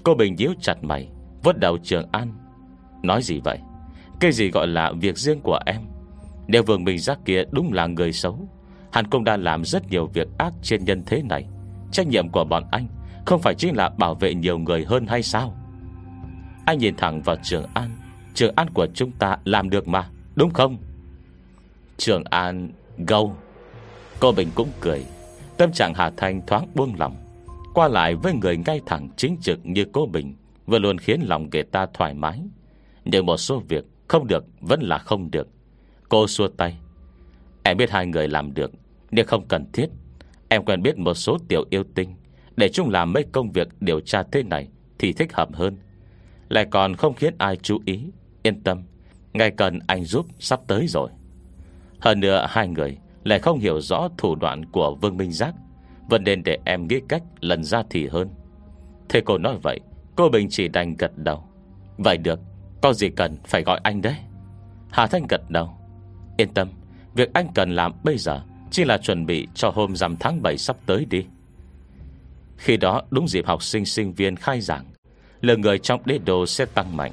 Cô 0.04 0.16
Bình 0.16 0.38
díu 0.38 0.54
chặt 0.62 0.84
mày 0.84 1.10
Vớt 1.44 1.60
đầu 1.60 1.78
Trường 1.84 2.08
An. 2.12 2.34
Nói 3.04 3.22
gì 3.22 3.40
vậy? 3.44 3.60
Cái 4.20 4.32
gì 4.32 4.52
gọi 4.52 4.68
là 4.68 4.92
việc 4.92 5.18
riêng 5.18 5.42
của 5.42 5.60
em? 5.66 5.82
Nếu 6.48 6.64
Vương 6.64 6.84
Minh 6.84 7.00
Giác 7.00 7.20
kia 7.26 7.44
đúng 7.52 7.74
là 7.74 7.88
người 7.88 8.12
xấu, 8.14 8.50
Hắn 8.92 9.08
cũng 9.08 9.24
đã 9.24 9.38
làm 9.38 9.66
rất 9.66 9.92
nhiều 9.92 10.08
việc 10.14 10.28
ác 10.38 10.54
trên 10.62 10.86
nhân 10.86 11.04
thế 11.06 11.22
này. 11.22 11.46
Trách 11.92 12.08
nhiệm 12.08 12.30
của 12.30 12.44
bọn 12.44 12.64
anh 12.72 12.88
Không 13.26 13.42
phải 13.42 13.56
chính 13.56 13.76
là 13.76 13.90
bảo 13.90 14.16
vệ 14.16 14.34
nhiều 14.34 14.58
người 14.58 14.86
hơn 14.86 15.08
hay 15.08 15.24
sao? 15.24 15.58
Anh 16.66 16.78
nhìn 16.78 16.96
thẳng 16.96 17.22
vào 17.22 17.36
Trường 17.44 17.66
An. 17.74 17.90
Trường 18.34 18.54
An 18.56 18.68
của 18.74 18.88
chúng 18.94 19.12
ta 19.12 19.38
làm 19.46 19.70
được 19.70 19.88
mà, 19.88 20.10
Đúng 20.36 20.54
không? 20.54 20.78
Trường 21.98 22.24
An 22.24 22.70
gâu. 22.98 23.36
Cô 24.20 24.32
Bình 24.32 24.48
cũng 24.56 24.70
cười. 24.82 25.06
Tâm 25.58 25.72
trạng 25.72 25.94
Hà 25.94 26.12
Thanh 26.18 26.42
thoáng 26.48 26.68
buông 26.76 26.94
lòng 27.00 27.16
Qua 27.74 27.88
lại 27.88 28.16
với 28.16 28.34
người 28.34 28.58
ngay 28.58 28.82
thẳng 28.86 29.10
chính 29.18 29.38
trực 29.42 29.60
như 29.64 29.86
cô 29.92 30.06
Bình, 30.06 30.36
Vừa 30.66 30.80
luôn 30.80 30.98
khiến 30.98 31.22
lòng 31.22 31.50
người 31.52 31.64
ta 31.64 31.88
thoải 31.94 32.14
mái. 32.14 32.42
Nhưng 33.06 33.26
một 33.26 33.38
số 33.38 33.60
việc 33.68 33.86
Không 34.08 34.28
được, 34.28 34.46
vẫn 34.60 34.82
là 34.82 34.98
không 34.98 35.32
được. 35.32 35.48
Cô 36.10 36.28
xua 36.28 36.48
tay. 36.48 36.78
Em 37.64 37.78
biết 37.78 37.90
hai 37.90 38.06
người 38.06 38.28
làm 38.28 38.54
được, 38.54 38.72
Nhưng 39.12 39.28
không 39.28 39.48
cần 39.48 39.66
thiết. 39.74 39.88
Em 40.50 40.66
quen 40.66 40.82
biết 40.82 40.98
một 40.98 41.14
số 41.14 41.38
tiểu 41.48 41.64
yêu 41.70 41.84
tinh. 41.96 42.16
Để 42.56 42.70
chung 42.70 42.90
làm 42.90 43.14
mấy 43.14 43.26
công 43.32 43.52
việc 43.52 43.68
điều 43.80 44.00
tra 44.00 44.24
thế 44.32 44.44
này 44.44 44.68
Thì 45.00 45.14
thích 45.14 45.34
hợp 45.34 45.50
hơn. 45.54 45.78
Lại 46.50 46.66
còn 46.72 46.96
không 46.96 47.14
khiến 47.14 47.34
ai 47.38 47.56
chú 47.56 47.80
ý. 47.86 48.00
Yên 48.44 48.64
tâm 48.64 48.84
Ngày 49.34 49.52
cần 49.52 49.80
anh 49.88 50.04
giúp 50.04 50.26
sắp 50.40 50.60
tới 50.68 50.88
rồi. 50.88 51.10
Hơn 52.00 52.20
nữa 52.20 52.46
hai 52.50 52.68
người 52.68 52.98
lại 53.28 53.40
không 53.40 53.60
hiểu 53.60 53.82
rõ 53.82 54.08
thủ 54.18 54.36
đoạn 54.36 54.66
của 54.66 54.96
Vương 54.96 55.18
Minh 55.18 55.32
Giác. 55.32 55.56
Vẫn 56.10 56.24
nên 56.24 56.44
để 56.44 56.58
em 56.66 56.88
nghĩ 56.88 57.00
cách 57.10 57.24
lần 57.40 57.64
ra 57.64 57.84
thì 57.90 58.08
hơn. 58.08 58.30
Thế 59.10 59.22
cô 59.26 59.38
nói 59.38 59.58
vậy, 59.64 59.80
Cô 60.16 60.30
Bình 60.30 60.48
chỉ 60.50 60.68
đành 60.68 60.96
gật 60.98 61.18
đầu. 61.18 61.44
Vậy 61.98 62.18
được, 62.18 62.40
Có 62.82 62.94
gì 62.94 63.10
cần 63.10 63.38
phải 63.46 63.64
gọi 63.64 63.80
anh 63.84 64.02
đấy. 64.02 64.16
Hà 64.90 65.08
Thanh 65.08 65.28
gật 65.30 65.42
đầu. 65.50 65.70
Yên 66.38 66.54
tâm, 66.54 66.70
Việc 67.16 67.34
anh 67.34 67.48
cần 67.56 67.76
làm 67.76 67.92
bây 68.04 68.18
giờ 68.18 68.42
Chỉ 68.72 68.86
là 68.86 68.98
chuẩn 68.98 69.26
bị 69.26 69.48
cho 69.54 69.70
hôm 69.70 69.96
rằm 69.96 70.16
tháng 70.18 70.42
7 70.42 70.58
sắp 70.58 70.76
tới 70.86 71.06
đi. 71.10 71.26
Khi 72.58 72.78
đó 72.78 73.02
đúng 73.10 73.28
dịp 73.28 73.46
học 73.46 73.64
sinh 73.64 73.86
sinh 73.86 74.14
viên 74.14 74.36
khai 74.36 74.62
giảng, 74.62 74.86
Lượng 75.42 75.62
người 75.62 75.80
trong 75.80 76.02
đế 76.06 76.18
đồ 76.18 76.46
sẽ 76.46 76.66
tăng 76.66 76.98
mạnh. 76.98 77.12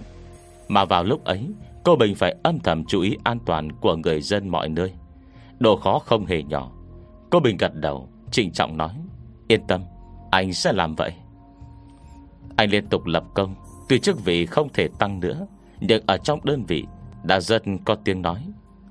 Mà 0.69 0.85
vào 0.85 1.05
lúc 1.05 1.25
ấy, 1.25 1.49
Cô 1.85 1.97
Bình 1.97 2.15
phải 2.15 2.37
âm 2.43 2.59
thầm 2.61 2.85
chú 2.85 3.01
ý 3.01 3.17
an 3.25 3.39
toàn 3.47 3.73
Của 3.73 3.97
người 3.97 4.21
dân 4.21 4.49
mọi 4.49 4.69
nơi. 4.69 4.93
Độ 5.59 5.77
khó 5.77 5.99
không 5.99 6.27
hề 6.27 6.43
nhỏ. 6.43 6.71
Cô 7.31 7.41
Bình 7.41 7.57
gật 7.57 7.75
đầu, 7.75 8.09
Trịnh 8.31 8.53
trọng 8.53 8.77
nói, 8.77 8.95
Yên 9.49 9.67
tâm, 9.67 9.85
Anh 10.31 10.53
sẽ 10.53 10.73
làm 10.73 10.95
vậy. 10.95 11.13
Anh 12.57 12.71
liên 12.71 12.87
tục 12.89 13.07
lập 13.07 13.25
công, 13.35 13.55
Tuy 13.89 13.99
chức 13.99 14.25
vị 14.25 14.47
không 14.47 14.69
thể 14.69 14.89
tăng 14.99 15.21
nữa, 15.21 15.47
Nhưng 15.81 16.03
ở 16.07 16.19
trong 16.19 16.45
đơn 16.45 16.65
vị 16.69 16.85
Đã 17.25 17.41
rất 17.41 17.63
có 17.85 17.95
tiếng 17.95 18.23
nói. 18.23 18.47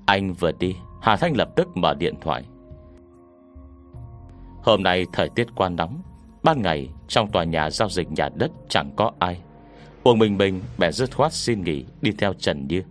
Anh 0.06 0.32
vừa 0.32 0.52
đi, 0.52 0.76
Hà 1.02 1.16
Thanh 1.16 1.36
lập 1.36 1.48
tức 1.56 1.76
mở 1.76 1.94
điện 1.94 2.14
thoại. 2.20 2.44
Hôm 4.62 4.82
nay 4.82 5.06
thời 5.12 5.28
tiết 5.28 5.46
quá 5.54 5.68
nóng, 5.68 6.02
Ban 6.42 6.62
ngày 6.62 6.88
trong 7.08 7.30
tòa 7.30 7.44
nhà 7.44 7.70
giao 7.70 7.88
dịch 7.88 8.12
nhà 8.12 8.28
đất 8.34 8.50
Chẳng 8.68 8.90
có 8.96 9.12
ai. 9.18 9.42
Uông 10.04 10.18
Minh 10.18 10.38
Bình 10.38 10.60
bẻ 10.78 10.92
dứt 10.92 11.16
khoát 11.16 11.32
xin 11.32 11.64
nghỉ 11.64 11.84
Đi 12.02 12.12
theo 12.18 12.32
Trần 12.32 12.66
Như. 12.68 12.82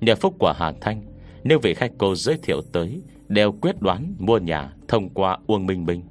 Nhờ 0.00 0.14
phúc 0.14 0.34
của 0.38 0.52
Hà 0.56 0.72
Thanh 0.80 1.11
nếu 1.44 1.58
vị 1.58 1.74
khách 1.74 1.92
cô 1.98 2.14
giới 2.14 2.38
thiệu 2.42 2.60
tới 2.72 3.02
Đều 3.28 3.52
quyết 3.52 3.80
đoán 3.80 4.14
mua 4.18 4.38
nhà 4.38 4.72
thông 4.88 5.08
qua 5.08 5.38
Uông 5.46 5.66
Minh 5.66 5.86
Minh, 5.86 6.02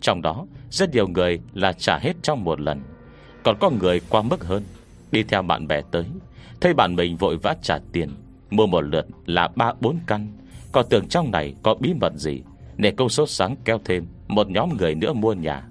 Trong 0.00 0.22
đó 0.22 0.46
rất 0.70 0.94
nhiều 0.94 1.08
người 1.08 1.40
là 1.54 1.72
trả 1.72 1.98
hết 1.98 2.12
trong 2.22 2.44
một 2.44 2.60
lần. 2.60 2.82
Còn 3.42 3.56
có 3.60 3.70
người 3.70 4.00
qua 4.08 4.22
mức 4.22 4.44
hơn 4.44 4.62
Đi 5.12 5.22
theo 5.22 5.42
bạn 5.42 5.68
bè 5.68 5.82
tới 5.90 6.04
Thấy 6.60 6.74
bạn 6.74 6.96
mình 6.96 7.16
vội 7.16 7.36
vã 7.36 7.54
trả 7.62 7.78
tiền 7.92 8.10
Mua 8.50 8.66
một 8.66 8.80
lượt 8.80 9.06
là 9.26 9.48
3-4 9.56 9.96
căn. 10.06 10.32
Còn 10.72 10.86
tưởng 10.90 11.08
trong 11.08 11.30
này 11.30 11.54
có 11.62 11.74
bí 11.74 11.94
mật 12.00 12.12
gì 12.16 12.42
Nên 12.76 12.96
công 12.96 13.08
sốt 13.08 13.30
sáng 13.30 13.56
kéo 13.64 13.78
thêm 13.84 14.06
Một 14.28 14.50
nhóm 14.50 14.76
người 14.76 14.94
nữa 14.94 15.12
mua 15.12 15.32
nhà. 15.32 15.68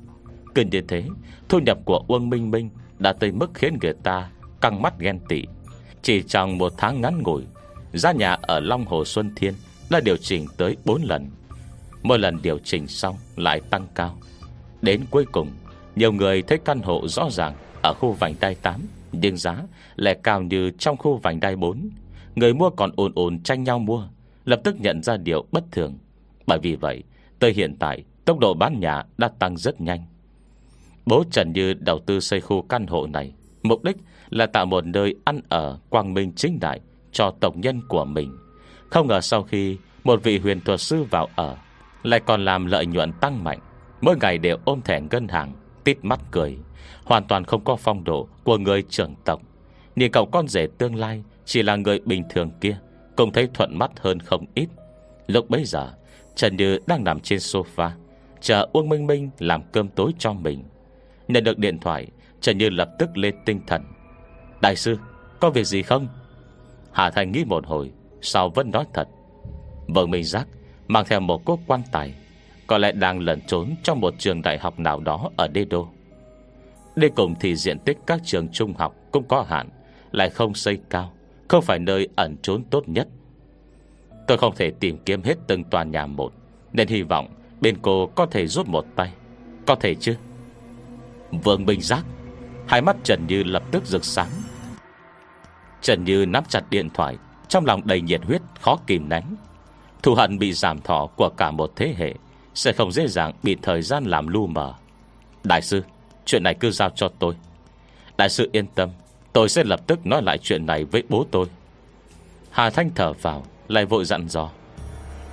Cứ 0.55 0.63
như 0.71 0.81
thế 0.87 1.03
Thu 1.49 1.59
nhập 1.59 1.77
của 1.85 2.03
Uông 2.07 2.29
Minh 2.29 2.51
Minh 2.51 2.69
Đã 2.99 3.13
tới 3.13 3.31
mức 3.31 3.51
khiến 3.53 3.77
người 3.81 3.93
ta 4.03 4.29
căng 4.61 4.81
mắt 4.81 4.99
ghen 4.99 5.19
tị. 5.29 5.43
Chỉ 6.01 6.23
trong 6.23 6.57
một 6.57 6.73
tháng 6.77 7.01
ngắn 7.01 7.23
ngủi 7.23 7.43
Giá 7.95 8.11
nhà 8.11 8.37
ở 8.41 8.59
Long 8.59 8.85
Hồ 8.85 9.05
Xuân 9.05 9.31
Thiên 9.35 9.53
Đã 9.89 9.99
điều 9.99 10.17
chỉnh 10.17 10.45
tới 10.57 10.77
4 10.85 11.03
lần. 11.03 11.29
Mỗi 12.03 12.19
lần 12.19 12.41
điều 12.41 12.57
chỉnh 12.57 12.87
xong 12.87 13.15
lại 13.35 13.61
tăng 13.69 13.87
cao. 13.95 14.17
Đến 14.81 15.01
cuối 15.09 15.25
cùng, 15.31 15.51
Nhiều 15.95 16.13
người 16.13 16.41
thấy 16.41 16.57
căn 16.65 16.81
hộ 16.81 17.07
rõ 17.07 17.29
ràng 17.31 17.53
Ở 17.81 17.93
khu 17.93 18.11
vành 18.11 18.35
đai 18.39 18.55
8 18.55 18.81
Nhưng 19.11 19.37
giá 19.37 19.57
lại 19.95 20.17
cao 20.23 20.41
như 20.41 20.71
trong 20.79 20.97
khu 20.97 21.17
vành 21.17 21.39
đai 21.39 21.55
4 21.55 21.89
Người 22.35 22.53
mua 22.53 22.69
còn 22.69 22.91
ồn 22.95 23.11
ồn 23.15 23.43
tranh 23.43 23.63
nhau 23.63 23.79
mua, 23.79 24.07
Lập 24.45 24.61
tức 24.63 24.75
nhận 24.79 25.03
ra 25.03 25.17
điều 25.17 25.45
bất 25.51 25.63
thường. 25.71 25.97
Bởi 26.47 26.59
vì 26.59 26.75
vậy, 26.75 27.03
Tới 27.39 27.53
hiện 27.53 27.75
tại, 27.79 28.03
Tốc 28.25 28.39
độ 28.39 28.53
bán 28.53 28.79
nhà 28.79 29.03
đã 29.17 29.29
tăng 29.39 29.57
rất 29.57 29.81
nhanh. 29.81 30.05
Bố 31.05 31.23
Trần 31.31 31.53
Như 31.53 31.73
đầu 31.73 31.99
tư 31.99 32.19
xây 32.19 32.41
khu 32.41 32.61
căn 32.61 32.87
hộ 32.87 33.07
này, 33.07 33.33
Mục 33.63 33.83
đích 33.83 33.97
là 34.29 34.45
tạo 34.45 34.65
một 34.65 34.85
nơi 34.85 35.15
ăn 35.25 35.39
ở 35.49 35.79
quang 35.89 36.13
minh 36.13 36.31
chính 36.35 36.59
đại 36.59 36.81
cho 37.15 37.33
tổng 37.39 37.61
nhân 37.61 37.81
của 37.87 38.05
mình. 38.05 38.37
Không 38.89 39.07
ngờ 39.07 39.21
sau 39.21 39.43
khi 39.43 39.77
Một 40.03 40.23
vị 40.23 40.39
huyền 40.39 40.61
thuật 40.61 40.81
sư 40.81 41.03
vào 41.03 41.27
ở, 41.35 41.57
Lại 42.03 42.19
còn 42.25 42.45
làm 42.45 42.65
lợi 42.65 42.85
nhuận 42.85 43.11
tăng 43.11 43.43
mạnh, 43.43 43.59
Mỗi 44.01 44.15
ngày 44.21 44.37
đều 44.37 44.57
ôm 44.65 44.81
thẻ 44.81 45.01
ngân 45.11 45.27
hàng, 45.27 45.53
Tít 45.83 45.97
mắt 46.05 46.19
cười, 46.31 46.57
Hoàn 47.03 47.23
toàn 47.27 47.43
không 47.43 47.63
có 47.63 47.75
phong 47.75 48.03
độ 48.03 48.27
của 48.43 48.57
người 48.57 48.83
trưởng 48.89 49.15
tộc. 49.25 49.41
Nhìn 49.95 50.11
cậu 50.11 50.25
con 50.25 50.47
rể 50.47 50.67
tương 50.77 50.95
lai 50.95 51.23
Chỉ 51.45 51.63
là 51.63 51.75
người 51.75 51.99
bình 52.05 52.23
thường 52.29 52.51
kia, 52.61 52.77
Cũng 53.15 53.31
thấy 53.31 53.47
thuận 53.53 53.77
mắt 53.77 53.91
hơn 53.99 54.19
không 54.19 54.45
ít. 54.53 54.67
Lúc 55.27 55.49
bấy 55.49 55.63
giờ, 55.65 55.93
Trần 56.35 56.57
Như 56.57 56.79
đang 56.87 57.03
nằm 57.03 57.19
trên 57.19 57.39
sofa, 57.39 57.89
Chờ 58.41 58.67
Uông 58.73 58.89
Minh 58.89 59.07
Minh 59.07 59.29
làm 59.39 59.63
cơm 59.71 59.87
tối 59.87 60.11
cho 60.19 60.33
mình. 60.33 60.63
Nhận 61.27 61.43
được 61.43 61.57
điện 61.57 61.79
thoại, 61.79 62.07
Trần 62.41 62.57
Như 62.57 62.69
lập 62.69 62.89
tức 62.99 63.17
lên 63.17 63.35
tinh 63.45 63.61
thần. 63.67 63.83
Đại 64.61 64.75
sư, 64.75 64.97
Có 65.39 65.49
việc 65.49 65.67
gì 65.67 65.81
không? 65.81 66.07
Hà 66.95 67.09
Thành 67.09 67.31
nghĩ 67.31 67.45
một 67.45 67.67
hồi, 67.67 67.91
Sau 68.21 68.49
vẫn 68.49 68.71
nói 68.71 68.85
thật. 68.93 69.07
Vợ 69.87 70.05
Minh 70.05 70.23
Giác, 70.23 70.47
Mang 70.87 71.05
theo 71.07 71.19
một 71.19 71.45
cốt 71.45 71.59
quan 71.67 71.81
tài, 71.91 72.13
Có 72.67 72.77
lẽ 72.77 72.91
đang 72.91 73.19
lẩn 73.19 73.41
trốn 73.41 73.75
trong 73.83 74.01
một 74.01 74.13
trường 74.17 74.41
đại 74.41 74.57
học 74.57 74.79
nào 74.79 74.99
đó 74.99 75.29
Ở 75.37 75.47
Đê 75.47 75.65
Đô. 75.65 75.87
Đi 76.95 77.07
cùng 77.15 77.35
thì 77.39 77.55
diện 77.55 77.79
tích 77.79 77.97
các 78.07 78.21
trường 78.23 78.47
trung 78.47 78.73
học 78.73 78.95
Cũng 79.11 79.23
có 79.27 79.45
hạn, 79.49 79.69
Lại 80.11 80.29
không 80.29 80.53
xây 80.53 80.77
cao, 80.89 81.13
Không 81.47 81.61
phải 81.61 81.79
nơi 81.79 82.07
ẩn 82.15 82.35
trốn 82.41 82.63
tốt 82.63 82.89
nhất. 82.89 83.07
Tôi 84.27 84.37
không 84.37 84.55
thể 84.55 84.71
tìm 84.71 84.97
kiếm 85.05 85.23
hết 85.23 85.35
từng 85.47 85.63
tòa 85.63 85.83
nhà 85.83 86.05
một, 86.05 86.33
Nên 86.73 86.87
hy 86.87 87.01
vọng 87.01 87.27
bên 87.61 87.77
cô 87.81 88.07
có 88.15 88.25
thể 88.25 88.47
giúp 88.47 88.67
một 88.67 88.85
tay. 88.95 89.13
Có 89.65 89.75
thể 89.75 89.95
chứ? 89.95 90.15
Vương 91.43 91.65
Minh 91.65 91.81
Giác, 91.81 92.05
Hai 92.67 92.81
mắt 92.81 92.95
Trần 93.03 93.27
Như 93.27 93.43
lập 93.43 93.63
tức 93.71 93.85
rực 93.85 94.05
sáng. 94.05 94.29
Trần 95.85 96.03
Như 96.03 96.25
nắm 96.25 96.43
chặt 96.49 96.69
điện 96.69 96.89
thoại, 96.89 97.17
Trong 97.47 97.65
lòng 97.65 97.81
đầy 97.85 98.01
nhiệt 98.01 98.25
huyết, 98.25 98.41
khó 98.61 98.77
kìm 98.87 99.09
nén. 99.09 99.23
Thù 100.03 100.15
hận 100.15 100.39
bị 100.39 100.53
giảm 100.53 100.81
thọ 100.81 101.07
của 101.15 101.29
cả 101.37 101.51
một 101.51 101.71
thế 101.75 101.95
hệ, 101.97 102.13
Sẽ 102.53 102.73
không 102.73 102.91
dễ 102.91 103.07
dàng 103.07 103.33
bị 103.43 103.57
thời 103.61 103.81
gian 103.81 104.03
làm 104.03 104.27
lu 104.27 104.47
mờ. 104.47 104.73
Đại 105.43 105.61
sư, 105.61 105.83
Chuyện 106.25 106.43
này 106.43 106.53
cứ 106.59 106.71
giao 106.71 106.89
cho 106.89 107.09
tôi. 107.19 107.35
Đại 108.17 108.29
sư 108.29 108.49
yên 108.51 108.67
tâm, 108.67 108.89
Tôi 109.33 109.49
sẽ 109.49 109.63
lập 109.63 109.87
tức 109.87 110.05
nói 110.05 110.21
lại 110.21 110.37
chuyện 110.37 110.65
này 110.65 110.83
với 110.83 111.03
bố 111.09 111.25
tôi. 111.31 111.45
Hà 112.51 112.69
Thanh 112.69 112.89
thở 112.95 113.13
vào, 113.13 113.45
Lại 113.67 113.85
vội 113.85 114.05
dặn 114.05 114.27
dò. 114.29 114.49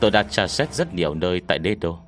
Tôi 0.01 0.11
đã 0.11 0.23
tra 0.23 0.47
xét 0.47 0.75
rất 0.75 0.95
nhiều 0.95 1.15
nơi 1.15 1.41
tại 1.47 1.59
đế 1.59 1.75
đô. 1.75 1.99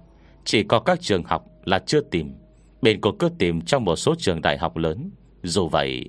Chỉ 0.45 0.63
có 0.63 0.81
các 0.81 1.01
trường 1.01 1.25
học 1.25 1.47
là 1.65 1.79
chưa 1.87 2.01
tìm. 2.01 2.35
Bên 2.83 3.01
cô 3.01 3.13
cứ 3.19 3.29
tìm 3.39 3.61
trong 3.61 3.85
một 3.85 3.97
số 3.97 4.15
trường 4.19 4.43
đại 4.43 4.59
học 4.59 4.77
lớn. 4.77 5.11
Dù 5.43 5.69
vậy, 5.69 6.05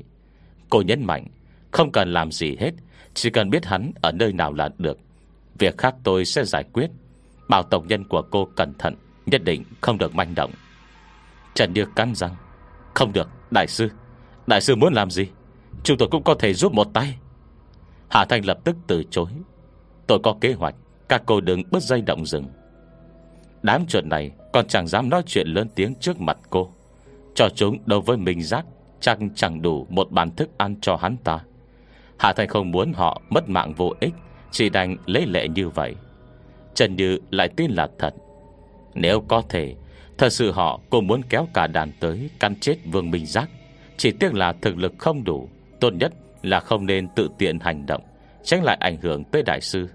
Cô 0.70 0.82
nhấn 0.82 1.04
mạnh 1.04 1.28
không 1.76 1.92
cần 1.92 2.14
làm 2.14 2.32
gì 2.32 2.56
hết. 2.60 2.72
Chỉ 3.14 3.30
cần 3.30 3.50
biết 3.50 3.66
hắn 3.66 3.92
ở 4.02 4.12
nơi 4.12 4.34
nào 4.34 4.54
là 4.54 4.70
được. 4.78 4.98
Việc 5.60 5.78
khác 5.78 5.96
tôi 6.04 6.26
sẽ 6.26 6.46
giải 6.46 6.64
quyết. 6.74 6.90
Bảo 7.50 7.64
tổng 7.64 7.88
nhân 7.88 8.04
của 8.04 8.22
cô 8.22 8.48
cẩn 8.56 8.74
thận, 8.74 8.96
Nhất 9.26 9.44
định 9.44 9.64
không 9.82 9.98
được 9.98 10.16
manh 10.16 10.36
động. 10.36 10.52
Trần 11.54 11.74
Như 11.74 11.86
cắn 11.96 12.16
răng. 12.16 12.36
Không 12.94 13.14
được, 13.14 13.30
đại 13.52 13.68
sư. 13.68 13.90
Đại 14.48 14.62
sư 14.62 14.76
muốn 14.76 14.94
làm 14.94 15.12
gì? 15.12 15.28
Chúng 15.84 15.98
tôi 15.98 16.08
cũng 16.12 16.24
có 16.24 16.36
thể 16.40 16.54
giúp 16.54 16.74
một 16.74 16.94
tay. 16.94 17.18
Hạ 18.10 18.26
Thanh 18.26 18.46
lập 18.46 18.58
tức 18.64 18.76
từ 18.88 19.04
chối. 19.12 19.28
Tôi 20.08 20.20
có 20.24 20.36
kế 20.42 20.54
hoạch. 20.54 20.76
Các 21.10 21.24
cô 21.26 21.42
đừng 21.42 21.62
bứt 21.72 21.84
dây 21.84 22.02
động 22.02 22.26
rừng. 22.26 22.46
Đám 23.62 23.86
chuột 23.86 24.06
này 24.06 24.32
còn 24.54 24.68
chẳng 24.68 24.88
dám 24.88 25.10
nói 25.10 25.24
chuyện 25.26 25.48
lớn 25.48 25.68
tiếng 25.76 25.96
trước 25.96 26.22
mặt 26.22 26.38
cô. 26.50 26.72
Cho 27.36 27.50
chúng 27.56 27.78
đối 27.86 28.02
với 28.02 28.18
mình 28.18 28.44
giác 28.44 28.66
chẳng 29.00 29.30
chẳng 29.36 29.62
đủ 29.62 29.88
một 29.90 30.12
bàn 30.12 30.36
thức 30.36 30.50
ăn 30.58 30.76
cho 30.82 30.96
hắn 30.96 31.18
ta. 31.18 31.40
Hạ 32.20 32.34
Thành 32.34 32.48
không 32.48 32.72
muốn 32.72 32.94
họ 32.94 33.22
mất 33.30 33.50
mạng 33.50 33.74
vô 33.74 33.94
ích, 34.00 34.14
Chỉ 34.52 34.70
đành 34.70 34.98
lấy 35.06 35.26
lệ 35.26 35.48
như 35.48 35.70
vậy. 35.70 35.96
Trần 36.74 36.96
Như 36.96 37.20
lại 37.32 37.50
tin 37.56 37.72
là 37.72 37.88
thật. 38.00 38.14
Nếu 38.94 39.22
có 39.28 39.42
thể, 39.50 39.76
Thật 40.18 40.30
sự 40.30 40.52
họ 40.52 40.80
cũng 40.90 41.08
muốn 41.08 41.22
kéo 41.30 41.48
cả 41.54 41.68
đàn 41.68 41.92
tới 42.00 42.30
Căn 42.40 42.56
chết 42.60 42.78
Vương 42.86 43.12
Minh 43.12 43.26
Giác. 43.26 43.50
Chỉ 43.98 44.12
tiếc 44.12 44.34
là 44.34 44.54
thực 44.62 44.78
lực 44.78 44.94
không 44.98 45.24
đủ, 45.24 45.50
Tốt 45.80 45.94
nhất 45.94 46.14
là 46.42 46.60
không 46.60 46.86
nên 46.86 47.08
tự 47.16 47.30
tiện 47.38 47.60
hành 47.60 47.86
động, 47.86 48.02
Tránh 48.44 48.64
lại 48.64 48.78
ảnh 48.80 48.98
hưởng 49.02 49.24
tới 49.24 49.44
đại 49.44 49.62
sư. 49.62 49.90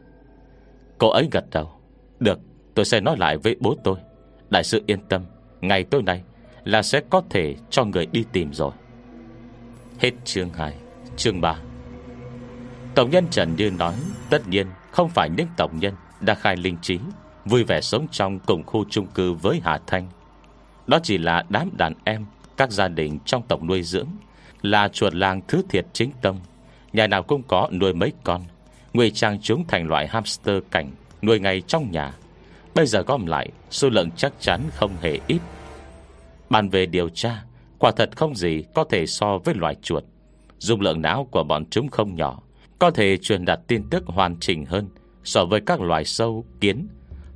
Cô 0.98 1.09
ấy 1.09 1.28
gật 1.30 1.44
đầu. 1.50 1.70
Được, 2.20 2.38
tôi 2.74 2.85
sẽ 2.85 3.00
nói 3.00 3.16
lại 3.18 3.37
với 3.37 3.56
bố 3.61 3.76
tôi. 3.85 3.96
Đại 4.50 4.64
sư 4.64 4.83
yên 4.87 5.00
tâm, 5.09 5.22
Ngày 5.61 5.85
tối 5.85 6.02
nay 6.02 6.22
là 6.64 6.83
sẽ 6.83 7.00
có 7.11 7.22
thể 7.30 7.54
cho 7.70 7.85
người 7.85 8.06
đi 8.06 8.24
tìm 8.33 8.52
rồi. 8.52 8.72
Hết 9.98 10.11
chương 10.24 10.52
2 10.52 10.74
Chương 11.16 11.40
3 11.40 11.61
Tổng 13.00 13.10
nhân 13.10 13.26
Trần 13.30 13.56
Như 13.56 13.70
nói, 13.70 13.94
Tất 14.30 14.48
nhiên, 14.48 14.66
không 14.90 15.08
phải 15.08 15.30
những 15.36 15.46
tổng 15.56 15.78
nhân 15.78 15.94
Đã 16.20 16.34
khai 16.34 16.56
linh 16.56 16.76
trí, 16.82 16.98
Vui 17.44 17.64
vẻ 17.64 17.80
sống 17.80 18.06
trong 18.10 18.38
cùng 18.38 18.62
khu 18.62 18.84
chung 18.90 19.06
cư 19.06 19.32
với 19.32 19.60
Hà 19.64 19.78
Thanh. 19.86 20.08
Đó 20.86 20.98
chỉ 21.02 21.18
là 21.18 21.44
đám 21.48 21.70
đàn 21.76 21.94
em, 22.04 22.26
Các 22.56 22.70
gia 22.70 22.88
đình 22.88 23.18
trong 23.24 23.42
tổng 23.48 23.66
nuôi 23.66 23.82
dưỡng, 23.82 24.06
Là 24.62 24.88
chuột 24.88 25.14
làng 25.14 25.40
thứ 25.48 25.62
thiệt 25.68 25.86
chính 25.92 26.10
tâm. 26.22 26.36
Nhà 26.92 27.06
nào 27.06 27.22
cũng 27.22 27.42
có 27.42 27.68
nuôi 27.72 27.94
mấy 27.94 28.12
con 28.24 28.42
Nguy 28.92 29.10
trang 29.10 29.40
chúng 29.42 29.64
thành 29.68 29.88
loại 29.88 30.08
hamster 30.08 30.56
cảnh 30.70 30.90
Nuôi 31.22 31.40
ngay 31.40 31.60
trong 31.60 31.90
nhà. 31.90 32.12
Bây 32.74 32.86
giờ 32.86 33.02
gom 33.06 33.26
lại, 33.26 33.48
Số 33.70 33.88
lượng 33.90 34.10
chắc 34.16 34.32
chắn 34.40 34.60
không 34.74 34.96
hề 35.00 35.18
ít. 35.26 35.40
Bàn 36.50 36.68
về 36.68 36.86
điều 36.86 37.08
tra, 37.08 37.42
Quả 37.78 37.90
thật 37.90 38.10
không 38.16 38.34
gì 38.34 38.64
có 38.74 38.84
thể 38.90 39.06
so 39.06 39.38
với 39.44 39.54
loài 39.54 39.76
chuột. 39.82 40.04
Dung 40.58 40.80
lượng 40.80 41.02
não 41.02 41.28
của 41.30 41.44
bọn 41.44 41.64
chúng 41.70 41.88
không 41.88 42.14
nhỏ 42.14 42.42
có 42.80 42.90
thể 42.90 43.16
truyền 43.16 43.44
đạt 43.44 43.60
tin 43.66 43.90
tức 43.90 44.04
hoàn 44.06 44.36
chỉnh 44.40 44.64
hơn 44.66 44.88
So 45.24 45.44
với 45.44 45.60
các 45.60 45.80
loài 45.80 46.04
sâu, 46.04 46.44
kiến. 46.60 46.88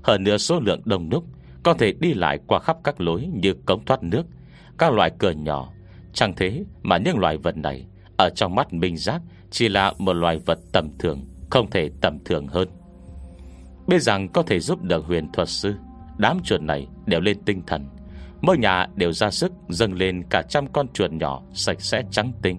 Hơn 0.03 0.25
nữa 0.25 0.37
số 0.37 0.61
lượng 0.61 0.81
đông 0.85 1.11
đúc 1.11 1.25
Có 1.63 1.75
thể 1.75 1.93
đi 2.01 2.15
lại 2.15 2.39
qua 2.47 2.59
khắp 2.59 2.77
các 2.85 3.01
lối 3.01 3.29
như 3.33 3.55
cống 3.67 3.85
thoát 3.85 4.03
nước 4.03 4.27
Các 4.79 4.93
loại 4.93 5.11
cửa 5.19 5.31
nhỏ. 5.31 5.73
Chẳng 6.13 6.35
thế 6.37 6.65
mà 6.83 6.99
những 6.99 7.19
loài 7.19 7.37
vật 7.37 7.57
này 7.57 7.87
Ở 8.17 8.31
trong 8.31 8.55
mắt 8.55 8.73
minh 8.73 8.97
giác 8.97 9.23
Chỉ 9.51 9.69
là 9.69 9.93
một 9.99 10.13
loài 10.13 10.39
vật 10.39 10.59
tầm 10.73 10.99
thường 10.99 11.27
Không 11.51 11.71
thể 11.71 11.91
tầm 12.01 12.19
thường 12.25 12.47
hơn. 12.47 12.69
Biết 13.87 14.03
rằng 14.03 14.29
có 14.29 14.43
thể 14.43 14.61
giúp 14.61 14.83
được 14.83 15.05
huyền 15.05 15.33
thuật 15.33 15.49
sư 15.49 15.75
Đám 16.19 16.41
chuột 16.45 16.61
này 16.61 16.87
đều 17.07 17.21
lên 17.21 17.43
tinh 17.45 17.63
thần. 17.67 17.89
Mỗi 18.41 18.59
nhà 18.59 18.87
đều 18.95 19.13
ra 19.13 19.31
sức 19.31 19.53
dâng 19.69 19.93
lên 19.93 20.23
cả 20.31 20.43
trăm 20.43 20.67
con 20.73 20.89
chuột 20.89 21.13
nhỏ 21.13 21.43
sạch 21.55 21.81
sẽ 21.81 22.03
trắng 22.11 22.33
tinh. 22.43 22.59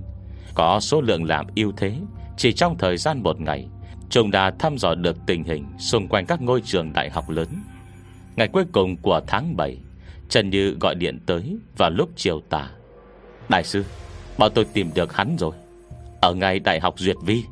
Có 0.53 0.79
số 0.79 1.01
lượng 1.01 1.23
làm 1.23 1.45
ưu 1.55 1.71
thế 1.77 1.97
chỉ 2.37 2.53
trong 2.53 2.77
thời 2.77 2.97
gian 2.97 3.23
một 3.23 3.41
ngày 3.41 3.67
Chúng 4.09 4.31
đã 4.31 4.51
thăm 4.59 4.77
dò 4.77 4.95
được 4.95 5.17
tình 5.25 5.43
hình 5.43 5.65
Xung 5.79 6.07
quanh 6.07 6.25
các 6.25 6.41
ngôi 6.41 6.61
trường 6.61 6.93
đại 6.93 7.09
học 7.09 7.29
lớn. 7.29 7.47
Ngày 8.35 8.47
cuối 8.47 8.63
cùng 8.71 8.97
của 8.97 9.21
tháng 9.27 9.55
7 9.55 9.77
Trần 10.29 10.49
Như 10.49 10.77
gọi 10.81 10.95
điện 10.95 11.19
tới 11.25 11.57
Vào 11.77 11.89
lúc 11.89 12.09
chiều 12.15 12.41
tà. 12.49 12.69
Đại 13.49 13.63
sư 13.63 13.85
Bảo 14.37 14.49
tôi 14.49 14.65
tìm 14.73 14.89
được 14.95 15.13
hắn 15.13 15.35
rồi 15.39 15.55
Ở 16.21 16.33
ngay 16.33 16.59
Đại 16.59 16.79
học 16.79 16.93
Duyệt 16.97 17.15
Vi. 17.21 17.43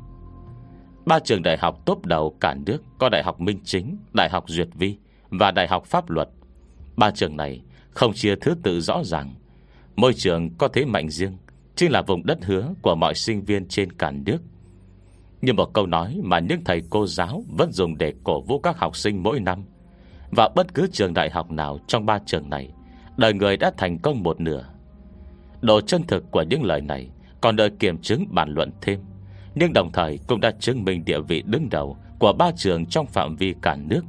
Ba 1.06 1.20
trường 1.20 1.44
đại 1.44 1.58
học 1.58 1.86
tốt 1.86 2.06
đầu 2.06 2.38
cả 2.40 2.56
nước 2.66 2.84
Có 3.00 3.10
Đại 3.10 3.24
học 3.24 3.42
Minh 3.42 3.60
Chính, 3.64 3.98
Đại 4.14 4.30
học 4.30 4.44
Duyệt 4.48 4.68
Vi 4.74 4.98
Và 5.30 5.52
Đại 5.52 5.68
học 5.68 5.86
Pháp 5.86 6.10
Luật. 6.10 6.30
Ba 6.96 7.12
trường 7.12 7.38
này 7.38 7.62
không 7.90 8.14
chia 8.14 8.36
thứ 8.36 8.56
tự 8.64 8.82
rõ 8.82 9.04
ràng. 9.04 9.34
Môi 9.96 10.14
trường 10.14 10.50
có 10.58 10.68
thế 10.68 10.86
mạnh 10.86 11.10
riêng 11.10 11.38
Chính 11.76 11.92
là 11.92 12.02
vùng 12.02 12.26
đất 12.26 12.46
hứa 12.46 12.74
của 12.82 12.96
mọi 12.96 13.16
sinh 13.16 13.46
viên 13.46 13.68
trên 13.68 13.92
cả 13.92 14.12
nước. 14.12 14.38
Như 15.44 15.54
một 15.54 15.74
câu 15.74 15.86
nói 15.86 16.20
mà 16.24 16.40
những 16.40 16.64
thầy 16.64 16.82
cô 16.90 17.08
giáo 17.08 17.44
Vẫn 17.58 17.72
dùng 17.72 17.98
để 17.98 18.14
cổ 18.24 18.42
vũ 18.42 18.60
các 18.60 18.78
học 18.78 18.96
sinh 18.96 19.24
mỗi 19.24 19.40
năm. 19.40 19.64
Và 20.32 20.50
bất 20.56 20.74
cứ 20.74 20.88
trường 20.92 21.14
đại 21.14 21.30
học 21.30 21.52
nào 21.52 21.80
Trong 21.88 22.06
ba 22.06 22.20
trường 22.26 22.50
này, 22.50 22.72
Đời 23.18 23.34
người 23.34 23.58
đã 23.58 23.72
thành 23.78 24.00
công 24.00 24.24
một 24.24 24.42
nửa. 24.42 24.66
Độ 25.62 25.82
chân 25.82 26.04
thực 26.08 26.32
của 26.32 26.42
những 26.42 26.64
lời 26.64 26.82
này 26.82 27.10
Còn 27.42 27.56
đợi 27.56 27.70
kiểm 27.80 27.98
chứng 27.98 28.26
bàn 28.30 28.54
luận 28.54 28.72
thêm, 28.82 29.00
Nhưng 29.56 29.74
đồng 29.74 29.92
thời 29.92 30.20
cũng 30.28 30.40
đã 30.40 30.52
chứng 30.60 30.84
minh 30.84 31.06
địa 31.06 31.20
vị 31.20 31.44
đứng 31.46 31.70
đầu 31.70 31.98
Của 32.20 32.34
ba 32.34 32.52
trường 32.56 32.86
trong 32.86 33.06
phạm 33.08 33.36
vi 33.36 33.54
cả 33.62 33.76
nước. 33.76 34.02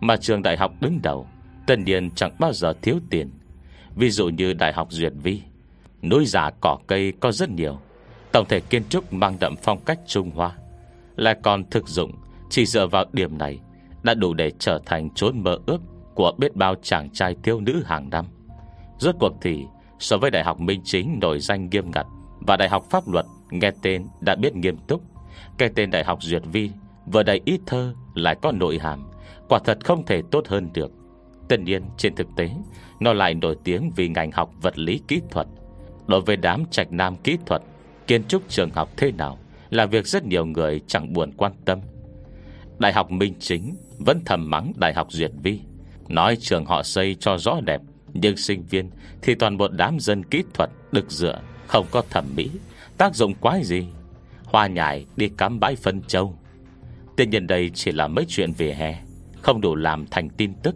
Mà 0.00 0.16
trường 0.16 0.42
đại 0.42 0.56
học 0.56 0.72
đứng 0.80 1.02
đầu, 1.02 1.26
Tất 1.66 1.78
nhiên 1.78 2.10
chẳng 2.10 2.32
bao 2.38 2.52
giờ 2.52 2.72
thiếu 2.82 2.96
tiền. 3.10 3.30
Ví 3.96 4.10
dụ 4.10 4.28
như 4.28 4.52
Đại 4.52 4.72
học 4.72 4.88
Duyệt 4.90 5.12
Vi, 5.22 5.42
Núi 6.02 6.26
giả 6.26 6.50
cỏ 6.60 6.78
cây 6.86 7.12
có 7.20 7.32
rất 7.32 7.50
nhiều 7.50 7.78
Tổng 8.36 8.48
thể 8.48 8.60
kiến 8.60 8.82
trúc 8.88 9.12
mang 9.12 9.36
đậm 9.40 9.54
phong 9.62 9.80
cách 9.84 9.98
Trung 10.06 10.30
Hoa 10.30 10.52
Lại 11.16 11.36
còn 11.42 11.70
thực 11.70 11.88
dụng, 11.88 12.12
Chỉ 12.50 12.66
dựa 12.66 12.86
vào 12.86 13.04
điểm 13.12 13.38
này 13.38 13.60
Đã 14.02 14.14
đủ 14.14 14.34
để 14.34 14.52
trở 14.58 14.80
thành 14.86 15.10
chốn 15.14 15.42
mơ 15.42 15.58
ước 15.66 15.78
Của 16.14 16.32
biết 16.38 16.56
bao 16.56 16.74
chàng 16.82 17.10
trai 17.10 17.36
thiếu 17.42 17.60
nữ 17.60 17.82
hàng 17.86 18.10
năm. 18.10 18.24
Rốt 18.98 19.14
cuộc 19.20 19.32
thì, 19.40 19.64
So 19.98 20.16
với 20.16 20.30
Đại 20.30 20.44
học 20.44 20.60
Minh 20.60 20.80
Chính 20.84 21.18
nổi 21.20 21.40
danh 21.40 21.68
nghiêm 21.70 21.90
ngặt 21.90 22.06
Và 22.40 22.56
Đại 22.56 22.68
học 22.68 22.84
Pháp 22.90 23.08
Luật 23.08 23.26
Nghe 23.50 23.70
tên 23.82 24.06
đã 24.20 24.34
biết 24.34 24.56
nghiêm 24.56 24.76
túc, 24.88 25.02
Cái 25.58 25.70
tên 25.74 25.90
Đại 25.90 26.04
học 26.04 26.22
Duyệt 26.22 26.42
Vi 26.52 26.70
Vừa 27.12 27.22
đầy 27.22 27.40
ít 27.44 27.60
thơ 27.66 27.94
lại 28.14 28.36
có 28.42 28.52
nội 28.52 28.78
hàm, 28.78 29.06
Quả 29.48 29.58
thật 29.64 29.78
không 29.84 30.04
thể 30.06 30.22
tốt 30.30 30.48
hơn 30.48 30.70
được. 30.74 30.92
Tất 31.48 31.60
nhiên, 31.60 31.82
trên 31.96 32.14
thực 32.14 32.28
tế, 32.36 32.50
Nó 33.00 33.12
lại 33.12 33.34
nổi 33.34 33.56
tiếng 33.64 33.90
vì 33.96 34.08
ngành 34.08 34.30
học 34.32 34.50
vật 34.62 34.78
lý 34.78 35.00
kỹ 35.08 35.20
thuật. 35.30 35.46
Đối 36.06 36.20
với 36.20 36.36
đám 36.36 36.64
trạch 36.70 36.92
nam 36.92 37.16
kỹ 37.16 37.38
thuật 37.46 37.62
Kiến 38.06 38.24
trúc 38.28 38.48
trường 38.48 38.70
học 38.70 38.90
thế 38.96 39.12
nào 39.12 39.38
Là 39.70 39.86
việc 39.86 40.06
rất 40.06 40.24
nhiều 40.24 40.46
người 40.46 40.80
chẳng 40.86 41.12
buồn 41.12 41.32
quan 41.36 41.52
tâm. 41.64 41.80
Đại 42.78 42.92
học 42.92 43.10
Minh 43.10 43.34
Chính 43.40 43.76
Vẫn 43.98 44.20
thầm 44.24 44.50
mắng 44.50 44.72
Đại 44.76 44.94
học 44.94 45.06
Duyệt 45.10 45.30
Vi, 45.42 45.60
Nói 46.08 46.36
trường 46.40 46.64
họ 46.64 46.82
xây 46.82 47.16
cho 47.20 47.38
rõ 47.38 47.60
đẹp, 47.60 47.80
Nhưng 48.14 48.36
sinh 48.36 48.62
viên 48.70 48.90
thì 49.22 49.34
toàn 49.34 49.56
bộ 49.56 49.68
đám 49.68 50.00
dân 50.00 50.24
kỹ 50.24 50.42
thuật 50.54 50.70
Được 50.92 51.10
dựa, 51.10 51.40
Không 51.66 51.86
có 51.90 52.02
thẩm 52.10 52.24
mỹ, 52.36 52.50
Tác 52.98 53.14
dụng 53.14 53.34
quái 53.34 53.64
gì. 53.64 53.86
Hoa 54.44 54.66
nhải 54.66 55.06
đi 55.16 55.28
cắm 55.28 55.60
bãi 55.60 55.76
phân 55.76 56.02
châu. 56.02 56.38
Tuy 57.16 57.26
nhiên 57.26 57.46
đây 57.46 57.70
chỉ 57.74 57.92
là 57.92 58.08
mấy 58.08 58.24
chuyện 58.28 58.52
về 58.52 58.74
hè, 58.74 59.02
Không 59.42 59.60
đủ 59.60 59.74
làm 59.74 60.06
thành 60.06 60.28
tin 60.28 60.54
tức. 60.62 60.74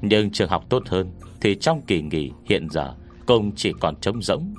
Nhưng 0.00 0.30
trường 0.30 0.48
học 0.48 0.64
tốt 0.68 0.82
hơn 0.88 1.10
Thì 1.40 1.54
trong 1.54 1.82
kỳ 1.82 2.02
nghỉ 2.02 2.30
hiện 2.44 2.68
giờ 2.70 2.94
Cũng 3.26 3.52
chỉ 3.56 3.72
còn 3.80 3.96
trống 4.00 4.22
rỗng. 4.22 4.54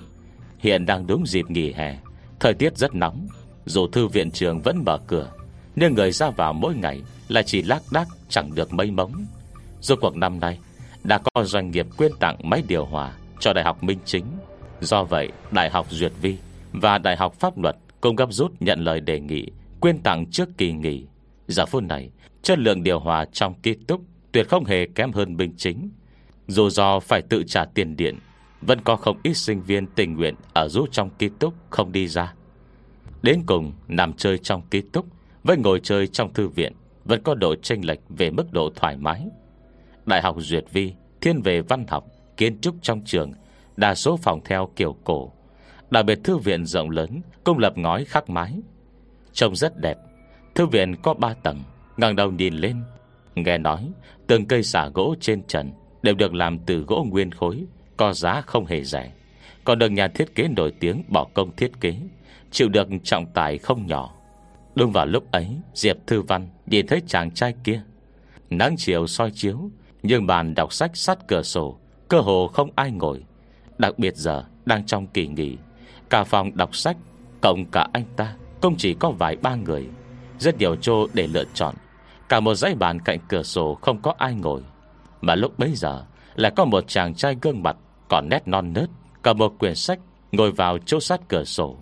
Hiện 0.64 0.86
đang 0.86 1.07
đúng 1.07 1.28
dịp 1.28 1.49
nghỉ 1.49 1.72
hè. 1.72 1.97
Thời 2.39 2.53
tiết 2.53 2.78
rất 2.78 2.95
nóng, 2.95 3.28
Dù 3.66 3.88
thư 3.88 4.07
viện 4.07 4.32
trường 4.32 4.61
vẫn 4.61 4.84
mở 4.86 4.97
cửa, 5.07 5.32
Nhưng 5.76 5.93
người 5.93 6.11
ra 6.11 6.30
vào 6.30 6.53
mỗi 6.53 6.76
ngày 6.76 7.01
Là 7.28 7.43
chỉ 7.43 7.61
lác 7.61 7.82
đác 7.91 8.07
chẳng 8.30 8.55
được 8.55 8.74
mấy 8.74 8.91
mống. 8.91 9.26
Dù 9.82 9.95
cuộc 10.01 10.16
năm 10.16 10.39
nay, 10.39 10.59
Đã 11.03 11.18
có 11.18 11.43
doanh 11.43 11.72
nghiệp 11.72 11.88
quyên 11.97 12.11
tặng 12.20 12.38
máy 12.43 12.64
điều 12.68 12.86
hòa 12.86 13.14
Cho 13.39 13.53
Đại 13.53 13.64
học 13.64 13.84
Minh 13.84 13.99
Chính. 14.05 14.26
Do 14.82 15.03
vậy, 15.03 15.30
Đại 15.51 15.70
học 15.70 15.88
Duyệt 15.89 16.11
Vi 16.22 16.38
Và 16.72 16.97
Đại 16.97 17.18
học 17.18 17.34
Pháp 17.39 17.57
Luật 17.57 17.76
Cũng 18.01 18.16
gấp 18.16 18.34
rút 18.34 18.51
nhận 18.59 18.80
lời 18.80 18.99
đề 18.99 19.20
nghị 19.20 19.47
Quyên 19.80 19.99
tặng 19.99 20.26
trước 20.32 20.49
kỳ 20.57 20.72
nghỉ. 20.72 21.05
Giờ 21.47 21.66
phút 21.66 21.84
này, 21.84 22.09
Chất 22.41 22.59
lượng 22.59 22.84
điều 22.84 22.99
hòa 22.99 23.26
trong 23.26 23.53
ký 23.53 23.74
túc 23.88 24.01
Tuyệt 24.32 24.49
không 24.49 24.66
hề 24.66 24.86
kém 24.95 25.11
hơn 25.11 25.38
Minh 25.38 25.53
Chính. 25.57 25.89
Dù 26.47 26.70
do 26.70 26.99
phải 26.99 27.22
tự 27.22 27.43
trả 27.47 27.66
tiền 27.66 27.95
điện 27.95 28.20
vẫn 28.68 28.82
có 28.82 28.95
không 28.95 29.18
ít 29.24 29.34
sinh 29.34 29.61
viên 29.61 29.88
tình 29.88 30.16
nguyện 30.16 30.36
Ở 30.53 30.68
rút 30.70 30.91
trong 30.91 31.09
ký 31.09 31.30
túc 31.39 31.53
không 31.70 31.91
đi 31.91 32.07
ra. 32.07 32.34
Đến 33.22 33.43
cùng, 33.45 33.72
nằm 33.88 34.14
chơi 34.14 34.38
trong 34.38 34.61
ký 34.61 34.82
túc 34.82 35.05
Với 35.43 35.57
ngồi 35.57 35.80
chơi 35.84 36.07
trong 36.07 36.34
thư 36.34 36.47
viện 36.47 36.74
Vẫn 37.05 37.24
có 37.24 37.36
độ 37.36 37.55
chênh 37.55 37.86
lệch 37.86 37.99
về 38.09 38.30
mức 38.30 38.51
độ 38.51 38.70
thoải 38.76 38.97
mái. 38.97 39.28
Đại 40.05 40.22
học 40.22 40.36
Duyệt 40.39 40.66
Vi 40.72 40.93
Thiên 41.22 41.41
về 41.41 41.61
văn 41.61 41.86
học, 41.88 42.05
Kiến 42.38 42.61
trúc 42.61 42.76
trong 42.82 43.01
trường, 43.05 43.32
Đa 43.78 43.95
số 43.95 44.18
phòng 44.18 44.41
theo 44.45 44.70
kiểu 44.76 44.95
cổ. 45.03 45.32
Đặc 45.89 46.05
biệt 46.05 46.20
thư 46.24 46.38
viện 46.38 46.66
rộng 46.66 46.89
lớn, 46.89 47.22
Công 47.43 47.57
lập 47.57 47.74
ngói 47.78 48.05
khắc 48.05 48.30
mái. 48.30 48.59
Trông 49.34 49.55
rất 49.55 49.82
đẹp, 49.82 49.97
Thư 50.55 50.66
viện 50.66 50.95
có 51.03 51.14
3 51.14 51.34
tầng, 51.34 51.59
ngẩng 51.97 52.16
đầu 52.16 52.32
nhìn 52.32 52.53
lên, 52.53 52.82
Nghe 53.36 53.57
nói 53.57 53.89
Từng 54.28 54.45
cây 54.45 54.64
xả 54.64 54.89
gỗ 54.93 55.16
trên 55.20 55.43
trần 55.47 55.72
Đều 56.01 56.16
được 56.16 56.34
làm 56.34 56.59
từ 56.59 56.80
gỗ 56.80 57.05
nguyên 57.09 57.32
khối. 57.32 57.66
Có 58.04 58.14
giá 58.14 58.41
không 58.41 58.66
hề 58.66 58.84
rẻ. 58.84 59.12
Còn 59.64 59.80
được 59.80 59.89
nhà 59.89 60.08
thiết 60.08 60.36
kế 60.36 60.47
nổi 60.47 60.74
tiếng 60.80 61.04
bỏ 61.08 61.28
công 61.34 61.56
thiết 61.56 61.72
kế, 61.82 61.95
Chịu 62.51 62.70
được 62.70 62.88
trọng 63.04 63.26
tài 63.34 63.58
không 63.58 63.88
nhỏ. 63.88 64.14
Đúng 64.76 64.91
vào 64.91 65.06
lúc 65.06 65.32
ấy, 65.32 65.47
Diệp 65.74 65.97
Thư 66.08 66.22
Văn 66.22 66.47
nhìn 66.66 66.88
thấy 66.88 67.01
chàng 67.08 67.32
trai 67.32 67.54
kia. 67.64 67.82
Nắng 68.49 68.76
chiều 68.78 69.08
soi 69.08 69.32
chiếu, 69.32 69.70
Nhưng 70.04 70.28
bàn 70.28 70.56
đọc 70.56 70.74
sách 70.74 70.97
sát 70.97 71.28
cửa 71.28 71.43
sổ, 71.43 71.78
Cơ 72.08 72.20
hồ 72.20 72.47
không 72.47 72.70
ai 72.76 72.91
ngồi. 72.91 73.24
Đặc 73.78 73.99
biệt 73.99 74.16
giờ, 74.16 74.43
đang 74.66 74.86
trong 74.86 75.08
kỳ 75.08 75.28
nghỉ, 75.28 75.58
Cả 76.10 76.24
phòng 76.24 76.58
đọc 76.58 76.76
sách, 76.76 76.97
Cộng 77.41 77.66
cả 77.66 77.88
anh 77.93 78.06
ta 78.16 78.36
không 78.62 78.76
chỉ 78.78 78.93
có 78.93 79.12
vài 79.12 79.36
ba 79.36 79.56
người. 79.56 79.88
Rất 80.39 80.58
nhiều 80.58 80.76
chỗ 80.76 81.08
để 81.14 81.28
lựa 81.28 81.45
chọn, 81.54 81.76
Cả 82.30 82.39
một 82.39 82.56
dãy 82.56 82.76
bàn 82.76 82.99
cạnh 82.99 83.20
cửa 83.28 83.43
sổ 83.43 83.78
không 83.82 84.01
có 84.01 84.14
ai 84.18 84.34
ngồi. 84.36 84.62
Mà 85.22 85.36
lúc 85.36 85.60
bấy 85.60 85.72
giờ, 85.76 86.04
Lại 86.36 86.51
có 86.56 86.66
một 86.66 86.84
chàng 86.88 87.16
trai 87.16 87.36
gương 87.41 87.64
mặt 87.64 87.78
còn 88.14 88.30
nét 88.30 88.47
non 88.47 88.74
nớt 88.74 88.89
Cầm 89.22 89.38
một 89.38 89.59
quyển 89.59 89.76
sách 89.76 89.99
Ngồi 90.32 90.51
vào 90.51 90.78
chỗ 90.78 90.99
sát 90.99 91.22
cửa 91.28 91.43
sổ. 91.43 91.78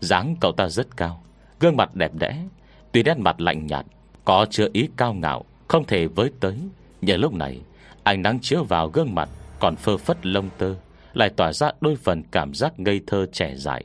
Dáng 0.00 0.36
cậu 0.40 0.52
ta 0.52 0.68
rất 0.68 0.96
cao, 0.96 1.22
Gương 1.60 1.76
mặt 1.76 1.94
đẹp 1.94 2.14
đẽ, 2.14 2.44
Tuy 2.92 3.02
nét 3.02 3.18
mặt 3.18 3.40
lạnh 3.40 3.66
nhạt, 3.66 3.86
Có 4.24 4.46
chứa 4.50 4.68
ý 4.72 4.88
cao 4.96 5.14
ngạo, 5.14 5.44
Không 5.68 5.84
thể 5.84 6.06
với 6.06 6.30
tới. 6.40 6.58
Nhưng 7.00 7.20
lúc 7.20 7.32
này, 7.32 7.60
Ánh 8.02 8.22
nắng 8.22 8.40
chiếu 8.40 8.64
vào 8.64 8.88
gương 8.88 9.14
mặt 9.14 9.28
Còn 9.60 9.76
phơ 9.76 9.96
phất 9.96 10.26
lông 10.26 10.48
tơ, 10.58 10.74
Lại 11.14 11.30
tỏa 11.30 11.52
ra 11.52 11.70
đôi 11.80 11.96
phần 11.96 12.22
cảm 12.30 12.54
giác 12.54 12.80
ngây 12.80 13.00
thơ 13.06 13.26
trẻ 13.32 13.54
dại. 13.56 13.84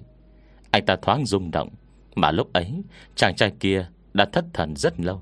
Anh 0.72 0.86
ta 0.86 0.96
thoáng 1.02 1.26
rung 1.26 1.52
động, 1.52 1.70
Mà 2.16 2.32
lúc 2.32 2.54
ấy, 2.54 2.74
Chàng 3.16 3.36
trai 3.36 3.52
kia 3.60 3.88
đã 4.14 4.26
thất 4.26 4.46
thần 4.54 4.76
rất 4.76 5.00
lâu. 5.00 5.22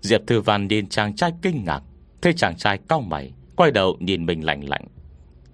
Diệp 0.00 0.20
Thư 0.26 0.40
Văn 0.40 0.68
nhìn 0.68 0.88
chàng 0.88 1.16
trai 1.16 1.32
kinh 1.42 1.64
ngạc, 1.64 1.82
Thấy 2.22 2.32
chàng 2.32 2.56
trai 2.56 2.78
cao 2.88 3.00
mày, 3.00 3.32
Quay 3.56 3.70
đầu 3.70 3.96
nhìn 4.00 4.26
mình 4.26 4.44
lạnh 4.44 4.68
lạnh. 4.68 4.84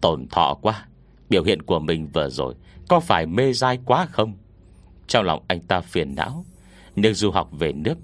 Tổn 0.05 0.29
thọ 0.29 0.55
quá. 0.63 0.87
Biểu 1.29 1.45
hiện 1.45 1.63
của 1.63 1.79
mình 1.79 2.09
vừa 2.13 2.29
rồi 2.29 2.55
Có 2.89 3.01
phải 3.01 3.27
mê 3.27 3.53
dai 3.53 3.79
quá 3.85 4.07
không? 4.11 4.35
Trong 5.07 5.25
lòng 5.25 5.45
anh 5.49 5.61
ta 5.61 5.81
phiền 5.81 6.15
não, 6.15 6.45
Nhưng 6.97 7.15
du 7.15 7.31
học 7.31 7.49
về 7.53 7.73
nước, 7.73 7.95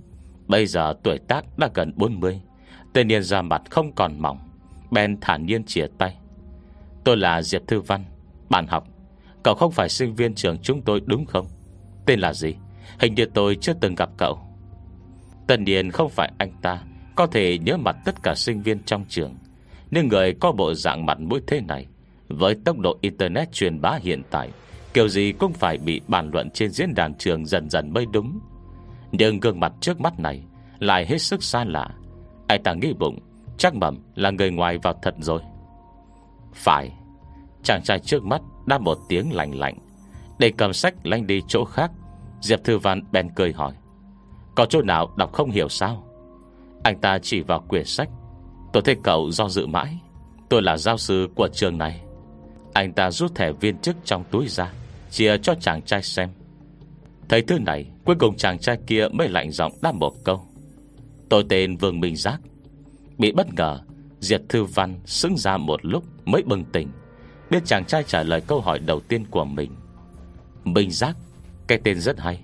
Bây 0.47 0.67
giờ 0.67 0.95
tuổi 1.03 1.19
tác 1.19 1.59
đã 1.59 1.69
gần 1.75 1.93
40 1.97 2.41
Tên 2.93 3.09
niên 3.09 3.23
ra 3.23 3.43
mặt 3.43 3.63
không 3.71 3.93
còn 3.93 4.23
mỏng 4.23 4.39
Ben 4.91 5.21
thản 5.21 5.47
nhiên 5.47 5.65
chia 5.65 5.87
tay. 5.99 6.17
Tôi 7.05 7.17
là 7.17 7.43
Diệp 7.43 7.67
Thư 7.67 7.81
Văn, 7.81 8.05
Bạn 8.49 8.67
học. 8.67 8.89
Cậu 9.43 9.55
không 9.55 9.73
phải 9.73 9.89
sinh 9.89 10.15
viên 10.15 10.35
trường 10.35 10.59
chúng 10.63 10.83
tôi 10.83 11.01
đúng 11.07 11.27
không? 11.27 11.47
Tên 12.07 12.21
là 12.21 12.33
gì? 12.33 12.55
Hình 12.99 13.15
như 13.15 13.27
tôi 13.35 13.57
chưa 13.61 13.75
từng 13.81 13.95
gặp 13.95 14.11
cậu. 14.17 14.39
Tần 15.47 15.65
Điền 15.65 15.91
không 15.91 16.11
phải 16.11 16.33
anh 16.39 16.53
ta 16.63 16.83
Có 17.17 17.27
thể 17.27 17.59
nhớ 17.59 17.77
mặt 17.77 17.97
tất 18.05 18.15
cả 18.23 18.35
sinh 18.35 18.63
viên 18.63 18.83
trong 18.85 19.05
trường. 19.09 19.35
Nhưng 19.91 20.09
người 20.09 20.34
có 20.41 20.53
bộ 20.53 20.74
dạng 20.74 21.07
mặt 21.07 21.20
mũi 21.20 21.41
thế 21.47 21.61
này, 21.61 21.86
Với 22.28 22.55
tốc 22.64 22.78
độ 22.78 22.99
Internet 23.01 23.53
truyền 23.53 23.80
bá 23.80 23.99
hiện 24.03 24.22
tại, 24.30 24.51
Kiểu 24.93 25.09
gì 25.09 25.32
cũng 25.32 25.53
phải 25.53 25.78
bị 25.78 26.01
bàn 26.09 26.30
luận 26.32 26.51
trên 26.51 26.70
diễn 26.70 26.95
đàn 26.95 27.14
trường 27.14 27.47
dần 27.47 27.70
dần 27.70 27.93
mới 27.93 28.07
đúng. 28.12 28.41
Nhưng 29.12 29.41
gương 29.41 29.61
mặt 29.61 29.72
trước 29.80 30.01
mắt 30.01 30.20
này 30.20 30.43
Lại 30.78 31.07
hết 31.07 31.18
sức 31.18 31.43
xa 31.43 31.64
lạ. 31.64 31.88
Ai 32.47 32.59
ta 32.59 32.74
nghĩ 32.74 32.93
bụng, 32.99 33.18
Chắc 33.59 33.74
mầm 33.74 33.99
là 34.14 34.30
người 34.30 34.51
ngoài 34.51 34.78
vào 34.78 34.95
thật 35.03 35.14
rồi. 35.18 35.43
Phải, 36.55 36.93
Chàng 37.62 37.82
trai 37.82 37.99
trước 37.99 38.24
mắt 38.24 38.43
đã 38.66 38.78
một 38.78 38.99
tiếng 39.09 39.32
lạnh 39.32 39.59
lạnh, 39.59 39.78
Để 40.38 40.53
cầm 40.57 40.72
sách 40.72 40.95
lanh 41.03 41.26
đi 41.26 41.43
chỗ 41.49 41.64
khác. 41.64 41.91
Diệp 42.41 42.64
Thư 42.64 42.78
Văn 42.78 43.03
bèn 43.12 43.28
cười 43.34 43.53
hỏi, 43.53 43.72
Có 44.57 44.66
chỗ 44.66 44.82
nào 44.82 45.14
đọc 45.16 45.32
không 45.32 45.51
hiểu 45.51 45.68
sao? 45.68 46.05
Anh 46.82 47.01
ta 47.01 47.18
chỉ 47.22 47.41
vào 47.41 47.64
quyển 47.68 47.84
sách 47.84 48.09
Tôi 48.73 48.83
thấy 48.83 48.97
cậu 49.03 49.31
do 49.31 49.49
dự 49.49 49.66
mãi. 49.66 49.99
Tôi 50.49 50.62
là 50.62 50.77
giáo 50.77 50.99
sư 50.99 51.29
của 51.35 51.49
trường 51.53 51.79
này. 51.79 52.01
Anh 52.73 52.93
ta 52.93 53.11
rút 53.11 53.35
thẻ 53.35 53.53
viên 53.53 53.79
chức 53.79 53.97
trong 54.05 54.25
túi 54.31 54.49
ra, 54.49 54.73
Chia 55.11 55.39
cho 55.39 55.55
chàng 55.61 55.83
trai 55.83 56.03
xem. 56.03 56.31
Thấy 57.29 57.43
thứ 57.43 57.59
này, 57.59 57.91
Cuối 58.05 58.16
cùng 58.18 58.37
chàng 58.37 58.59
trai 58.59 58.79
kia 58.87 59.09
mới 59.12 59.29
lạnh 59.29 59.51
giọng 59.51 59.73
đáp 59.83 59.95
một 59.95 60.12
câu. 60.25 60.41
Tôi 61.29 61.45
tên 61.49 61.77
Vương 61.77 62.01
Minh 62.01 62.16
Giác. 62.16 62.41
Bị 63.18 63.33
bất 63.33 63.55
ngờ 63.55 63.81
Diệt 64.21 64.43
Thư 64.49 64.64
Văn 64.64 65.01
xứng 65.05 65.37
ra 65.37 65.57
một 65.57 65.85
lúc 65.85 66.05
Mới 66.25 66.43
bừng 66.43 66.64
tỉnh, 66.64 66.89
Biết 67.51 67.62
chàng 67.64 67.85
trai 67.85 68.03
trả 68.03 68.23
lời 68.23 68.41
câu 68.41 68.61
hỏi 68.61 68.79
đầu 68.79 69.01
tiên 69.01 69.25
của 69.31 69.45
mình. 69.45 69.71
Minh 70.64 70.91
Giác, 70.91 71.16
Cái 71.66 71.81
tên 71.85 72.01
rất 72.01 72.21
hay. 72.21 72.41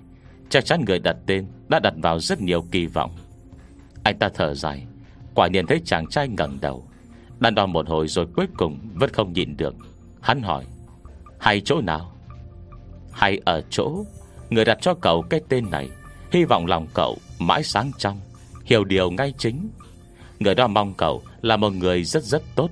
Chắc 0.49 0.65
chắn 0.65 0.85
người 0.87 0.99
đặt 0.99 1.17
tên 1.25 1.47
đã 1.67 1.79
đặt 1.79 1.93
vào 1.97 2.19
rất 2.19 2.41
nhiều 2.41 2.65
kỳ 2.71 2.85
vọng. 2.85 3.11
Anh 4.03 4.19
ta 4.19 4.29
thở 4.33 4.53
dài. 4.53 4.86
Quả 5.37 5.47
nhiên 5.47 5.67
thấy 5.67 5.81
chàng 5.85 6.07
trai 6.07 6.27
ngẩng 6.27 6.57
đầu. 6.61 6.87
Đàn 7.39 7.55
đo 7.55 7.65
một 7.65 7.89
hồi 7.89 8.07
rồi 8.07 8.27
cuối 8.35 8.47
cùng 8.57 8.79
Vẫn 8.93 9.09
không 9.13 9.33
nhìn 9.33 9.57
được. 9.57 9.75
Hắn 10.21 10.41
hỏi, 10.41 10.65
Hay 11.39 11.61
chỗ 11.65 11.81
nào? 11.81 12.15
Hay 13.11 13.41
ở 13.45 13.61
chỗ 13.69 14.05
Người 14.49 14.65
đặt 14.65 14.77
cho 14.81 14.93
cậu 14.93 15.21
cái 15.21 15.41
tên 15.49 15.71
này. 15.71 15.89
Hy 16.31 16.43
vọng 16.43 16.65
lòng 16.65 16.87
cậu 16.93 17.17
mãi 17.39 17.63
sáng 17.63 17.91
trong, 17.97 18.19
Hiểu 18.65 18.83
điều 18.83 19.11
ngay 19.11 19.33
chính. 19.37 19.69
Người 20.39 20.55
đó 20.55 20.67
mong 20.67 20.93
cậu 20.93 21.23
là 21.41 21.57
một 21.57 21.73
người 21.73 22.03
rất 22.03 22.23
rất 22.23 22.43
tốt, 22.55 22.69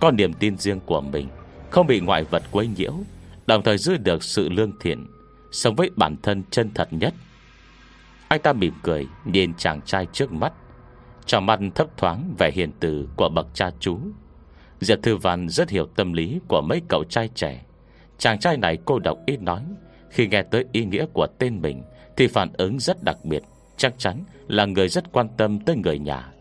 Có 0.00 0.10
niềm 0.10 0.32
tin 0.32 0.58
riêng 0.58 0.80
của 0.86 1.00
mình, 1.00 1.28
Không 1.70 1.86
bị 1.86 2.00
ngoại 2.00 2.24
vật 2.24 2.42
quấy 2.50 2.66
nhiễu, 2.66 2.92
Đồng 3.46 3.62
thời 3.62 3.78
giữ 3.78 3.96
được 3.96 4.24
sự 4.24 4.48
lương 4.48 4.72
thiện, 4.80 5.06
Sống 5.52 5.74
với 5.74 5.90
bản 5.96 6.16
thân 6.22 6.42
chân 6.50 6.70
thật 6.74 6.88
nhất. 6.90 7.14
Anh 8.28 8.40
ta 8.42 8.52
mỉm 8.52 8.72
cười, 8.82 9.06
Nhìn 9.24 9.54
chàng 9.54 9.80
trai 9.80 10.06
trước 10.12 10.32
mắt. 10.32 10.52
Trong 11.26 11.46
mặt 11.46 11.60
thấp 11.74 11.86
thoáng 11.96 12.34
vẻ 12.38 12.50
hiền 12.50 12.72
từ 12.80 13.08
Của 13.16 13.28
bậc 13.28 13.46
cha 13.54 13.70
chú, 13.80 13.98
Diệp 14.80 15.02
Thư 15.02 15.16
Văn 15.16 15.48
rất 15.48 15.70
hiểu 15.70 15.86
tâm 15.96 16.12
lý 16.12 16.40
Của 16.48 16.60
mấy 16.60 16.82
cậu 16.88 17.04
trai 17.04 17.28
trẻ. 17.34 17.62
Chàng 18.18 18.38
trai 18.38 18.56
này 18.56 18.78
cô 18.84 18.98
độc 18.98 19.18
ít 19.26 19.42
nói, 19.42 19.62
Khi 20.10 20.26
nghe 20.26 20.42
tới 20.42 20.64
ý 20.72 20.84
nghĩa 20.84 21.06
của 21.12 21.26
tên 21.38 21.60
mình 21.62 21.82
Thì 22.16 22.26
phản 22.26 22.52
ứng 22.52 22.78
rất 22.78 23.02
đặc 23.02 23.24
biệt, 23.24 23.42
Chắc 23.76 23.94
chắn 23.98 24.24
là 24.48 24.64
người 24.64 24.88
rất 24.88 25.12
quan 25.12 25.28
tâm 25.36 25.60
tới 25.60 25.76
người 25.76 25.98
nhà. 25.98 26.32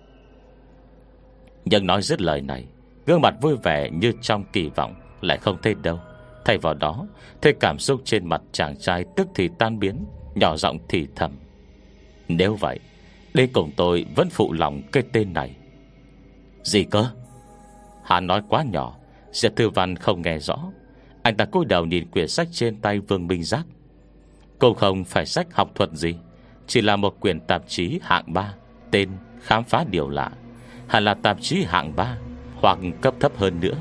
Nhưng 1.66 1.88
nói 1.88 2.02
dứt 2.02 2.22
lời 2.22 2.42
này, 2.42 2.66
Gương 3.06 3.22
mặt 3.22 3.36
vui 3.42 3.56
vẻ 3.64 3.90
như 3.90 4.12
trong 4.22 4.44
kỳ 4.54 4.70
vọng 4.70 4.96
Lại 5.22 5.38
không 5.38 5.58
thấy 5.64 5.76
đâu. 5.84 6.00
Thay 6.46 6.58
vào 6.58 6.74
đó, 6.74 7.08
Thấy 7.42 7.54
cảm 7.60 7.80
xúc 7.80 8.02
trên 8.04 8.30
mặt 8.30 8.42
chàng 8.52 8.78
trai 8.80 9.06
Tức 9.16 9.28
thì 9.36 9.50
tan 9.60 9.80
biến, 9.80 10.06
Nhỏ 10.36 10.58
giọng 10.58 10.78
thì 10.90 11.08
thầm, 11.16 11.32
Nếu 12.28 12.56
vậy 12.56 12.80
Đi 13.36 13.48
cùng 13.48 13.72
tôi 13.76 14.06
vẫn 14.16 14.30
phụ 14.30 14.54
lòng 14.54 14.82
cái 14.92 15.04
tên 15.12 15.34
này. 15.34 15.56
Gì 16.64 16.84
cơ? 16.84 17.08
Hắn 18.04 18.28
nói 18.28 18.42
quá 18.50 18.64
nhỏ, 18.64 18.96
Diệp 19.32 19.56
Thư 19.56 19.70
Văn 19.70 19.96
không 19.96 20.22
nghe 20.22 20.40
rõ. 20.40 20.58
Anh 21.22 21.38
ta 21.38 21.46
cúi 21.46 21.66
đầu 21.66 21.86
nhìn 21.86 22.12
quyển 22.12 22.28
sách 22.28 22.48
trên 22.52 22.82
tay 22.82 23.00
Vương 23.00 23.28
Minh 23.28 23.44
Giác. 23.44 23.66
Cô 24.60 24.74
không 24.74 25.04
phải 25.04 25.26
sách 25.26 25.48
học 25.54 25.72
thuật 25.76 25.90
gì, 25.94 26.16
Chỉ 26.68 26.82
là 26.82 26.96
một 26.96 27.20
quyển 27.20 27.40
tạp 27.40 27.64
chí 27.68 28.00
hạng 28.04 28.34
3 28.34 28.54
Tên 28.92 29.10
Khám 29.42 29.64
phá 29.64 29.86
điều 29.90 30.10
lạ. 30.10 30.32
Hẳn 30.88 31.06
là 31.06 31.14
tạp 31.14 31.42
chí 31.42 31.64
hạng 31.64 31.96
3 31.96 32.18
Hoặc 32.56 32.80
cấp 33.02 33.14
thấp 33.20 33.32
hơn 33.38 33.60
nữa. 33.60 33.76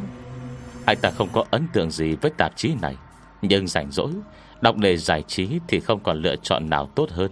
Anh 0.86 0.98
ta 1.02 1.10
không 1.10 1.28
có 1.32 1.44
ấn 1.50 1.66
tượng 1.72 1.90
gì 1.90 2.16
với 2.20 2.30
tạp 2.38 2.52
chí 2.56 2.74
này, 2.82 2.96
Nhưng 3.42 3.66
rảnh 3.66 3.90
rỗi, 3.90 4.12
Đọc 4.60 4.76
đề 4.76 4.96
giải 4.96 5.22
trí 5.22 5.48
thì 5.68 5.80
không 5.80 6.00
còn 6.02 6.22
lựa 6.22 6.36
chọn 6.36 6.70
nào 6.70 6.86
tốt 6.86 7.10
hơn. 7.10 7.30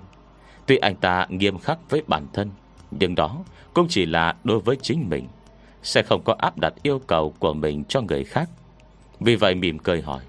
Tuy 0.67 0.77
anh 0.77 0.97
ta 0.97 1.27
nghiêm 1.29 1.59
khắc 1.59 1.79
với 1.91 2.03
bản 2.07 2.27
thân, 2.33 2.51
Nhưng 2.91 3.15
đó 3.15 3.45
cũng 3.75 3.87
chỉ 3.89 4.07
là 4.07 4.35
đối 4.45 4.61
với 4.61 4.77
chính 4.83 5.09
mình. 5.11 5.29
Sẽ 5.83 6.03
không 6.03 6.23
có 6.25 6.35
áp 6.39 6.59
đặt 6.59 6.75
yêu 6.83 7.01
cầu 7.07 7.35
của 7.39 7.55
mình 7.55 7.85
cho 7.85 8.01
người 8.01 8.25
khác. 8.25 8.51
Vì 9.21 9.37
vậy 9.37 9.55
mỉm 9.55 9.79
cười 9.79 10.03
hỏi, 10.03 10.23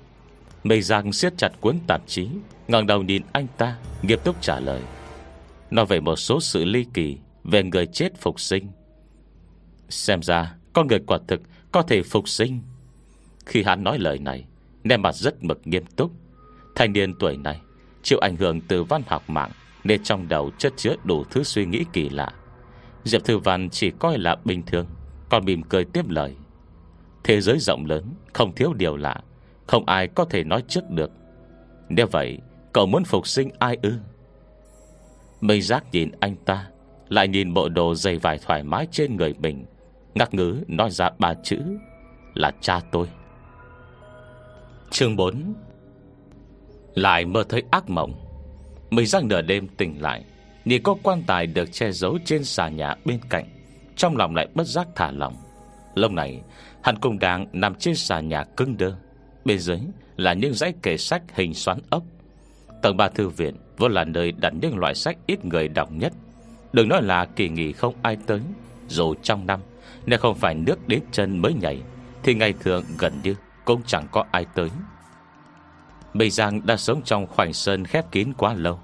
Mây 0.63 0.81
Giang 0.81 1.13
siết 1.13 1.37
chặt 1.37 1.51
cuốn 1.61 1.77
tạp 1.87 2.01
chí, 2.07 2.27
ngẩng 2.67 2.87
đầu 2.87 3.03
nhìn 3.03 3.23
anh 3.31 3.47
ta, 3.57 3.77
Nghiêm 4.01 4.19
túc 4.23 4.41
trả 4.41 4.59
lời, 4.59 4.81
Nói 5.71 5.85
về 5.85 5.99
một 5.99 6.15
số 6.15 6.39
sự 6.39 6.65
ly 6.65 6.85
kỳ 6.93 7.17
Về 7.43 7.63
người 7.63 7.85
chết 7.85 8.17
phục 8.17 8.39
sinh. 8.39 8.67
Xem 9.89 10.21
ra 10.21 10.55
Con 10.73 10.87
người 10.87 10.99
quả 11.07 11.19
thực 11.27 11.41
có 11.71 11.81
thể 11.81 12.03
phục 12.03 12.29
sinh. 12.29 12.59
Khi 13.45 13.63
hắn 13.63 13.83
nói 13.83 13.99
lời 13.99 14.19
này 14.19 14.45
Nè 14.83 14.97
mặt 14.97 15.15
rất 15.15 15.43
mực 15.43 15.61
nghiêm 15.65 15.85
túc. 15.85 16.11
Thanh 16.75 16.93
niên 16.93 17.13
tuổi 17.19 17.37
này 17.37 17.61
Chịu 18.03 18.19
ảnh 18.19 18.35
hưởng 18.35 18.61
từ 18.61 18.83
văn 18.83 19.01
học 19.07 19.29
mạng 19.29 19.51
nên 19.83 20.03
trong 20.03 20.27
đầu 20.27 20.51
chất 20.57 20.73
chứa 20.77 20.95
đủ 21.03 21.23
thứ 21.23 21.43
suy 21.43 21.65
nghĩ 21.65 21.85
kỳ 21.93 22.09
lạ. 22.09 22.29
Diệp 23.03 23.23
Thư 23.23 23.37
Văn 23.37 23.69
chỉ 23.69 23.91
coi 23.99 24.17
là 24.17 24.35
bình 24.45 24.63
thường, 24.65 24.85
Còn 25.29 25.45
mỉm 25.45 25.63
cười 25.63 25.85
tiếp 25.85 26.09
lời. 26.09 26.35
Thế 27.23 27.41
giới 27.41 27.59
rộng 27.59 27.85
lớn, 27.85 28.03
Không 28.33 28.55
thiếu 28.55 28.73
điều 28.73 28.95
lạ, 28.95 29.15
Không 29.67 29.85
ai 29.85 30.07
có 30.07 30.25
thể 30.25 30.43
nói 30.43 30.63
trước 30.67 30.89
được. 30.89 31.11
Nếu 31.89 32.07
vậy, 32.11 32.39
Cậu 32.73 32.85
muốn 32.85 33.03
phục 33.03 33.27
sinh 33.27 33.49
ai 33.59 33.77
ư? 33.81 33.93
Mây 35.41 35.61
giác 35.61 35.85
nhìn 35.91 36.11
anh 36.19 36.35
ta, 36.35 36.67
Lại 37.09 37.27
nhìn 37.27 37.53
bộ 37.53 37.69
đồ 37.69 37.95
dày 37.95 38.17
vải 38.17 38.37
thoải 38.37 38.63
mái 38.63 38.87
trên 38.91 39.15
người 39.15 39.33
mình 39.39 39.65
Ngắc 40.15 40.33
ngứ 40.33 40.63
nói 40.67 40.91
ra 40.91 41.09
ba 41.19 41.33
chữ, 41.43 41.59
Là 42.33 42.51
cha 42.61 42.79
tôi. 42.91 43.07
Chương 44.91 45.15
4 45.15 45.53
Lại 46.95 47.25
mơ 47.25 47.43
thấy 47.49 47.63
ác 47.71 47.89
mộng. 47.89 48.22
Mây 48.95 49.05
giác 49.05 49.23
nửa 49.23 49.41
đêm 49.41 49.67
tỉnh 49.67 50.01
lại 50.01 50.23
Nhìn 50.65 50.83
có 50.83 50.95
quan 51.03 51.23
tài 51.27 51.47
được 51.47 51.71
che 51.71 51.91
giấu 51.91 52.17
trên 52.25 52.43
xà 52.43 52.69
nhà 52.69 52.95
bên 53.05 53.19
cạnh, 53.29 53.45
Trong 53.95 54.17
lòng 54.17 54.35
lại 54.35 54.47
bất 54.55 54.67
giác 54.67 54.87
thả 54.95 55.11
lòng 55.11 55.35
Lâu 55.95 56.11
này 56.11 56.41
Hắn 56.83 56.97
cùng 56.99 57.19
đang 57.19 57.47
nằm 57.53 57.75
trên 57.75 57.95
xà 57.95 58.19
nhà 58.19 58.43
cưng 58.43 58.77
đơ, 58.77 58.95
Bên 59.45 59.59
dưới 59.59 59.77
là 60.17 60.33
những 60.33 60.53
dãy 60.53 60.73
kệ 60.81 60.97
sách 60.97 61.21
hình 61.33 61.53
xoắn 61.53 61.77
ốc. 61.89 62.03
Tầng 62.81 62.97
ba 62.97 63.09
thư 63.09 63.29
viện 63.29 63.55
vốn 63.77 63.93
là 63.93 64.03
nơi 64.03 64.31
đặt 64.31 64.53
những 64.61 64.77
loại 64.77 64.95
sách 64.95 65.17
ít 65.25 65.45
người 65.45 65.67
đọc 65.67 65.91
nhất. 65.91 66.13
Đừng 66.73 66.89
nói 66.89 67.03
là 67.03 67.25
kỳ 67.25 67.49
nghỉ 67.49 67.71
không 67.71 67.95
ai 68.01 68.17
tới, 68.25 68.39
Dù 68.87 69.13
trong 69.23 69.47
năm, 69.47 69.59
Nếu 70.05 70.19
không 70.19 70.35
phải 70.35 70.55
nước 70.55 70.87
đến 70.87 70.99
chân 71.11 71.37
mới 71.37 71.53
nhảy, 71.53 71.81
Thì 72.23 72.33
ngày 72.33 72.53
thường 72.59 72.83
gần 72.97 73.13
như 73.23 73.35
Cũng 73.65 73.81
chẳng 73.85 74.07
có 74.11 74.25
ai 74.31 74.45
tới. 74.55 74.69
Mây 76.13 76.29
Giang 76.29 76.65
đã 76.65 76.77
sống 76.77 77.01
trong 77.05 77.27
khoảnh 77.27 77.53
sơn 77.53 77.85
khép 77.85 78.11
kín 78.11 78.33
quá 78.37 78.53
lâu. 78.53 78.79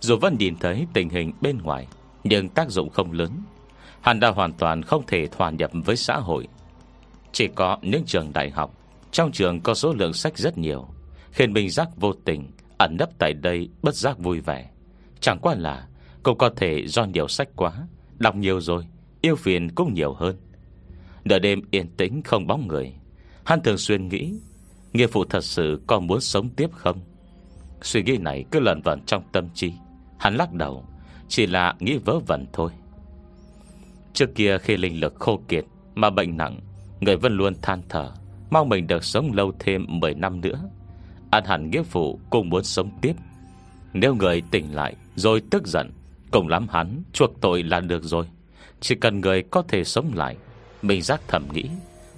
Dù 0.00 0.16
vẫn 0.16 0.36
nhìn 0.38 0.56
thấy 0.56 0.86
tình 0.92 1.08
hình 1.08 1.32
bên 1.40 1.58
ngoài, 1.58 1.86
Nhưng 2.24 2.48
tác 2.48 2.70
dụng 2.70 2.90
không 2.90 3.12
lớn. 3.12 3.30
Hắn 4.00 4.20
đã 4.20 4.28
hoàn 4.30 4.52
toàn 4.52 4.82
không 4.82 5.06
thể 5.06 5.28
hòa 5.36 5.50
nhập 5.50 5.70
với 5.84 5.96
xã 5.96 6.16
hội. 6.16 6.48
Chỉ 7.32 7.48
có 7.54 7.78
những 7.82 8.04
trường 8.06 8.32
đại 8.32 8.50
học, 8.50 8.76
Trong 9.12 9.32
trường 9.32 9.60
có 9.60 9.74
số 9.74 9.92
lượng 9.92 10.12
sách 10.12 10.38
rất 10.38 10.58
nhiều, 10.58 10.88
Khiến 11.32 11.52
mình 11.52 11.70
giác 11.70 11.88
vô 11.96 12.12
tình, 12.24 12.50
Ẩn 12.78 12.96
nấp 12.98 13.08
tại 13.18 13.32
đây 13.32 13.68
bất 13.82 13.94
giác 13.94 14.18
vui 14.18 14.40
vẻ. 14.40 14.70
Chẳng 15.20 15.38
qua 15.38 15.54
là, 15.54 15.86
Cũng 16.22 16.38
có 16.38 16.50
thể 16.56 16.86
do 16.86 17.04
nhiều 17.04 17.28
sách 17.28 17.48
quá, 17.56 17.72
Đọc 18.18 18.36
nhiều 18.36 18.60
rồi, 18.60 18.86
Yêu 19.20 19.36
phiền 19.36 19.70
cũng 19.74 19.94
nhiều 19.94 20.12
hơn. 20.12 20.36
Nửa 21.24 21.38
đêm 21.38 21.62
yên 21.70 21.88
tĩnh 21.96 22.22
không 22.22 22.46
bóng 22.46 22.68
người, 22.68 22.94
Hắn 23.44 23.62
thường 23.62 23.78
xuyên 23.78 24.08
nghĩ 24.08 24.34
Nghĩa 24.92 25.06
phụ 25.06 25.24
thật 25.24 25.44
sự 25.44 25.80
có 25.86 26.00
muốn 26.00 26.20
sống 26.20 26.48
tiếp 26.48 26.70
không? 26.72 27.00
Suy 27.82 28.02
nghĩ 28.02 28.16
này 28.16 28.44
cứ 28.50 28.60
lần 28.60 28.80
vẩn 28.84 29.00
trong 29.06 29.22
tâm 29.32 29.48
trí. 29.54 29.72
Hắn 30.18 30.34
lắc 30.34 30.52
đầu, 30.52 30.84
Chỉ 31.28 31.46
là 31.46 31.74
nghĩ 31.80 31.98
vớ 32.04 32.18
vẩn 32.18 32.46
thôi. 32.52 32.70
Trước 34.12 34.34
kia 34.34 34.58
khi 34.58 34.76
linh 34.76 35.00
lực 35.00 35.14
khô 35.14 35.40
kiệt 35.48 35.64
Mà 35.94 36.10
bệnh 36.10 36.36
nặng, 36.36 36.60
Người 37.00 37.16
vẫn 37.16 37.36
luôn 37.36 37.54
than 37.62 37.82
thở, 37.88 38.12
Mong 38.50 38.68
mình 38.68 38.86
được 38.86 39.04
sống 39.04 39.32
lâu 39.32 39.52
thêm 39.58 39.86
10 39.88 40.14
năm 40.14 40.40
nữa. 40.40 40.60
An 41.30 41.44
hẳn 41.44 41.70
nghĩa 41.70 41.82
phụ 41.82 42.20
cũng 42.30 42.48
muốn 42.48 42.64
sống 42.64 42.90
tiếp. 43.00 43.12
Nếu 43.92 44.14
người 44.14 44.42
tỉnh 44.50 44.74
lại 44.74 44.94
Rồi 45.14 45.42
tức 45.50 45.66
giận, 45.66 45.90
Cùng 46.30 46.48
lắm 46.48 46.66
hắn 46.70 47.02
chuộc 47.12 47.40
tội 47.40 47.62
là 47.62 47.80
được 47.80 48.04
rồi. 48.04 48.26
Chỉ 48.80 48.94
cần 48.94 49.20
người 49.20 49.42
có 49.42 49.62
thể 49.68 49.84
sống 49.84 50.10
lại, 50.14 50.36
Mình 50.82 51.02
giác 51.02 51.20
thầm 51.28 51.48
nghĩ, 51.52 51.64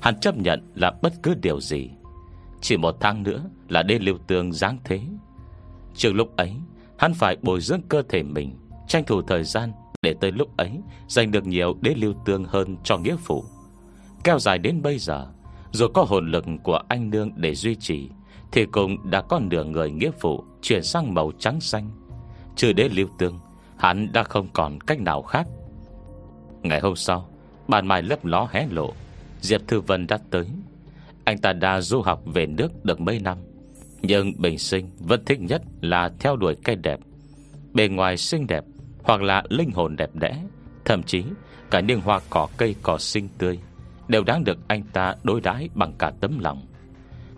Hắn 0.00 0.20
chấp 0.20 0.36
nhận 0.36 0.72
là 0.74 0.92
bất 1.02 1.12
cứ 1.22 1.34
điều 1.42 1.60
gì. 1.60 1.90
Chỉ 2.62 2.76
một 2.76 2.96
tháng 3.00 3.22
nữa 3.22 3.42
là 3.68 3.82
đến 3.82 4.02
lưu 4.02 4.18
tương 4.26 4.52
giáng 4.52 4.78
thế. 4.84 5.00
Trước 5.94 6.12
lúc 6.12 6.36
ấy, 6.36 6.52
Hắn 6.98 7.14
phải 7.14 7.36
bồi 7.42 7.60
dưỡng 7.60 7.80
cơ 7.88 8.02
thể 8.08 8.22
mình, 8.22 8.54
Tranh 8.88 9.04
thủ 9.04 9.22
thời 9.22 9.44
gian 9.44 9.72
Để 10.02 10.14
tới 10.20 10.32
lúc 10.32 10.56
ấy 10.56 10.70
giành 11.08 11.30
được 11.30 11.46
nhiều 11.46 11.74
đế 11.80 11.94
lưu 11.94 12.14
tương 12.24 12.44
hơn 12.44 12.76
cho 12.84 12.98
nghĩa 12.98 13.16
phụ. 13.16 13.44
Kéo 14.24 14.38
dài 14.38 14.58
đến 14.58 14.82
bây 14.82 14.98
giờ, 14.98 15.26
dù 15.72 15.88
có 15.94 16.04
hồn 16.08 16.30
lực 16.30 16.44
của 16.62 16.80
anh 16.88 17.10
nương 17.10 17.30
để 17.36 17.54
duy 17.54 17.74
trì, 17.74 18.10
thì 18.52 18.66
cũng 18.66 19.10
đã 19.10 19.22
có 19.22 19.40
nửa 19.50 19.64
người 19.64 19.90
nghĩa 19.90 20.10
phụ 20.20 20.44
Chuyển 20.62 20.82
sang 20.82 21.14
màu 21.14 21.32
trắng 21.38 21.60
xanh. 21.60 21.90
Trừ 22.56 22.72
đế 22.72 22.88
lưu 22.88 23.08
tương, 23.18 23.38
Hắn 23.76 24.12
đã 24.12 24.22
không 24.22 24.48
còn 24.52 24.80
cách 24.80 25.00
nào 25.00 25.22
khác. 25.22 25.46
Ngày 26.62 26.80
hôm 26.80 26.96
sau, 26.96 27.28
Bàn 27.68 27.86
mai 27.86 28.02
lấp 28.02 28.24
ló 28.24 28.48
hé 28.50 28.66
lộ, 28.70 28.92
Diệp 29.40 29.60
Thư 29.68 29.80
Vân 29.80 30.06
đã 30.06 30.18
tới. 30.30 30.46
Anh 31.24 31.38
ta 31.38 31.52
đã 31.52 31.80
du 31.80 32.00
học 32.00 32.22
về 32.24 32.46
nước 32.46 32.84
được 32.84 33.00
mấy 33.00 33.18
năm, 33.18 33.38
Nhưng 34.02 34.32
bình 34.38 34.58
sinh 34.58 34.90
vẫn 34.98 35.24
thích 35.24 35.40
nhất 35.40 35.62
là 35.80 36.10
theo 36.20 36.36
đuổi 36.36 36.56
cây 36.64 36.76
đẹp, 36.76 37.00
Bề 37.72 37.88
ngoài 37.88 38.16
xinh 38.16 38.46
đẹp 38.46 38.64
Hoặc 39.02 39.22
là 39.22 39.42
linh 39.48 39.70
hồn 39.70 39.96
đẹp 39.96 40.10
đẽ. 40.14 40.42
Thậm 40.84 41.02
chí, 41.02 41.24
cả 41.70 41.80
những 41.80 42.00
hoa 42.00 42.20
cỏ 42.30 42.48
cây 42.56 42.74
cỏ 42.82 42.98
xinh 42.98 43.28
tươi 43.38 43.58
Đều 44.08 44.24
đáng 44.24 44.44
được 44.44 44.58
anh 44.68 44.82
ta 44.92 45.14
đối 45.22 45.40
đãi 45.40 45.68
bằng 45.74 45.92
cả 45.98 46.12
tấm 46.20 46.38
lòng. 46.38 46.66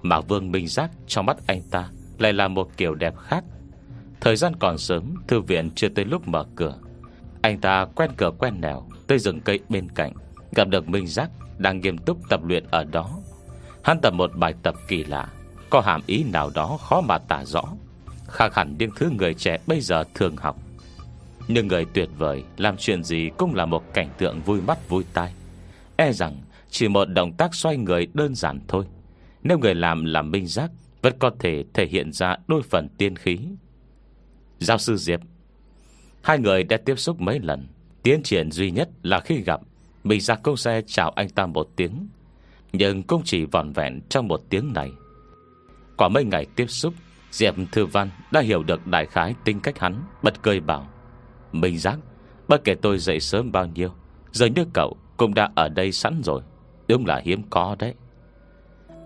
Mà 0.02 0.20
Vương 0.20 0.50
Minh 0.50 0.68
Giác 0.68 0.90
trong 1.06 1.26
mắt 1.26 1.36
anh 1.46 1.60
ta 1.70 1.88
Lại 2.18 2.32
là 2.32 2.48
một 2.48 2.76
kiểu 2.76 2.94
đẹp 2.94 3.16
khác. 3.16 3.44
Thời 4.20 4.36
gian 4.36 4.52
còn 4.60 4.78
sớm, 4.78 5.14
Thư 5.28 5.40
viện 5.40 5.70
chưa 5.74 5.88
tới 5.88 6.04
lúc 6.04 6.28
mở 6.28 6.44
cửa. 6.56 6.78
Anh 7.42 7.60
ta 7.60 7.86
quen 7.96 8.10
cửa 8.16 8.30
quen 8.38 8.60
nẻo 8.60 8.82
Tới 9.06 9.18
rừng 9.18 9.40
cây 9.40 9.60
bên 9.68 9.88
cạnh, 9.94 10.12
Gặp 10.54 10.68
được 10.68 10.88
Minh 10.88 11.06
Giác 11.06 11.30
đang 11.58 11.80
nghiêm 11.80 11.98
túc 11.98 12.18
tập 12.28 12.40
luyện 12.44 12.64
ở 12.70 12.84
đó. 12.84 13.20
Hắn 13.84 14.00
tập 14.00 14.14
một 14.14 14.30
bài 14.36 14.54
tập 14.62 14.74
kỳ 14.88 15.04
lạ. 15.04 15.28
Có 15.70 15.80
hàm 15.80 16.00
ý 16.06 16.24
nào 16.24 16.50
đó 16.54 16.78
khó 16.80 17.00
mà 17.00 17.18
tả 17.18 17.44
rõ. 17.44 17.62
Khác 18.26 18.54
hẳn 18.54 18.74
những 18.78 18.90
thứ 18.96 19.10
người 19.10 19.34
trẻ 19.34 19.58
bây 19.66 19.80
giờ 19.80 20.04
thường 20.14 20.36
học. 20.36 20.56
Nhưng 21.48 21.68
người 21.68 21.84
tuyệt 21.94 22.08
vời 22.18 22.44
Làm 22.56 22.76
chuyện 22.76 23.04
gì 23.04 23.30
cũng 23.38 23.54
là 23.54 23.66
một 23.66 23.94
cảnh 23.94 24.08
tượng 24.18 24.40
vui 24.40 24.60
mắt 24.60 24.88
vui 24.88 25.04
tai. 25.12 25.34
E 25.96 26.12
rằng 26.12 26.42
chỉ 26.70 26.88
một 26.88 27.04
động 27.04 27.32
tác 27.32 27.54
xoay 27.54 27.76
người 27.76 28.06
đơn 28.14 28.34
giản 28.34 28.60
thôi. 28.68 28.84
Nếu 29.42 29.58
người 29.58 29.74
làm 29.74 30.04
là 30.04 30.22
minh 30.22 30.46
giác, 30.46 30.70
Vẫn 31.02 31.18
có 31.18 31.30
thể 31.38 31.64
thể 31.74 31.86
hiện 31.86 32.12
ra 32.12 32.36
đôi 32.46 32.62
phần 32.62 32.88
tiên 32.88 33.16
khí. 33.16 33.38
Giáo 34.58 34.78
sư 34.78 34.96
Diệp, 34.96 35.20
Hai 36.22 36.38
người 36.38 36.62
đã 36.62 36.76
tiếp 36.76 36.98
xúc 36.98 37.20
mấy 37.20 37.38
lần. 37.40 37.66
Tiến 38.02 38.22
triển 38.22 38.50
duy 38.50 38.70
nhất 38.70 38.88
là 39.02 39.20
khi 39.20 39.40
gặp, 39.40 39.60
Minh 40.04 40.20
giác 40.20 40.40
câu 40.42 40.56
xe 40.56 40.82
chào 40.86 41.10
anh 41.10 41.28
ta 41.28 41.46
một 41.46 41.68
tiếng. 41.76 42.08
Nhưng 42.76 43.02
cũng 43.02 43.22
chỉ 43.24 43.44
vòn 43.44 43.72
vẹn 43.72 44.00
trong 44.08 44.28
một 44.28 44.40
tiếng 44.50 44.72
này. 44.72 44.92
Qua 45.96 46.08
mấy 46.08 46.24
ngày 46.24 46.46
tiếp 46.56 46.66
xúc, 46.66 46.94
Diệp 47.30 47.54
Thư 47.72 47.86
Văn 47.86 48.10
đã 48.32 48.40
hiểu 48.40 48.62
được 48.62 48.86
đại 48.86 49.06
khái 49.06 49.34
tính 49.44 49.60
cách 49.60 49.78
hắn, 49.78 50.02
Bật 50.22 50.42
cười 50.42 50.60
bảo, 50.60 50.88
Minh 51.52 51.78
giác, 51.78 51.98
Bất 52.48 52.64
kể 52.64 52.74
tôi 52.74 52.98
dậy 52.98 53.20
sớm 53.20 53.52
bao 53.52 53.66
nhiêu, 53.66 53.88
Giờ 54.32 54.46
như 54.46 54.64
cậu 54.72 54.96
cũng 55.16 55.34
đã 55.34 55.50
ở 55.54 55.68
đây 55.68 55.92
sẵn 55.92 56.20
rồi, 56.24 56.42
Đúng 56.88 57.06
là 57.06 57.20
hiếm 57.24 57.42
có 57.50 57.76
đấy. 57.78 57.94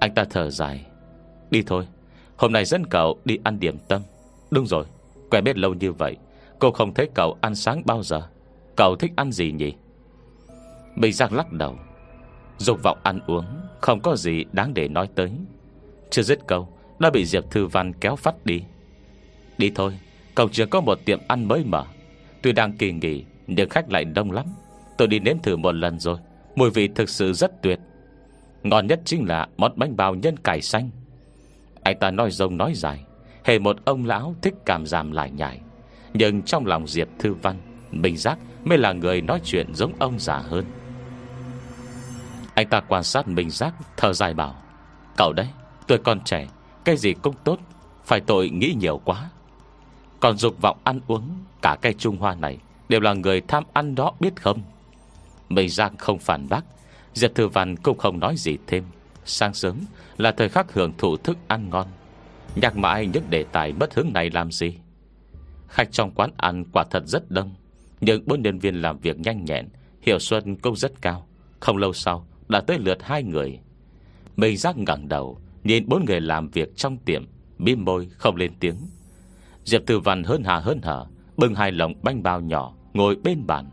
Anh 0.00 0.14
ta 0.14 0.24
thở 0.30 0.50
dài, 0.50 0.86
Đi 1.50 1.62
thôi, 1.66 1.88
Hôm 2.36 2.52
nay 2.52 2.64
dẫn 2.64 2.86
cậu 2.86 3.20
đi 3.24 3.38
ăn 3.44 3.60
điểm 3.60 3.78
tâm. 3.88 4.02
Đúng 4.50 4.66
rồi, 4.66 4.84
Quen 5.30 5.44
biết 5.44 5.58
lâu 5.58 5.74
như 5.74 5.92
vậy, 5.92 6.16
Cô 6.58 6.70
không 6.70 6.94
thấy 6.94 7.08
cậu 7.14 7.38
ăn 7.40 7.54
sáng 7.54 7.82
bao 7.84 8.02
giờ. 8.02 8.22
Cậu 8.76 8.96
thích 8.96 9.12
ăn 9.16 9.32
gì 9.32 9.52
nhỉ? 9.52 9.74
Bình 10.96 11.12
giác 11.12 11.32
lắc 11.32 11.52
đầu 11.52 11.78
Dục 12.58 12.82
vọng 12.82 12.98
ăn 13.02 13.20
uống 13.26 13.44
Không 13.80 14.00
có 14.00 14.16
gì 14.16 14.44
đáng 14.52 14.74
để 14.74 14.88
nói 14.88 15.08
tới. 15.14 15.30
Chưa 16.10 16.22
dứt 16.22 16.46
câu, 16.46 16.68
Đã 16.98 17.10
bị 17.10 17.24
Diệp 17.24 17.50
Thư 17.50 17.66
Văn 17.66 17.92
kéo 17.92 18.16
phát 18.16 18.46
đi. 18.46 18.62
Đi 19.58 19.72
thôi 19.74 19.98
Cậu 20.34 20.48
chưa 20.48 20.66
có 20.66 20.80
một 20.80 20.98
tiệm 21.04 21.20
ăn 21.28 21.48
mới 21.48 21.64
mở. 21.64 21.84
Tuy 22.42 22.52
đang 22.52 22.72
kỳ 22.72 22.92
nghỉ, 22.92 23.24
Nhưng 23.46 23.68
khách 23.68 23.90
lại 23.90 24.04
đông 24.04 24.30
lắm. 24.30 24.46
Tôi 24.96 25.08
đi 25.08 25.18
nếm 25.18 25.38
thử 25.38 25.56
một 25.56 25.72
lần 25.74 26.00
rồi, 26.00 26.18
Mùi 26.56 26.70
vị 26.70 26.88
thực 26.94 27.08
sự 27.08 27.32
rất 27.32 27.62
tuyệt. 27.62 27.80
Ngon 28.62 28.86
nhất 28.86 29.00
chính 29.04 29.28
là 29.28 29.48
món 29.56 29.72
bánh 29.76 29.96
bao 29.96 30.14
nhân 30.14 30.36
cải 30.36 30.60
xanh. 30.60 30.90
Anh 31.82 31.98
ta 31.98 32.10
nói 32.10 32.30
rông 32.30 32.56
nói 32.56 32.72
dài, 32.74 33.04
Hề 33.44 33.58
một 33.58 33.76
ông 33.84 34.06
lão 34.06 34.34
thích 34.42 34.54
cảm 34.66 34.86
giảm 34.86 35.12
lại 35.12 35.30
nhảy 35.30 35.60
Nhưng 36.14 36.42
trong 36.42 36.66
lòng 36.66 36.86
Diệp 36.86 37.08
Thư 37.18 37.34
Văn 37.34 37.56
bình 37.92 38.16
Giác 38.16 38.38
mới 38.64 38.78
là 38.78 38.92
người 38.92 39.20
nói 39.20 39.40
chuyện 39.44 39.74
giống 39.74 39.92
ông 39.98 40.18
già 40.18 40.38
hơn. 40.38 40.64
Anh 42.58 42.68
ta 42.68 42.80
quan 42.80 43.02
sát 43.02 43.28
Minh 43.28 43.50
Giác 43.50 43.74
Thở 43.96 44.12
dài 44.12 44.34
bảo, 44.34 44.54
Cậu 45.16 45.32
đấy, 45.32 45.48
tôi 45.86 45.98
còn 45.98 46.20
trẻ, 46.20 46.48
Cái 46.84 46.96
gì 46.96 47.12
cũng 47.12 47.34
tốt, 47.44 47.58
Phải 48.04 48.20
tội 48.20 48.50
nghĩ 48.50 48.74
nhiều 48.78 49.00
quá. 49.04 49.30
Còn 50.20 50.36
dục 50.36 50.60
vọng 50.60 50.78
ăn 50.84 51.00
uống, 51.06 51.30
Cả 51.62 51.76
cây 51.82 51.94
Trung 51.98 52.16
Hoa 52.16 52.34
này 52.34 52.58
Đều 52.88 53.00
là 53.00 53.12
người 53.12 53.40
tham 53.40 53.64
ăn 53.72 53.94
đó 53.94 54.12
biết 54.20 54.42
không? 54.42 54.62
Minh 55.48 55.68
Giác 55.68 55.92
không 55.98 56.18
phản 56.18 56.48
bác, 56.48 56.64
Diệp 57.14 57.34
Thư 57.34 57.48
Văn 57.48 57.76
cũng 57.76 57.98
không 57.98 58.20
nói 58.20 58.34
gì 58.36 58.56
thêm. 58.66 58.84
Sáng 59.24 59.54
sớm 59.54 59.80
là 60.16 60.32
thời 60.32 60.48
khắc 60.48 60.72
hưởng 60.72 60.92
thụ 60.98 61.16
thức 61.16 61.36
ăn 61.48 61.70
ngon. 61.70 61.86
Nhắc 62.54 62.76
mãi 62.76 63.06
những 63.06 63.24
đề 63.30 63.44
tài 63.52 63.72
bất 63.72 63.94
hứng 63.94 64.12
này 64.12 64.30
làm 64.30 64.52
gì? 64.52 64.78
Khách 65.68 65.92
trong 65.92 66.10
quán 66.10 66.30
ăn 66.36 66.64
quả 66.72 66.84
thật 66.90 67.02
rất 67.06 67.30
đông, 67.30 67.54
Nhưng 68.00 68.22
bốn 68.26 68.42
nhân 68.42 68.58
viên 68.58 68.82
làm 68.82 68.98
việc 68.98 69.18
nhanh 69.18 69.44
nhẹn, 69.44 69.68
Hiệu 70.02 70.18
suất 70.18 70.44
cũng 70.62 70.76
rất 70.76 70.92
cao. 71.02 71.26
Không 71.60 71.76
lâu 71.76 71.92
sau 71.92 72.27
đã 72.48 72.60
tới 72.60 72.78
lượt 72.78 72.98
hai 73.02 73.22
người. 73.22 73.58
Mình 74.36 74.56
giác 74.56 74.78
ngẳng 74.78 75.08
đầu, 75.08 75.38
Nhìn 75.64 75.88
bốn 75.88 76.04
người 76.04 76.20
làm 76.20 76.48
việc 76.48 76.76
trong 76.76 76.96
tiệm 76.96 77.24
bim 77.58 77.84
môi, 77.84 78.08
không 78.12 78.36
lên 78.36 78.52
tiếng. 78.60 78.76
Diệp 79.64 79.86
Tử 79.86 80.00
Văn 80.00 80.22
hơn 80.22 80.42
hà 80.44 80.58
hơn 80.58 80.80
hở, 80.82 81.06
Bưng 81.36 81.54
hai 81.54 81.72
lồng 81.72 81.94
bánh 82.02 82.22
bao 82.22 82.40
nhỏ, 82.40 82.74
Ngồi 82.94 83.16
bên 83.24 83.46
bàn. 83.46 83.70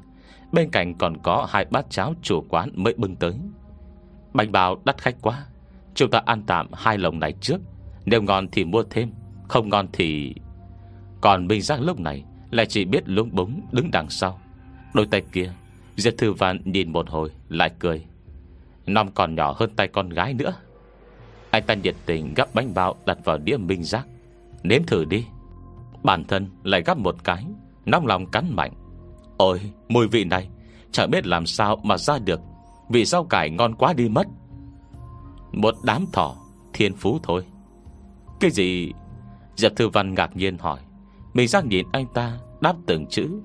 Bên 0.52 0.70
cạnh 0.70 0.98
còn 0.98 1.18
có 1.24 1.48
hai 1.50 1.66
bát 1.66 1.86
cháo 1.90 2.14
chủ 2.22 2.46
quán 2.50 2.70
mới 2.74 2.94
bưng 2.94 3.16
tới. 3.16 3.34
Bánh 4.34 4.52
bao 4.52 4.82
đắt 4.86 5.02
khách 5.02 5.16
quá, 5.22 5.46
Chúng 5.94 6.12
ta 6.12 6.22
ăn 6.26 6.44
tạm 6.48 6.68
hai 6.74 6.98
lồng 6.98 7.20
này 7.20 7.34
trước. 7.42 7.58
Nếu 8.06 8.22
ngon 8.22 8.48
thì 8.52 8.64
mua 8.64 8.84
thêm, 8.90 9.12
Không 9.48 9.70
ngon 9.70 9.88
thì 9.94 10.36
Còn 11.22 11.48
Minh 11.48 11.62
Giác 11.62 11.82
lúc 11.82 12.00
này 12.00 12.24
Lại 12.52 12.66
chỉ 12.66 12.86
biết 12.86 13.10
lúng 13.10 13.36
búng 13.36 13.62
đứng 13.72 13.92
đằng 13.92 14.10
sau. 14.10 14.40
Đôi 14.94 15.08
tay 15.08 15.22
kia, 15.32 15.54
Diệp 15.96 16.14
Thư 16.18 16.34
Văn 16.34 16.60
nhìn 16.66 16.92
một 16.92 17.10
hồi, 17.10 17.30
lại 17.50 17.72
cười. 17.80 18.06
Năm 18.86 19.12
còn 19.12 19.36
nhỏ 19.36 19.56
hơn 19.58 19.70
tay 19.76 19.88
con 19.88 20.10
gái 20.10 20.34
nữa. 20.34 20.54
Anh 21.52 21.64
ta 21.64 21.74
nhiệt 21.74 21.96
tình 22.06 22.34
gắp 22.34 22.50
bánh 22.54 22.74
bao 22.74 22.96
Đặt 23.06 23.18
vào 23.24 23.38
đĩa 23.38 23.58
Minh 23.58 23.84
Giác. 23.84 24.08
Nếm 24.64 24.84
thử 24.84 25.06
đi. 25.06 25.26
Bản 26.04 26.24
thân 26.24 26.50
lại 26.64 26.84
gắp 26.86 26.98
một 26.98 27.24
cái, 27.24 27.46
Nóng 27.86 28.06
lòng 28.06 28.26
cắn 28.26 28.56
mạnh. 28.56 28.74
Ôi, 29.38 29.62
mùi 29.90 30.08
vị 30.08 30.24
này, 30.24 30.50
Chẳng 30.92 31.12
biết 31.12 31.28
làm 31.28 31.46
sao 31.46 31.80
mà 31.84 31.98
ra 31.98 32.20
được. 32.20 32.40
Vị 32.90 33.06
rau 33.06 33.24
cải 33.24 33.50
ngon 33.50 33.76
quá 33.76 33.94
đi 33.94 34.10
mất. 34.10 34.28
Một 35.52 35.76
đám 35.84 36.06
thỏ, 36.14 36.36
Thiên 36.74 36.96
phú 36.96 37.20
thôi. 37.24 37.46
Cái 38.40 38.52
gì? 38.52 38.92
Diệp 39.56 39.76
Thư 39.76 39.90
Văn 39.90 40.14
ngạc 40.14 40.36
nhiên 40.36 40.58
hỏi. 40.58 40.80
Mình 41.34 41.48
giác 41.48 41.66
nhìn 41.66 41.86
anh 41.92 42.06
ta, 42.14 42.38
đáp 42.62 42.76
từng 42.86 43.06
chữ. 43.08 43.42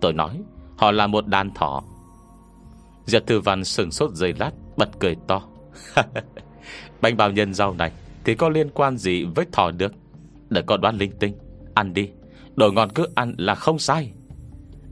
Tôi 0.00 0.12
nói, 0.12 0.42
Họ 0.78 0.90
là 0.90 1.06
một 1.06 1.26
đàn 1.26 1.54
thỏ. 1.54 1.82
Diệp 3.04 3.26
Thư 3.26 3.40
Văn 3.40 3.64
sừng 3.64 3.90
sốt 3.90 4.10
dây 4.10 4.32
lát. 4.32 4.50
Bật 4.78 4.88
cười 5.00 5.16
to. 5.26 5.42
Bánh 7.00 7.16
bao 7.16 7.30
nhân 7.30 7.54
rau 7.54 7.74
này 7.74 7.92
Thì 8.24 8.34
có 8.34 8.48
liên 8.48 8.70
quan 8.74 8.96
gì 8.96 9.24
với 9.24 9.46
thỏ 9.52 9.70
được? 9.70 9.92
Để 10.50 10.62
con 10.66 10.80
đoán 10.80 10.96
linh 10.96 11.12
tinh. 11.20 11.34
Ăn 11.74 11.94
đi. 11.94 12.10
Đồ 12.56 12.72
ngon 12.72 12.88
cứ 12.94 13.06
ăn 13.14 13.34
là 13.38 13.54
không 13.54 13.78
sai. 13.78 14.12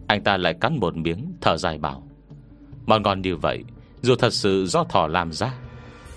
Anh 0.06 0.24
ta 0.24 0.36
lại 0.36 0.54
cắn 0.60 0.78
một 0.80 0.96
miếng, 0.96 1.32
Thở 1.40 1.56
dài 1.56 1.78
bảo. 1.78 2.02
Món 2.86 3.02
ngon 3.02 3.22
như 3.22 3.36
vậy, 3.36 3.64
Dù 4.02 4.14
thật 4.14 4.32
sự 4.32 4.66
do 4.66 4.84
thỏ 4.84 5.06
làm 5.06 5.32
ra, 5.32 5.54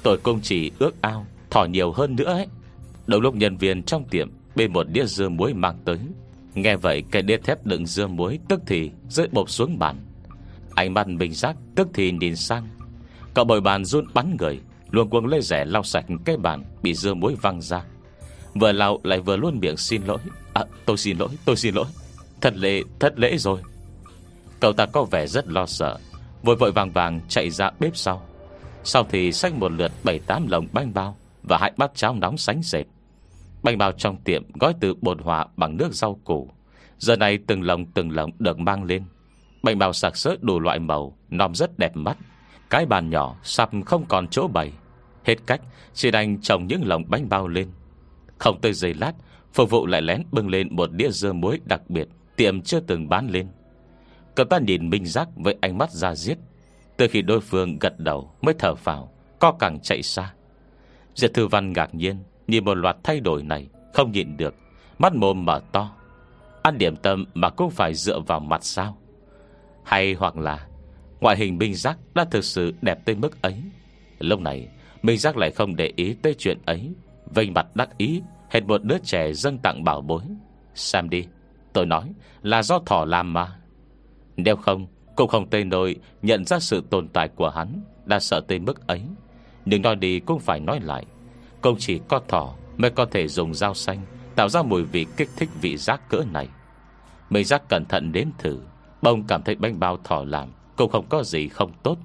Tôi 0.03 0.17
cũng 0.17 0.39
chỉ 0.41 0.71
ước 0.79 1.01
ao 1.01 1.25
Thỏ 1.49 1.65
nhiều 1.65 1.91
hơn 1.91 2.15
nữa 2.15 2.23
ấy. 2.23 2.47
Đầu 3.07 3.21
lúc 3.21 3.35
nhân 3.35 3.57
viên 3.57 3.83
trong 3.83 4.03
tiệm 4.09 4.29
Bên 4.55 4.73
một 4.73 4.87
đĩa 4.89 5.05
dưa 5.05 5.29
muối 5.29 5.53
mang 5.53 5.79
tới. 5.85 5.97
Nghe 6.53 6.75
vậy, 6.75 7.03
cái 7.11 7.21
đĩa 7.21 7.37
thép 7.37 7.65
đựng 7.65 7.85
dưa 7.85 8.07
muối 8.07 8.39
Tức 8.49 8.61
thì 8.67 8.91
rơi 9.09 9.27
bột 9.31 9.49
xuống 9.49 9.79
bàn. 9.79 9.95
Ánh 10.75 10.93
mắt 10.93 11.07
bình 11.19 11.33
giác 11.33 11.55
tức 11.75 11.87
thì 11.93 12.11
nhìn 12.11 12.35
sang. 12.35 12.67
Cậu 13.33 13.45
bồi 13.45 13.61
bàn 13.61 13.85
run 13.85 14.05
bắn 14.13 14.37
người, 14.39 14.59
Luồng 14.91 15.09
cuồng 15.09 15.25
lê 15.25 15.41
rẻ 15.41 15.65
lau 15.65 15.83
sạch 15.83 16.05
cái 16.25 16.37
bàn 16.37 16.63
Bị 16.81 16.93
dưa 16.93 17.13
muối 17.13 17.35
văng 17.41 17.61
ra. 17.61 17.83
Vừa 18.53 18.71
lau 18.71 18.99
lại 19.03 19.19
vừa 19.19 19.37
luôn 19.37 19.59
miệng, 19.59 19.77
xin 19.77 20.03
lỗi. 20.05 20.17
À 20.53 20.63
tôi 20.85 20.97
xin 20.97 21.17
lỗi, 21.17 21.29
tôi 21.45 21.55
xin 21.55 21.75
lỗi. 21.75 21.85
Thật 22.41 22.53
lễ 22.57 22.83
thật 22.99 23.13
lễ 23.19 23.37
rồi. 23.37 23.61
Cậu 24.59 24.73
ta 24.73 24.85
có 24.85 25.03
vẻ 25.03 25.27
rất 25.27 25.47
lo 25.47 25.65
sợ, 25.65 25.97
Vội 26.43 26.55
vội 26.55 26.71
vàng 26.71 26.91
vàng 26.91 27.19
chạy 27.27 27.49
ra 27.49 27.71
bếp 27.79 27.97
sau. 27.97 28.21
Sau 28.83 29.03
thì 29.09 29.31
xách 29.31 29.53
một 29.53 29.71
lượt 29.71 29.91
7-8 30.03 30.49
lồng 30.49 30.67
bánh 30.73 30.93
bao 30.93 31.17
Và 31.43 31.57
hai 31.57 31.71
bát 31.77 31.91
cháo 31.95 32.15
nóng 32.15 32.37
sánh 32.37 32.61
dệt 32.63 32.83
Bánh 33.63 33.77
bao 33.77 33.91
trong 33.91 34.17
tiệm 34.17 34.43
gói 34.53 34.73
từ 34.79 34.93
bột 35.01 35.21
hòa 35.21 35.45
bằng 35.57 35.77
nước 35.77 35.93
rau 35.93 36.19
củ. 36.23 36.49
Giờ 36.97 37.15
này 37.15 37.39
từng 37.47 37.61
lồng 37.61 37.85
từng 37.85 38.11
lồng 38.11 38.31
được 38.39 38.59
mang 38.59 38.83
lên. 38.83 39.03
Bánh 39.63 39.79
bao 39.79 39.93
sạc 39.93 40.17
sỡ 40.17 40.35
đủ 40.41 40.59
loại 40.59 40.79
màu, 40.79 41.17
Nòm 41.29 41.55
rất 41.55 41.79
đẹp 41.79 41.91
mắt. 41.95 42.17
Cái 42.69 42.85
bàn 42.85 43.09
nhỏ 43.09 43.35
sắp 43.43 43.69
không 43.85 44.05
còn 44.05 44.27
chỗ 44.27 44.47
bày. 44.47 44.71
Hết 45.23 45.35
cách 45.47 45.61
Chỉ 45.93 46.11
đành 46.11 46.41
trồng 46.41 46.67
những 46.67 46.81
lồng 46.85 47.03
bánh 47.07 47.29
bao 47.29 47.47
lên. 47.47 47.71
Không 48.37 48.61
tới 48.61 48.73
giây 48.73 48.93
lát, 48.93 49.13
Phục 49.53 49.69
vụ 49.69 49.85
lại 49.85 50.01
lén 50.01 50.23
bưng 50.31 50.49
lên 50.49 50.67
một 50.71 50.91
đĩa 50.91 51.09
dưa 51.09 51.33
muối 51.33 51.59
đặc 51.65 51.89
biệt, 51.89 52.07
Tiệm 52.35 52.61
chưa 52.61 52.79
từng 52.79 53.09
bán 53.09 53.29
lên. 53.29 53.47
Cậu 54.35 54.45
ta 54.45 54.59
nhìn 54.59 54.89
Minh 54.89 55.05
Giác 55.05 55.27
với 55.35 55.55
ánh 55.61 55.77
mắt 55.77 55.91
ra 55.91 56.15
giết 56.15 56.37
Từ 56.97 57.07
khi 57.07 57.21
đối 57.21 57.39
phương 57.39 57.79
gật 57.79 57.99
đầu 57.99 58.31
Mới 58.41 58.55
thở 58.59 58.73
vào 58.83 59.11
Co 59.39 59.51
càng 59.51 59.79
chạy 59.79 60.03
xa. 60.03 60.33
Diệt 61.15 61.33
Thư 61.33 61.47
Văn 61.47 61.73
ngạc 61.73 61.95
nhiên, 61.95 62.23
Nhìn 62.47 62.65
một 62.65 62.73
loạt 62.73 62.97
thay 63.03 63.19
đổi 63.19 63.43
này, 63.43 63.67
Không 63.93 64.11
nhịn 64.11 64.37
được, 64.37 64.55
Mắt 64.97 65.15
mồm 65.15 65.45
mở 65.45 65.61
to. 65.71 65.91
Ăn 66.63 66.77
điểm 66.77 66.95
tâm 66.95 67.25
mà 67.33 67.49
cũng 67.49 67.69
phải 67.69 67.93
dựa 67.93 68.19
vào 68.19 68.39
mặt 68.39 68.63
sao? 68.63 68.97
Hay 69.83 70.13
hoặc 70.13 70.37
là 70.37 70.68
Ngoại 71.19 71.37
hình 71.37 71.57
Minh 71.57 71.75
Giác 71.75 71.97
đã 72.15 72.25
thực 72.25 72.43
sự 72.43 72.73
đẹp 72.81 73.05
tới 73.05 73.15
mức 73.15 73.41
ấy. 73.41 73.61
Lúc 74.19 74.39
này, 74.39 74.67
Minh 75.01 75.17
Giác 75.17 75.37
lại 75.37 75.51
không 75.51 75.75
để 75.75 75.93
ý 75.95 76.13
tới 76.13 76.35
chuyện 76.37 76.57
ấy. 76.65 76.91
Vênh 77.25 77.53
mặt 77.53 77.75
đắc 77.75 77.97
ý, 77.97 78.21
hệt 78.49 78.63
một 78.63 78.83
đứa 78.83 78.97
trẻ 79.03 79.33
dâng 79.33 79.57
tặng 79.57 79.83
bảo 79.83 80.01
bối. 80.01 80.21
Xem 80.75 81.09
đi, 81.09 81.25
Tôi 81.73 81.85
nói 81.85 82.13
là 82.41 82.63
do 82.63 82.79
thỏ 82.85 83.05
làm 83.05 83.33
mà. 83.33 83.55
Nếu 84.37 84.55
không, 84.55 84.87
Cũng 85.15 85.27
không 85.27 85.49
tên 85.49 85.69
nổi 85.69 85.95
nhận 86.21 86.45
ra 86.45 86.59
sự 86.59 86.83
tồn 86.89 87.07
tại 87.07 87.27
của 87.27 87.49
hắn, 87.49 87.81
Đã 88.05 88.19
sợ 88.19 88.41
tới 88.47 88.59
mức 88.59 88.87
ấy. 88.87 89.01
Nhưng 89.65 89.81
nói 89.81 89.95
đi 89.95 90.19
cũng 90.19 90.39
phải 90.39 90.59
nói 90.59 90.79
lại 90.79 91.05
công 91.61 91.75
chỉ 91.79 91.99
có 92.07 92.21
thỏ 92.27 92.55
mới 92.77 92.91
có 92.91 93.05
thể 93.05 93.27
dùng 93.27 93.53
dao 93.53 93.73
xanh 93.73 94.01
Tạo 94.35 94.49
ra 94.49 94.61
mùi 94.61 94.83
vị 94.83 95.05
kích 95.17 95.29
thích 95.37 95.49
vị 95.61 95.77
giác 95.77 96.09
cỡ 96.09 96.23
này. 96.31 96.47
Mình 97.29 97.45
giác 97.45 97.69
cẩn 97.69 97.85
thận 97.85 98.11
đến 98.11 98.31
thử 98.37 98.59
Bông 99.01 99.27
cảm 99.27 99.43
thấy 99.43 99.55
bánh 99.55 99.79
bao 99.79 99.97
thỏ 100.03 100.23
làm. 100.27 100.49
Cũng 100.79 100.91
không 100.91 101.05
có 101.09 101.23
gì 101.23 101.47
không 101.47 101.71
tốt. 101.83 101.97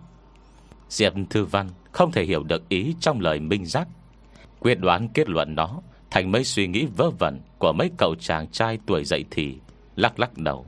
Diệp 0.88 1.12
Thư 1.30 1.44
Văn 1.44 1.68
không 1.92 2.12
thể 2.12 2.24
hiểu 2.24 2.42
được 2.42 2.68
ý 2.68 2.94
trong 3.00 3.20
lời 3.20 3.40
minh 3.40 3.66
giác. 3.66 3.88
Quyết 4.60 4.74
đoán 4.74 5.08
kết 5.08 5.28
luận 5.28 5.54
nó 5.54 5.80
Thành 6.10 6.32
mấy 6.32 6.44
suy 6.44 6.66
nghĩ 6.66 6.86
vớ 6.96 7.10
vẩn 7.10 7.40
Của 7.58 7.72
mấy 7.72 7.90
cậu 7.98 8.14
chàng 8.14 8.46
trai 8.46 8.78
tuổi 8.86 9.04
dậy 9.04 9.24
thì 9.30 9.58
Lắc 9.96 10.20
lắc 10.20 10.38
đầu. 10.38 10.66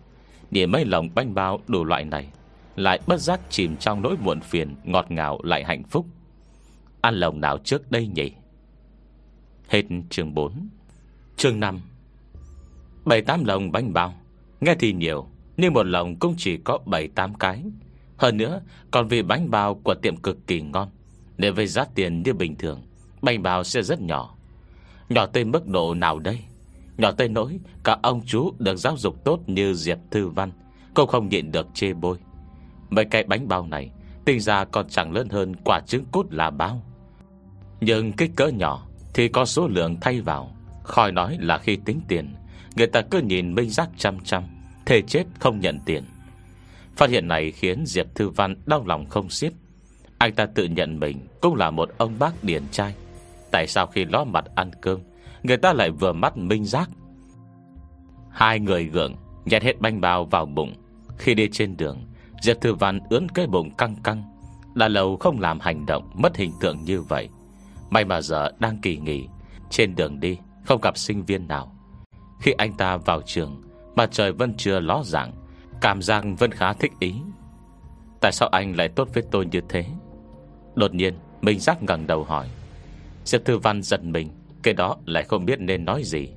Để 0.51 0.67
mấy 0.67 0.85
lòng 0.85 1.09
bánh 1.15 1.35
bao 1.35 1.61
đủ 1.67 1.85
loại 1.85 2.05
này, 2.05 2.29
Lại 2.77 3.01
bất 3.07 3.21
giác 3.21 3.41
chìm 3.51 3.77
trong 3.77 4.03
nỗi 4.03 4.17
muộn 4.23 4.41
phiền 4.41 4.75
Ngọt 4.85 5.11
ngào 5.11 5.39
lại 5.43 5.65
hạnh 5.65 5.83
phúc. 5.85 6.07
Ăn 7.01 7.15
lồng 7.15 7.41
nào 7.41 7.59
trước 7.59 7.91
đây 7.91 8.07
nhỉ? 8.07 8.33
Hết 9.69 9.83
chương 10.11 10.35
4 10.35 10.69
Chương 11.37 11.61
5 11.61 11.81
bảy 13.05 13.23
tám 13.23 13.45
lồng 13.45 13.73
bánh 13.73 13.93
bao. 13.93 14.15
Nghe 14.61 14.75
thì 14.79 14.93
nhiều, 14.93 15.27
Nhưng 15.57 15.73
một 15.73 15.87
lồng 15.87 16.17
cũng 16.17 16.35
chỉ 16.39 16.57
có 16.57 16.79
bảy 16.87 17.09
tám 17.09 17.35
cái. 17.35 17.63
Hơn 18.17 18.37
nữa, 18.37 18.61
Còn 18.91 19.09
vì 19.09 19.23
bánh 19.23 19.51
bao 19.51 19.75
của 19.75 19.95
tiệm 19.95 20.17
cực 20.17 20.47
kỳ 20.47 20.61
ngon, 20.61 20.89
Nên 21.39 21.55
với 21.55 21.67
giá 21.67 21.85
tiền 21.95 22.23
như 22.23 22.35
bình 22.35 22.57
thường, 22.57 22.83
Bánh 23.23 23.43
bao 23.43 23.65
sẽ 23.65 23.83
rất 23.83 24.01
nhỏ. 24.01 24.35
Nhỏ 25.09 25.27
tới 25.27 25.45
mức 25.45 25.69
độ 25.69 25.95
nào 25.95 26.19
đây? 26.19 26.41
Nhỏ 26.97 27.13
tới 27.13 27.29
nỗi 27.29 27.59
Cả 27.85 27.97
ông 28.03 28.21
chú 28.27 28.53
được 28.59 28.77
giáo 28.77 28.97
dục 28.97 29.25
tốt 29.25 29.41
như 29.47 29.75
Diệp 29.75 29.99
Thư 30.11 30.29
Văn, 30.29 30.53
Cũng 30.95 31.09
không 31.09 31.29
nhịn 31.29 31.53
được 31.53 31.67
chê 31.75 31.93
bôi. 31.93 32.19
Mấy 32.91 33.05
cái 33.05 33.25
bánh 33.25 33.49
bao 33.49 33.67
này 33.67 33.91
Tinh 34.25 34.41
ra 34.41 34.65
còn 34.65 34.89
chẳng 34.89 35.13
lớn 35.13 35.29
hơn 35.29 35.55
quả 35.65 35.81
trứng 35.87 36.05
cút 36.05 36.33
là 36.33 36.51
bao. 36.51 36.83
Nhưng 37.81 38.13
kích 38.13 38.31
cỡ 38.37 38.49
nhỏ 38.49 38.87
Thì 39.15 39.29
có 39.29 39.45
số 39.45 39.69
lượng 39.69 39.97
thay 40.01 40.21
vào. 40.21 40.57
Khỏi 40.83 41.13
nói 41.13 41.37
là 41.41 41.59
khi 41.59 41.77
tính 41.77 42.01
tiền, 42.09 42.35
Người 42.77 42.87
ta 42.87 43.03
cứ 43.11 43.21
nhìn 43.21 43.55
minh 43.55 43.71
giác 43.71 43.89
chăm 43.97 44.21
chăm, 44.21 44.43
Thề 44.87 45.03
chết 45.03 45.25
không 45.39 45.61
nhận 45.61 45.79
tiền. 45.87 46.05
Phát 46.97 47.11
hiện 47.11 47.29
này 47.29 47.51
khiến 47.51 47.87
Diệp 47.87 48.15
Thư 48.15 48.29
Văn 48.29 48.57
đau 48.67 48.85
lòng 48.87 49.09
không 49.09 49.31
xiết. 49.31 49.53
Anh 50.19 50.35
ta 50.35 50.47
tự 50.47 50.65
nhận 50.65 51.01
mình 51.01 51.27
Cũng 51.41 51.55
là 51.55 51.71
một 51.71 51.91
ông 51.99 52.19
bác 52.19 52.45
điển 52.45 52.63
trai. 52.71 52.95
Tại 53.51 53.67
sao 53.67 53.87
khi 53.87 54.05
ló 54.05 54.25
mặt 54.25 54.45
ăn 54.55 54.71
cơm, 54.81 55.01
Người 55.43 55.57
ta 55.57 55.73
lại 55.73 55.91
vừa 55.91 56.13
mắt 56.13 56.37
minh 56.37 56.65
giác? 56.65 56.91
Hai 58.31 58.61
người 58.61 58.85
gượng, 58.85 59.15
Nhét 59.45 59.63
hết 59.63 59.81
bánh 59.81 60.01
bao 60.01 60.25
vào 60.25 60.47
bụng. 60.47 60.75
Khi 61.19 61.35
đi 61.35 61.49
trên 61.53 61.77
đường, 61.77 62.07
Diệp 62.43 62.61
Thư 62.61 62.75
Văn 62.75 63.01
ướn 63.11 63.29
cái 63.35 63.47
bụng 63.47 63.71
căng 63.79 63.97
căng. 64.05 64.23
Đã 64.75 64.89
lâu 64.89 65.17
không 65.17 65.41
làm 65.41 65.61
hành 65.61 65.87
động 65.87 66.11
Mất 66.15 66.37
hình 66.37 66.53
tượng 66.61 66.85
như 66.85 67.03
vậy. 67.03 67.29
May 67.91 68.05
mà 68.05 68.21
giờ 68.21 68.51
đang 68.59 68.79
kỳ 68.83 68.97
nghỉ, 68.97 69.27
Trên 69.71 69.95
đường 69.95 70.21
đi 70.21 70.39
không 70.65 70.81
gặp 70.81 70.99
sinh 70.99 71.25
viên 71.25 71.49
nào. 71.49 71.77
Khi 72.41 72.53
anh 72.53 72.73
ta 72.73 72.97
vào 72.97 73.23
trường 73.23 73.63
Mà 73.95 74.07
trời 74.07 74.33
vẫn 74.33 74.55
chưa 74.57 74.81
ló 74.81 75.03
dạng 75.05 75.33
Cảm 75.81 76.03
giác 76.03 76.25
vẫn 76.39 76.51
khá 76.51 76.73
thích 76.73 76.93
ý. 77.01 77.15
Tại 78.21 78.33
sao 78.33 78.49
anh 78.49 78.77
lại 78.77 78.89
tốt 78.89 79.09
với 79.15 79.23
tôi 79.31 79.47
như 79.47 79.61
thế? 79.69 79.85
Đột 80.75 80.95
nhiên, 80.95 81.15
Minh 81.43 81.59
giác 81.59 81.83
ngẩng 81.83 82.07
đầu 82.07 82.25
hỏi. 82.25 82.49
Diệp 83.25 83.45
Thư 83.45 83.59
Văn 83.59 83.83
giật 83.83 84.05
mình, 84.05 84.31
Cái 84.63 84.75
đó 84.75 84.97
lại 85.07 85.25
không 85.25 85.45
biết 85.45 85.61
nên 85.61 85.85
nói 85.85 86.03
gì. 86.05 86.29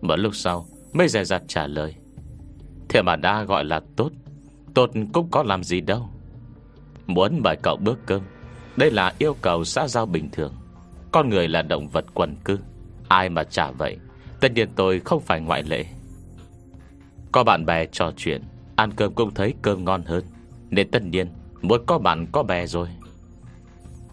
Mở 0.00 0.16
lúc 0.16 0.34
sau, 0.34 0.66
mới 0.92 1.08
dè 1.08 1.24
dặt 1.24 1.42
trả 1.48 1.66
lời. 1.66 1.94
Thế 2.88 3.02
mà 3.02 3.16
đã 3.16 3.42
gọi 3.42 3.64
là 3.64 3.80
tốt 3.96 4.10
Tốt 4.74 4.90
cũng 5.12 5.30
có 5.30 5.42
làm 5.42 5.64
gì 5.64 5.80
đâu. 5.80 6.08
Muốn 7.06 7.40
mời 7.44 7.56
cậu 7.62 7.76
bước 7.76 7.98
cơm, 8.06 8.22
Đây 8.76 8.90
là 8.90 9.14
yêu 9.18 9.36
cầu 9.42 9.64
xã 9.64 9.88
giao 9.88 10.06
bình 10.06 10.28
thường. 10.32 10.54
Con 11.12 11.28
người 11.28 11.48
là 11.48 11.62
động 11.62 11.88
vật 11.88 12.04
quần 12.14 12.36
cư, 12.44 12.58
Ai 13.08 13.28
mà 13.28 13.44
trả 13.44 13.70
vậy, 13.70 13.96
Tất 14.40 14.52
nhiên 14.52 14.68
tôi 14.76 15.00
không 15.00 15.20
phải 15.20 15.40
ngoại 15.40 15.62
lệ. 15.62 15.84
Có 17.32 17.44
bạn 17.44 17.66
bè 17.66 17.86
trò 17.86 18.12
chuyện 18.16 18.42
Ăn 18.76 18.92
cơm 18.96 19.14
cũng 19.14 19.34
thấy 19.34 19.54
cơm 19.62 19.84
ngon 19.84 20.02
hơn. 20.04 20.24
Nên 20.70 20.90
tất 20.90 21.02
nhiên 21.02 21.28
muốn 21.62 21.86
có 21.86 21.98
bạn 21.98 22.26
có 22.32 22.42
bè 22.42 22.66
rồi. 22.66 22.88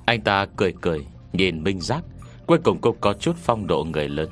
Anh 0.06 0.22
ta 0.22 0.46
cười 0.56 0.74
cười, 0.82 1.06
Nhìn 1.34 1.64
Minh 1.64 1.82
Giác. 1.82 2.04
Cuối 2.48 2.58
cùng 2.64 2.82
cũng 2.82 2.98
có 3.02 3.14
chút 3.14 3.36
phong 3.38 3.68
độ 3.68 3.84
người 3.84 4.10
lớn. 4.10 4.30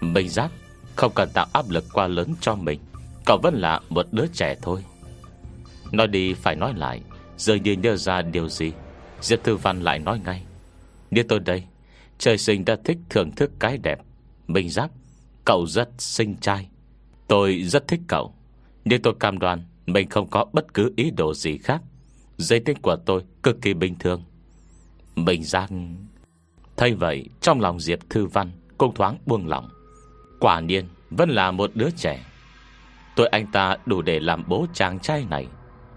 Minh 0.00 0.28
Giác 0.28 0.52
Không 0.96 1.12
cần 1.14 1.28
tạo 1.34 1.46
áp 1.52 1.70
lực 1.70 1.84
quá 1.92 2.06
lớn 2.06 2.34
cho 2.40 2.54
mình. 2.54 2.80
Cậu 3.26 3.38
vẫn 3.42 3.54
là 3.54 3.80
một 3.88 4.06
đứa 4.12 4.26
trẻ 4.32 4.56
thôi. 4.62 4.84
Nói 5.92 6.06
đi 6.06 6.34
phải 6.34 6.56
nói 6.56 6.74
lại, 6.76 7.00
Dường 7.36 7.62
như 7.62 7.72
nhớ 7.72 7.96
ra 7.96 8.22
điều 8.22 8.48
gì. 8.48 8.72
Diệp 9.20 9.44
Thư 9.44 9.56
Văn 9.56 9.82
lại 9.82 9.98
nói 9.98 10.20
ngay. 10.24 10.42
Như 11.10 11.22
tôi 11.22 11.40
đây, 11.40 11.64
Trời 12.18 12.38
sinh 12.38 12.64
đã 12.64 12.76
thích 12.84 12.98
thưởng 13.10 13.30
thức 13.30 13.50
cái 13.60 13.78
đẹp. 13.78 13.98
Minh 14.46 14.70
Giác, 14.70 14.90
Cậu 15.44 15.66
rất 15.66 15.88
xinh 15.98 16.36
trai. 16.36 16.68
Tôi 17.28 17.62
rất 17.62 17.88
thích 17.88 18.00
cậu. 18.08 18.34
Nhưng 18.84 19.02
tôi 19.02 19.14
cam 19.20 19.38
đoan, 19.38 19.64
Mình 19.86 20.08
không 20.08 20.30
có 20.30 20.44
bất 20.52 20.74
cứ 20.74 20.92
ý 20.96 21.10
đồ 21.10 21.34
gì 21.34 21.58
khác. 21.58 21.82
Giấy 22.36 22.60
tích 22.60 22.82
của 22.82 22.96
tôi 22.96 23.22
cực 23.42 23.60
kỳ 23.60 23.74
bình 23.74 23.94
thường. 23.98 24.22
Bình 25.16 25.44
gian 25.44 25.96
Thay 26.76 26.94
vậy, 26.94 27.28
trong 27.40 27.60
lòng 27.60 27.80
Diệp 27.80 27.98
Thư 28.10 28.26
Văn 28.26 28.50
Cũng 28.78 28.94
thoáng 28.94 29.18
buông 29.26 29.46
lỏng. 29.46 29.68
Quả 30.40 30.60
nhiên, 30.60 30.88
vẫn 31.10 31.30
là 31.30 31.50
một 31.50 31.70
đứa 31.74 31.90
trẻ. 31.96 32.24
Tôi 33.16 33.26
anh 33.28 33.46
ta 33.52 33.76
đủ 33.86 34.02
để 34.02 34.20
làm 34.20 34.44
bố 34.48 34.66
chàng 34.74 34.98
trai 34.98 35.24
này. 35.30 35.46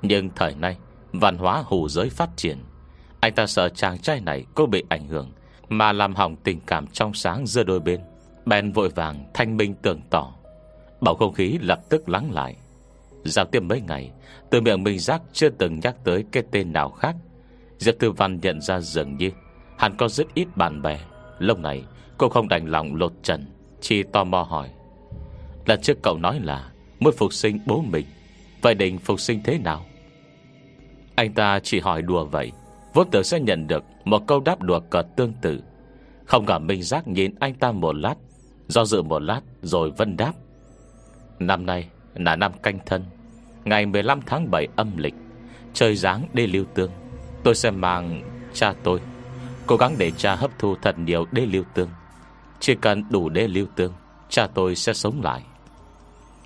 Nhưng 0.01 0.29
thời 0.35 0.55
nay, 0.55 0.77
Văn 1.11 1.37
hóa 1.37 1.63
hù 1.65 1.89
giới 1.89 2.09
phát 2.09 2.29
triển. 2.35 2.57
Anh 3.19 3.35
ta 3.35 3.47
sợ 3.47 3.69
chàng 3.69 3.97
trai 3.97 4.21
này 4.21 4.45
có 4.55 4.65
bị 4.65 4.83
ảnh 4.89 5.07
hưởng, 5.07 5.31
Mà 5.69 5.91
làm 5.91 6.15
hỏng 6.15 6.35
tình 6.43 6.59
cảm 6.67 6.87
trong 6.87 7.13
sáng 7.13 7.47
giữa 7.47 7.63
đôi 7.63 7.79
bên. 7.79 7.99
Bèn 8.45 8.71
vội 8.71 8.89
vàng 8.89 9.25
thanh 9.33 9.57
minh 9.57 9.75
tưởng 9.81 10.01
tỏ. 10.09 10.33
Bầu 11.01 11.15
không 11.15 11.33
khí 11.33 11.57
lập 11.61 11.79
tức 11.89 12.09
lắng 12.09 12.31
lại. 12.31 12.55
Giao 13.25 13.45
tiếp 13.45 13.59
mấy 13.59 13.81
ngày, 13.81 14.11
Từ 14.49 14.61
miệng 14.61 14.83
Minh 14.83 14.99
Giác 14.99 15.21
chưa 15.33 15.49
từng 15.49 15.79
nhắc 15.79 15.95
tới 16.03 16.23
Cái 16.31 16.43
tên 16.51 16.73
nào 16.73 16.89
khác. 16.89 17.15
Diệp 17.77 17.99
Thư 17.99 18.11
Văn 18.11 18.39
nhận 18.41 18.61
ra 18.61 18.79
dường 18.79 19.17
như 19.17 19.29
Hắn 19.77 19.95
có 19.97 20.07
rất 20.07 20.27
ít 20.33 20.47
bạn 20.55 20.81
bè. 20.81 20.99
Lúc 21.39 21.59
này, 21.59 21.83
cô 22.17 22.29
không 22.29 22.47
đành 22.47 22.65
lòng 22.65 22.95
lột 22.95 23.13
trần, 23.23 23.45
Chỉ 23.81 24.03
tò 24.03 24.23
mò 24.23 24.41
hỏi. 24.41 24.69
Lần 25.65 25.81
trước 25.81 25.97
cậu 26.03 26.17
nói 26.17 26.39
là 26.39 26.71
Muốn 26.99 27.13
phục 27.17 27.33
sinh 27.33 27.59
bố 27.65 27.81
mình, 27.81 28.05
Vậy 28.61 28.73
định 28.73 28.97
phục 28.97 29.19
sinh 29.19 29.41
thế 29.43 29.57
nào? 29.57 29.85
Anh 31.15 31.33
ta 31.33 31.59
chỉ 31.63 31.79
hỏi 31.79 32.01
đùa 32.01 32.25
vậy, 32.25 32.51
Vốn 32.93 33.09
tưởng 33.11 33.23
sẽ 33.23 33.39
nhận 33.39 33.67
được 33.67 33.83
Một 34.05 34.27
câu 34.27 34.39
đáp 34.39 34.61
đùa 34.61 34.79
cợt 34.79 35.05
tương 35.15 35.33
tự. 35.41 35.63
Không 36.25 36.45
ngờ 36.45 36.59
Minh 36.59 36.83
Giác 36.83 37.07
nhìn 37.07 37.35
anh 37.39 37.53
ta 37.55 37.71
một 37.71 37.95
lát, 37.95 38.15
Do 38.67 38.85
dự 38.85 39.01
một 39.01 39.19
lát 39.19 39.41
rồi 39.61 39.91
vân 39.97 40.17
đáp. 40.17 40.33
Năm 41.39 41.65
nay 41.65 41.89
là 42.15 42.35
năm 42.35 42.51
canh 42.63 42.79
thân, 42.85 43.03
Ngày 43.65 43.85
15 43.85 44.19
tháng 44.25 44.51
7 44.51 44.67
âm 44.75 44.97
lịch, 44.97 45.13
Trời 45.73 45.95
giáng 45.95 46.27
đê 46.33 46.47
lưu 46.47 46.65
tương. 46.73 46.91
Tôi 47.43 47.55
sẽ 47.55 47.71
mang 47.71 48.21
cha 48.53 48.73
tôi, 48.83 48.99
Cố 49.65 49.77
gắng 49.77 49.95
để 49.97 50.11
cha 50.11 50.35
hấp 50.35 50.51
thu 50.59 50.75
thật 50.81 50.99
nhiều 50.99 51.25
đê 51.31 51.45
lưu 51.45 51.63
tương. 51.73 51.89
Chỉ 52.59 52.75
cần 52.75 53.03
đủ 53.09 53.29
đê 53.29 53.47
lưu 53.47 53.65
tương, 53.75 53.93
Cha 54.29 54.47
tôi 54.47 54.75
sẽ 54.75 54.93
sống 54.93 55.21
lại. 55.21 55.41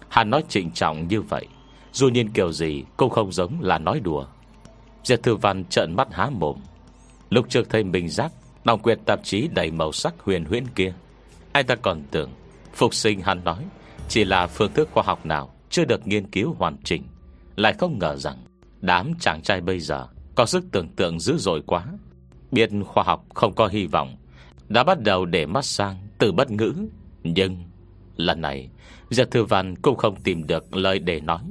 Hắn 0.10 0.30
nói 0.30 0.44
trịnh 0.50 0.72
trọng 0.72 1.08
như 1.08 1.22
vậy, 1.22 1.46
Dù 1.94 2.10
nhìn 2.10 2.30
kiểu 2.30 2.52
gì 2.52 2.84
cũng 2.98 3.10
không 3.10 3.32
giống 3.32 3.62
là 3.62 3.78
nói 3.78 4.00
đùa. 4.00 4.26
Diệp 5.04 5.24
Thư 5.24 5.36
Văn 5.36 5.66
trợn 5.66 5.96
mắt 5.96 6.08
há 6.12 6.30
mồm. 6.30 6.58
Lúc 7.30 7.46
trước 7.50 7.70
thấy 7.70 7.84
mình 7.84 8.10
giác 8.10 8.32
Đọc 8.64 8.84
quyệt 8.84 9.00
tạp 9.06 9.20
chí 9.24 9.48
đầy 9.48 9.72
màu 9.72 9.92
sắc 9.92 10.14
huyền 10.20 10.46
huyễn 10.46 10.68
kia 10.68 10.94
Anh 11.52 11.66
ta 11.66 11.76
còn 11.76 12.04
tưởng, 12.12 12.30
Phục 12.74 12.94
sinh 12.94 13.22
hắn 13.22 13.44
nói, 13.44 13.66
Chỉ 14.08 14.26
là 14.26 14.48
phương 14.48 14.74
thức 14.74 14.90
khoa 14.92 15.04
học 15.04 15.26
nào. 15.26 15.50
Chưa 15.70 15.86
được 15.86 16.08
nghiên 16.08 16.28
cứu 16.28 16.56
hoàn 16.58 16.78
chỉnh, 16.84 17.04
Lại 17.56 17.74
không 17.74 18.00
ngờ 18.00 18.16
rằng 18.16 18.38
Đám 18.82 19.14
chàng 19.20 19.42
trai 19.42 19.62
bây 19.62 19.80
giờ 19.80 20.08
Có 20.36 20.46
sức 20.46 20.66
tưởng 20.72 20.90
tượng 20.96 21.20
dữ 21.20 21.38
dội 21.38 21.62
quá. 21.62 21.86
Biết 22.52 22.70
khoa 22.86 23.04
học 23.04 23.26
không 23.34 23.54
có 23.56 23.68
hy 23.68 23.86
vọng, 23.86 24.16
Đã 24.70 24.84
bắt 24.84 25.02
đầu 25.02 25.26
để 25.26 25.46
mắt 25.46 25.66
sang 25.66 25.96
từ 26.18 26.32
bất 26.32 26.52
ngữ. 26.52 26.74
Nhưng 27.24 27.58
lần 28.18 28.42
này, 28.42 28.70
Diệp 29.10 29.32
Thư 29.32 29.44
Văn 29.44 29.76
cũng 29.76 29.98
không 29.98 30.16
tìm 30.16 30.48
được 30.48 30.76
lời 30.76 31.00
để 31.00 31.20
nói. 31.20 31.42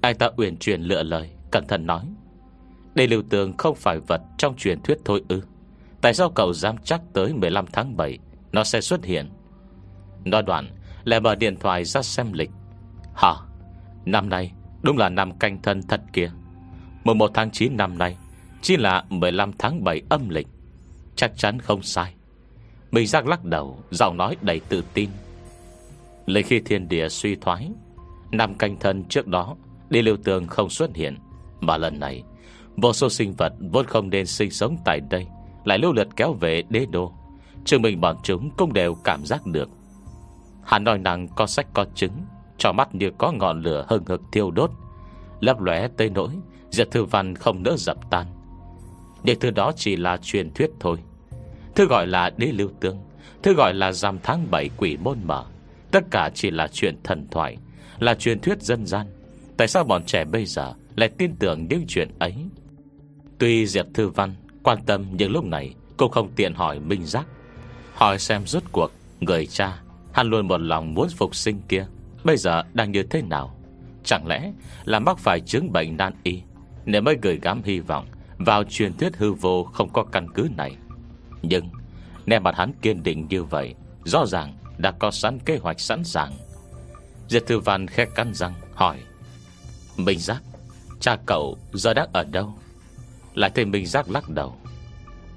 Anh 0.00 0.18
ta 0.18 0.30
uyển 0.36 0.56
chuyển 0.56 0.82
lựa 0.82 1.02
lời, 1.02 1.30
Cẩn 1.50 1.66
thận 1.66 1.86
nói, 1.86 2.04
Đây 2.94 3.08
lưu 3.08 3.22
tường 3.30 3.56
không 3.58 3.74
phải 3.74 4.00
vật 4.00 4.20
trong 4.38 4.56
truyền 4.56 4.80
thuyết 4.82 4.98
thôi 5.04 5.22
ư? 5.28 5.40
Tại 6.00 6.14
sao 6.14 6.30
cậu 6.30 6.52
dám 6.52 6.76
chắc 6.84 7.00
tới 7.12 7.32
15 7.34 7.66
tháng 7.72 7.96
7 7.96 8.18
Nó 8.52 8.64
sẽ 8.64 8.80
xuất 8.80 9.04
hiện? 9.04 9.30
Nói 10.24 10.42
đoạn, 10.42 10.68
Lại 11.04 11.20
mở 11.20 11.34
điện 11.34 11.56
thoại 11.56 11.84
ra 11.84 12.02
xem 12.02 12.32
lịch. 12.32 12.50
Hả? 13.14 13.34
Năm 14.04 14.28
nay 14.28 14.52
đúng 14.82 14.98
là 14.98 15.08
năm 15.08 15.38
canh 15.38 15.62
thân 15.62 15.82
thật 15.82 16.00
kia 16.12 16.30
Mùa 17.04 17.14
1 17.14 17.30
tháng 17.34 17.50
9 17.50 17.76
năm 17.76 17.98
nay 17.98 18.16
Chỉ 18.62 18.76
là 18.76 19.04
15 19.08 19.52
tháng 19.58 19.84
7 19.84 20.02
âm 20.08 20.28
lịch. 20.28 20.46
Chắc 21.16 21.36
chắn 21.36 21.58
không 21.60 21.82
sai. 21.82 22.14
Mình 22.90 23.06
giác 23.06 23.26
lắc 23.26 23.44
đầu, 23.44 23.78
Giọng 23.90 24.16
nói 24.16 24.36
đầy 24.42 24.60
tự 24.60 24.84
tin. 24.94 25.10
Lấy 26.26 26.42
khi 26.42 26.60
thiên 26.60 26.88
địa 26.88 27.08
suy 27.08 27.36
thoái. 27.36 27.70
Năm 28.30 28.54
canh 28.54 28.76
thân 28.76 29.04
trước 29.04 29.26
đó 29.26 29.56
Đi 29.90 30.02
liêu 30.02 30.16
tường 30.24 30.46
không 30.46 30.70
xuất 30.70 30.96
hiện. 30.96 31.16
Mà 31.60 31.76
lần 31.76 32.00
này, 32.00 32.22
Vô 32.76 32.92
số 32.92 33.08
sinh 33.08 33.32
vật 33.32 33.52
vốn 33.72 33.86
không 33.86 34.10
nên 34.10 34.26
sinh 34.26 34.50
sống 34.50 34.76
tại 34.84 35.00
đây, 35.10 35.26
Lại 35.64 35.78
lưu 35.78 35.92
lượt 35.92 36.08
kéo 36.16 36.32
về 36.32 36.62
đế 36.68 36.86
đô. 36.90 37.12
Chứng 37.64 37.82
minh 37.82 38.00
bọn 38.00 38.16
chúng 38.22 38.50
cũng 38.56 38.72
đều 38.72 38.94
cảm 39.04 39.24
giác 39.24 39.46
được. 39.46 39.68
Hắn 40.64 40.84
nói 40.84 40.98
năng 40.98 41.28
có 41.28 41.46
sách 41.46 41.66
có 41.74 41.84
chứng. 41.94 42.12
Cho 42.60 42.72
mắt 42.72 42.94
như 42.94 43.10
có 43.18 43.32
ngọn 43.32 43.62
lửa 43.62 43.86
hừng 43.88 44.04
hực 44.04 44.20
thiêu 44.32 44.50
đốt. 44.50 44.70
Lấp 45.40 45.60
lóe 45.60 45.88
tới 45.96 46.10
nỗi 46.10 46.30
Giật 46.70 46.88
thư 46.90 47.04
văn 47.04 47.34
không 47.34 47.62
nỡ 47.62 47.76
dập 47.76 47.96
tan. 48.10 48.26
Nhưng 49.22 49.40
thứ 49.40 49.50
đó 49.50 49.72
chỉ 49.76 49.96
là 49.96 50.16
truyền 50.16 50.50
thuyết 50.54 50.70
thôi. 50.80 50.96
Thứ 51.74 51.86
gọi 51.86 52.06
là 52.06 52.30
đế 52.36 52.46
lưu 52.46 52.70
tương, 52.80 52.98
Thứ 53.42 53.54
gọi 53.54 53.74
là 53.74 53.92
giam 53.92 54.18
tháng 54.22 54.50
7 54.50 54.70
quỷ 54.76 54.96
môn 54.96 55.18
mở, 55.24 55.44
Tất 55.90 56.04
cả 56.10 56.30
chỉ 56.34 56.50
là 56.50 56.68
chuyện 56.72 56.96
thần 57.04 57.28
thoại, 57.30 57.56
Là 57.98 58.14
truyền 58.14 58.40
thuyết 58.40 58.62
dân 58.62 58.86
gian. 58.86 59.06
Tại 59.56 59.68
sao 59.68 59.84
bọn 59.84 60.04
trẻ 60.04 60.24
bây 60.24 60.46
giờ 60.46 60.72
Lại 60.96 61.08
tin 61.18 61.36
tưởng 61.38 61.66
những 61.70 61.84
chuyện 61.88 62.10
ấy? 62.18 62.34
Tuy 63.38 63.66
Diệp 63.66 63.86
Thư 63.94 64.08
Văn 64.08 64.34
quan 64.62 64.78
tâm, 64.86 65.06
Nhưng 65.12 65.32
lúc 65.32 65.44
này 65.44 65.74
cô 65.96 66.08
không 66.08 66.28
tiện 66.36 66.54
hỏi 66.54 66.80
Minh 66.80 67.06
Giác. 67.06 67.26
Hỏi 67.94 68.18
xem 68.18 68.46
rốt 68.46 68.62
cuộc 68.72 68.90
Người 69.20 69.46
cha, 69.46 69.82
Hắn 70.12 70.30
luôn 70.30 70.48
một 70.48 70.60
lòng 70.60 70.94
muốn 70.94 71.08
phục 71.08 71.34
sinh 71.34 71.60
kia. 71.68 71.86
Bây 72.24 72.36
giờ 72.36 72.62
đang 72.72 72.92
như 72.92 73.02
thế 73.02 73.22
nào? 73.22 73.56
Chẳng 74.04 74.26
lẽ 74.26 74.52
là 74.84 74.98
mắc 74.98 75.18
phải 75.18 75.40
chứng 75.40 75.72
bệnh 75.72 75.96
nan 75.96 76.12
y 76.22 76.42
Nếu 76.84 77.02
mới 77.02 77.16
gửi 77.22 77.38
gắm 77.42 77.62
hy 77.64 77.80
vọng 77.80 78.06
Vào 78.38 78.64
truyền 78.64 78.92
thuyết 78.92 79.16
hư 79.16 79.32
vô 79.32 79.64
không 79.64 79.92
có 79.92 80.04
căn 80.04 80.26
cứ 80.34 80.48
này? 80.56 80.76
Nhưng 81.42 81.68
Nè 82.26 82.38
mặt 82.38 82.54
hắn 82.56 82.72
kiên 82.82 83.02
định 83.02 83.26
như 83.30 83.44
vậy, 83.44 83.74
Rõ 84.04 84.26
ràng 84.26 84.54
đã 84.78 84.90
có 84.90 85.10
sẵn 85.10 85.38
kế 85.38 85.56
hoạch 85.56 85.80
sẵn 85.80 86.04
sàng. 86.04 86.32
Diệt 87.28 87.46
Thư 87.46 87.58
Văn 87.58 87.86
khẽ 87.86 88.04
cắn 88.14 88.34
răng, 88.34 88.54
hỏi, 88.74 88.96
Minh 89.96 90.18
Giác, 90.18 90.42
Cha 91.00 91.16
cậu 91.26 91.58
giờ 91.72 91.94
đang 91.94 92.08
ở 92.12 92.24
đâu? 92.24 92.54
Lại 93.34 93.50
thấy 93.54 93.64
Minh 93.64 93.86
Giác 93.86 94.10
lắc 94.10 94.28
đầu, 94.28 94.56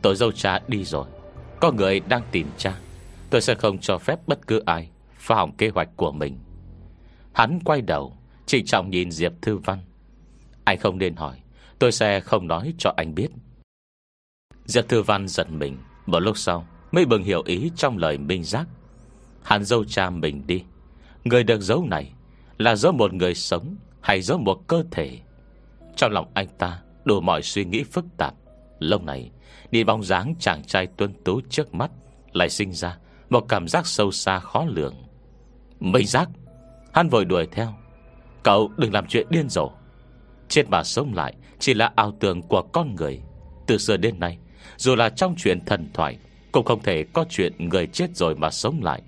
Tôi 0.01 0.15
dâu 0.15 0.31
cha 0.31 0.59
đi 0.67 0.83
rồi, 0.83 1.05
Có 1.59 1.71
người 1.71 1.99
đang 1.99 2.21
tìm 2.31 2.47
cha, 2.57 2.75
Tôi 3.29 3.41
sẽ 3.41 3.55
không 3.55 3.77
cho 3.77 3.97
phép 3.97 4.19
bất 4.27 4.47
cứ 4.47 4.63
ai 4.65 4.89
Phá 5.17 5.35
hỏng 5.35 5.51
kế 5.51 5.69
hoạch 5.69 5.89
của 5.95 6.11
mình. 6.11 6.42
Hắn 7.33 7.59
quay 7.65 7.81
đầu, 7.81 8.17
Chỉ 8.45 8.63
trọng 8.63 8.89
nhìn 8.89 9.11
Diệp 9.11 9.33
Thư 9.41 9.57
Văn. 9.57 9.79
Anh 10.63 10.79
không 10.79 10.97
nên 10.97 11.15
hỏi, 11.15 11.39
Tôi 11.79 11.91
sẽ 11.91 12.19
không 12.19 12.47
nói 12.47 12.73
cho 12.77 12.93
anh 12.97 13.15
biết. 13.15 13.27
Diệp 14.65 14.89
Thư 14.89 15.01
Văn 15.01 15.27
giật 15.27 15.51
mình, 15.51 15.77
Một 16.05 16.19
lúc 16.19 16.37
sau 16.37 16.67
mới 16.91 17.05
bừng 17.05 17.23
hiểu 17.23 17.43
ý 17.45 17.71
trong 17.75 17.97
lời 17.97 18.17
Minh 18.17 18.43
Giác. 18.43 18.67
Hắn 19.43 19.63
dâu 19.65 19.85
cha 19.85 20.09
mình 20.09 20.43
đi. 20.47 20.63
Người 21.23 21.43
được 21.43 21.61
giấu 21.61 21.85
này 21.85 22.13
Là 22.57 22.75
giấu 22.75 22.91
một 22.91 23.13
người 23.13 23.35
sống 23.35 23.75
Hay 24.01 24.21
giấu 24.21 24.37
một 24.37 24.67
cơ 24.67 24.83
thể? 24.91 25.19
Trong 25.95 26.11
lòng 26.11 26.31
anh 26.33 26.47
ta 26.57 26.81
đủ 27.05 27.21
mọi 27.21 27.41
suy 27.41 27.65
nghĩ 27.65 27.83
phức 27.83 28.05
tạp. 28.17 28.33
Lâu 28.79 29.01
này, 29.01 29.31
đi 29.71 29.83
bóng 29.83 30.03
dáng 30.03 30.35
chàng 30.39 30.63
trai 30.63 30.87
tuân 30.87 31.13
tú 31.23 31.41
trước 31.49 31.73
mắt 31.73 31.91
Lại 32.33 32.49
sinh 32.49 32.73
ra 32.73 32.97
một 33.29 33.45
cảm 33.49 33.67
giác 33.67 33.87
sâu 33.87 34.11
xa 34.11 34.39
khó 34.39 34.65
lường. 34.65 34.95
Minh 35.79 36.05
giác! 36.05 36.29
Hắn 36.93 37.09
vội 37.09 37.25
đuổi 37.25 37.47
theo. 37.51 37.73
Cậu 38.43 38.71
đừng 38.77 38.93
làm 38.93 39.07
chuyện 39.07 39.27
điên 39.29 39.49
rồ. 39.49 39.71
Chết 40.47 40.69
mà 40.69 40.83
sống 40.83 41.13
lại 41.13 41.33
Chỉ 41.59 41.73
là 41.73 41.91
ảo 41.95 42.13
tưởng 42.19 42.41
của 42.41 42.61
con 42.61 42.95
người. 42.95 43.21
Từ 43.67 43.77
xưa 43.77 43.97
đến 43.97 44.19
nay, 44.19 44.37
Dù 44.77 44.95
là 44.95 45.09
trong 45.09 45.35
chuyện 45.37 45.65
thần 45.65 45.89
thoại, 45.93 46.17
Cũng 46.51 46.65
không 46.65 46.83
thể 46.83 47.03
có 47.13 47.25
chuyện 47.29 47.53
người 47.69 47.87
chết 47.87 48.15
rồi 48.15 48.35
mà 48.35 48.49
sống 48.49 48.83
lại. 48.83 49.01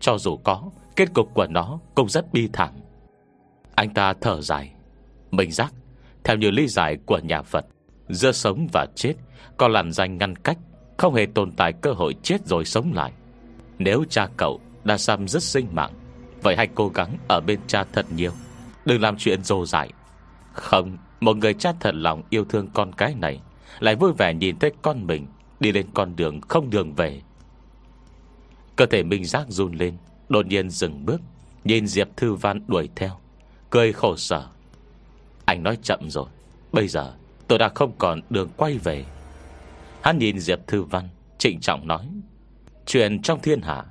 Cho 0.00 0.18
dù 0.18 0.36
có, 0.36 0.70
Kết 0.96 1.14
cục 1.14 1.34
của 1.34 1.46
nó 1.46 1.78
cũng 1.94 2.08
rất 2.08 2.32
bi 2.32 2.48
thảm. 2.52 2.70
Anh 3.74 3.94
ta 3.94 4.14
thở 4.20 4.40
dài. 4.40 4.72
Mình 5.30 5.52
giác, 5.52 5.72
Theo 6.24 6.36
như 6.36 6.50
lý 6.50 6.68
giải 6.68 6.96
của 7.06 7.18
nhà 7.18 7.42
Phật, 7.42 7.66
Giữa 8.08 8.32
sống 8.32 8.66
và 8.72 8.86
chết 8.94 9.14
Có 9.56 9.68
làn 9.68 9.92
danh 9.92 10.18
ngăn 10.18 10.36
cách, 10.36 10.58
Không 10.98 11.14
hề 11.14 11.26
tồn 11.34 11.52
tại 11.52 11.72
cơ 11.72 11.92
hội 11.92 12.14
chết 12.22 12.46
rồi 12.46 12.64
sống 12.64 12.92
lại. 12.94 13.12
Nếu 13.78 14.04
cha 14.10 14.28
cậu 14.36 14.60
đã 14.84 14.98
xăm 14.98 15.28
dứt 15.28 15.42
sinh 15.42 15.66
mạng 15.72 15.92
Vậy 16.42 16.56
hãy 16.56 16.68
cố 16.74 16.88
gắng 16.88 17.16
ở 17.28 17.40
bên 17.40 17.60
cha 17.66 17.84
thật 17.92 18.06
nhiều. 18.16 18.32
Đừng 18.84 19.00
làm 19.00 19.16
chuyện 19.18 19.44
dồ 19.44 19.66
dại 19.66 19.92
Không, 20.52 20.96
Một 21.20 21.36
người 21.36 21.54
cha 21.54 21.72
thật 21.80 21.94
lòng 21.94 22.22
yêu 22.30 22.44
thương 22.44 22.68
con 22.74 22.92
cái 22.92 23.14
này, 23.14 23.40
Lại 23.78 23.96
vui 23.96 24.12
vẻ 24.18 24.34
nhìn 24.34 24.58
thấy 24.58 24.72
con 24.82 25.06
mình 25.06 25.26
Đi 25.60 25.72
lên 25.72 25.86
con 25.94 26.16
đường 26.16 26.40
không 26.40 26.70
đường 26.70 26.94
về. 26.94 27.20
Cơ 28.76 28.86
thể 28.86 29.02
Minh 29.02 29.24
Giác 29.24 29.46
run 29.48 29.72
lên, 29.72 29.96
Đột 30.28 30.46
nhiên 30.46 30.70
dừng 30.70 31.06
bước, 31.06 31.20
Nhìn 31.64 31.86
Diệp 31.86 32.08
Thư 32.16 32.34
Văn 32.34 32.60
đuổi 32.66 32.88
theo, 32.96 33.10
Cười 33.70 33.92
khổ 33.92 34.16
sở. 34.16 34.46
Anh 35.44 35.62
nói 35.62 35.78
chậm 35.82 36.10
rồi, 36.10 36.26
Bây 36.72 36.88
giờ 36.88 37.14
tôi 37.48 37.58
đã 37.58 37.68
không 37.74 37.92
còn 37.98 38.20
đường 38.30 38.48
quay 38.56 38.78
về. 38.78 39.04
Hắn 40.02 40.18
nhìn 40.18 40.40
Diệp 40.40 40.66
Thư 40.66 40.82
Văn, 40.82 41.08
Trịnh 41.38 41.60
trọng 41.60 41.86
nói, 41.86 42.06
Chuyện 42.86 43.22
trong 43.22 43.40
thiên 43.40 43.60
hạ 43.62 43.84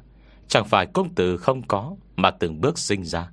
Chẳng 0.49 0.65
phải 0.65 0.85
công 0.85 1.15
tử 1.15 1.37
không 1.37 1.61
có 1.67 1.95
Mà 2.15 2.31
từng 2.31 2.61
bước 2.61 2.79
sinh 2.79 3.03
ra. 3.03 3.31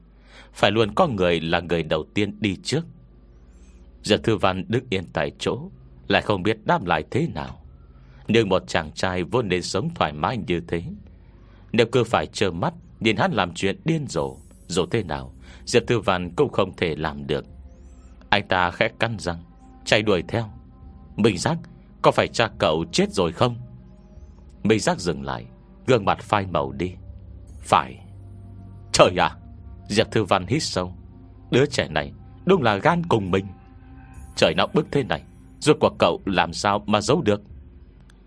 Phải 0.52 0.70
luôn 0.70 0.94
có 0.94 1.06
người 1.06 1.40
là 1.40 1.60
người 1.60 1.82
đầu 1.82 2.04
tiên 2.14 2.36
đi 2.40 2.56
trước. 2.62 2.86
Giờ 4.02 4.16
Thư 4.16 4.36
Văn 4.36 4.64
đứng 4.68 4.84
yên 4.90 5.04
tại 5.12 5.32
chỗ, 5.38 5.70
Lại 6.08 6.22
không 6.22 6.42
biết 6.42 6.58
đáp 6.64 6.84
lại 6.84 7.04
thế 7.10 7.28
nào. 7.34 7.62
Nhưng 8.28 8.48
một 8.48 8.62
chàng 8.66 8.92
trai 8.92 9.22
vốn 9.22 9.48
nên 9.48 9.62
sống 9.62 9.90
thoải 9.94 10.12
mái 10.12 10.38
như 10.46 10.60
thế. 10.68 10.82
Nếu 11.72 11.86
cứ 11.92 12.04
phải 12.04 12.26
trơ 12.26 12.50
mắt, 12.50 12.74
Nhìn 13.00 13.16
hắn 13.16 13.32
làm 13.32 13.54
chuyện 13.54 13.80
điên 13.84 14.06
rồ, 14.08 14.36
Dù 14.66 14.86
thế 14.86 15.02
nào, 15.02 15.34
Diệp 15.64 15.86
Thư 15.86 16.00
Văn 16.00 16.30
cũng 16.36 16.52
không 16.52 16.76
thể 16.76 16.96
làm 16.96 17.26
được. 17.26 17.44
Anh 18.30 18.48
ta 18.48 18.70
khẽ 18.70 18.88
cắn 18.98 19.16
răng, 19.18 19.42
Chạy 19.84 20.02
đuổi 20.02 20.22
theo. 20.28 20.50
Minh 21.16 21.38
Giác, 21.38 21.58
Có 22.02 22.10
phải 22.10 22.28
cha 22.28 22.48
cậu 22.58 22.84
chết 22.92 23.12
rồi 23.12 23.32
không? 23.32 23.56
Minh 24.62 24.80
Giác 24.80 25.00
dừng 25.00 25.22
lại, 25.22 25.46
Gương 25.86 26.04
mặt 26.04 26.18
phai 26.20 26.46
màu 26.46 26.72
đi. 26.72 26.92
Phải. 27.66 27.98
Trời 28.92 29.16
ạ, 29.18 29.30
Diệp 29.88 30.10
Thư 30.10 30.24
Văn 30.24 30.46
hít 30.46 30.62
sâu. 30.62 30.92
Đứa 31.50 31.66
trẻ 31.66 31.88
này 31.88 32.12
đúng 32.44 32.62
là 32.62 32.76
gan 32.76 33.02
cùng 33.08 33.30
mình. 33.30 33.46
Trời 34.36 34.54
nào 34.54 34.66
bức 34.74 34.86
thế 34.90 35.02
này, 35.02 35.22
Rốt 35.60 35.76
cuộc 35.80 35.96
cậu 35.98 36.20
làm 36.26 36.52
sao 36.52 36.84
mà 36.86 37.00
giấu 37.00 37.22
được? 37.22 37.42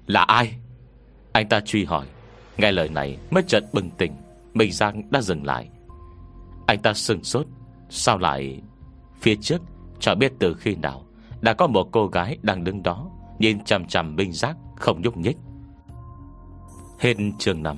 Là 0.07 0.21
ai? 0.21 0.55
Anh 1.31 1.49
ta 1.49 1.59
truy 1.59 1.85
hỏi. 1.85 2.05
Nghe 2.57 2.71
lời 2.71 2.89
này 2.89 3.17
mới 3.31 3.43
chợt 3.47 3.63
bừng 3.73 3.89
tỉnh 3.89 4.13
Mình 4.53 4.71
Giang 4.71 5.11
đã 5.11 5.21
dừng 5.21 5.45
lại. 5.45 5.69
Anh 6.67 6.79
ta 6.79 6.93
sừng 6.93 7.23
sốt, 7.23 7.45
Sao 7.89 8.17
lại 8.17 8.61
Phía 9.21 9.35
trước 9.35 9.61
Chẳng 9.99 10.19
biết 10.19 10.33
từ 10.39 10.53
khi 10.53 10.75
nào 10.75 11.05
Đã 11.41 11.53
có 11.53 11.67
một 11.67 11.89
cô 11.91 12.07
gái 12.07 12.37
đang 12.41 12.63
đứng 12.63 12.83
đó, 12.83 13.09
Nhìn 13.39 13.63
chằm 13.63 13.85
chằm 13.87 14.15
Minh 14.15 14.31
Giác 14.31 14.57
không 14.75 15.01
nhúc 15.01 15.17
nhích. 15.17 15.37
Hết 16.99 17.13
chương 17.39 17.63
5 17.63 17.77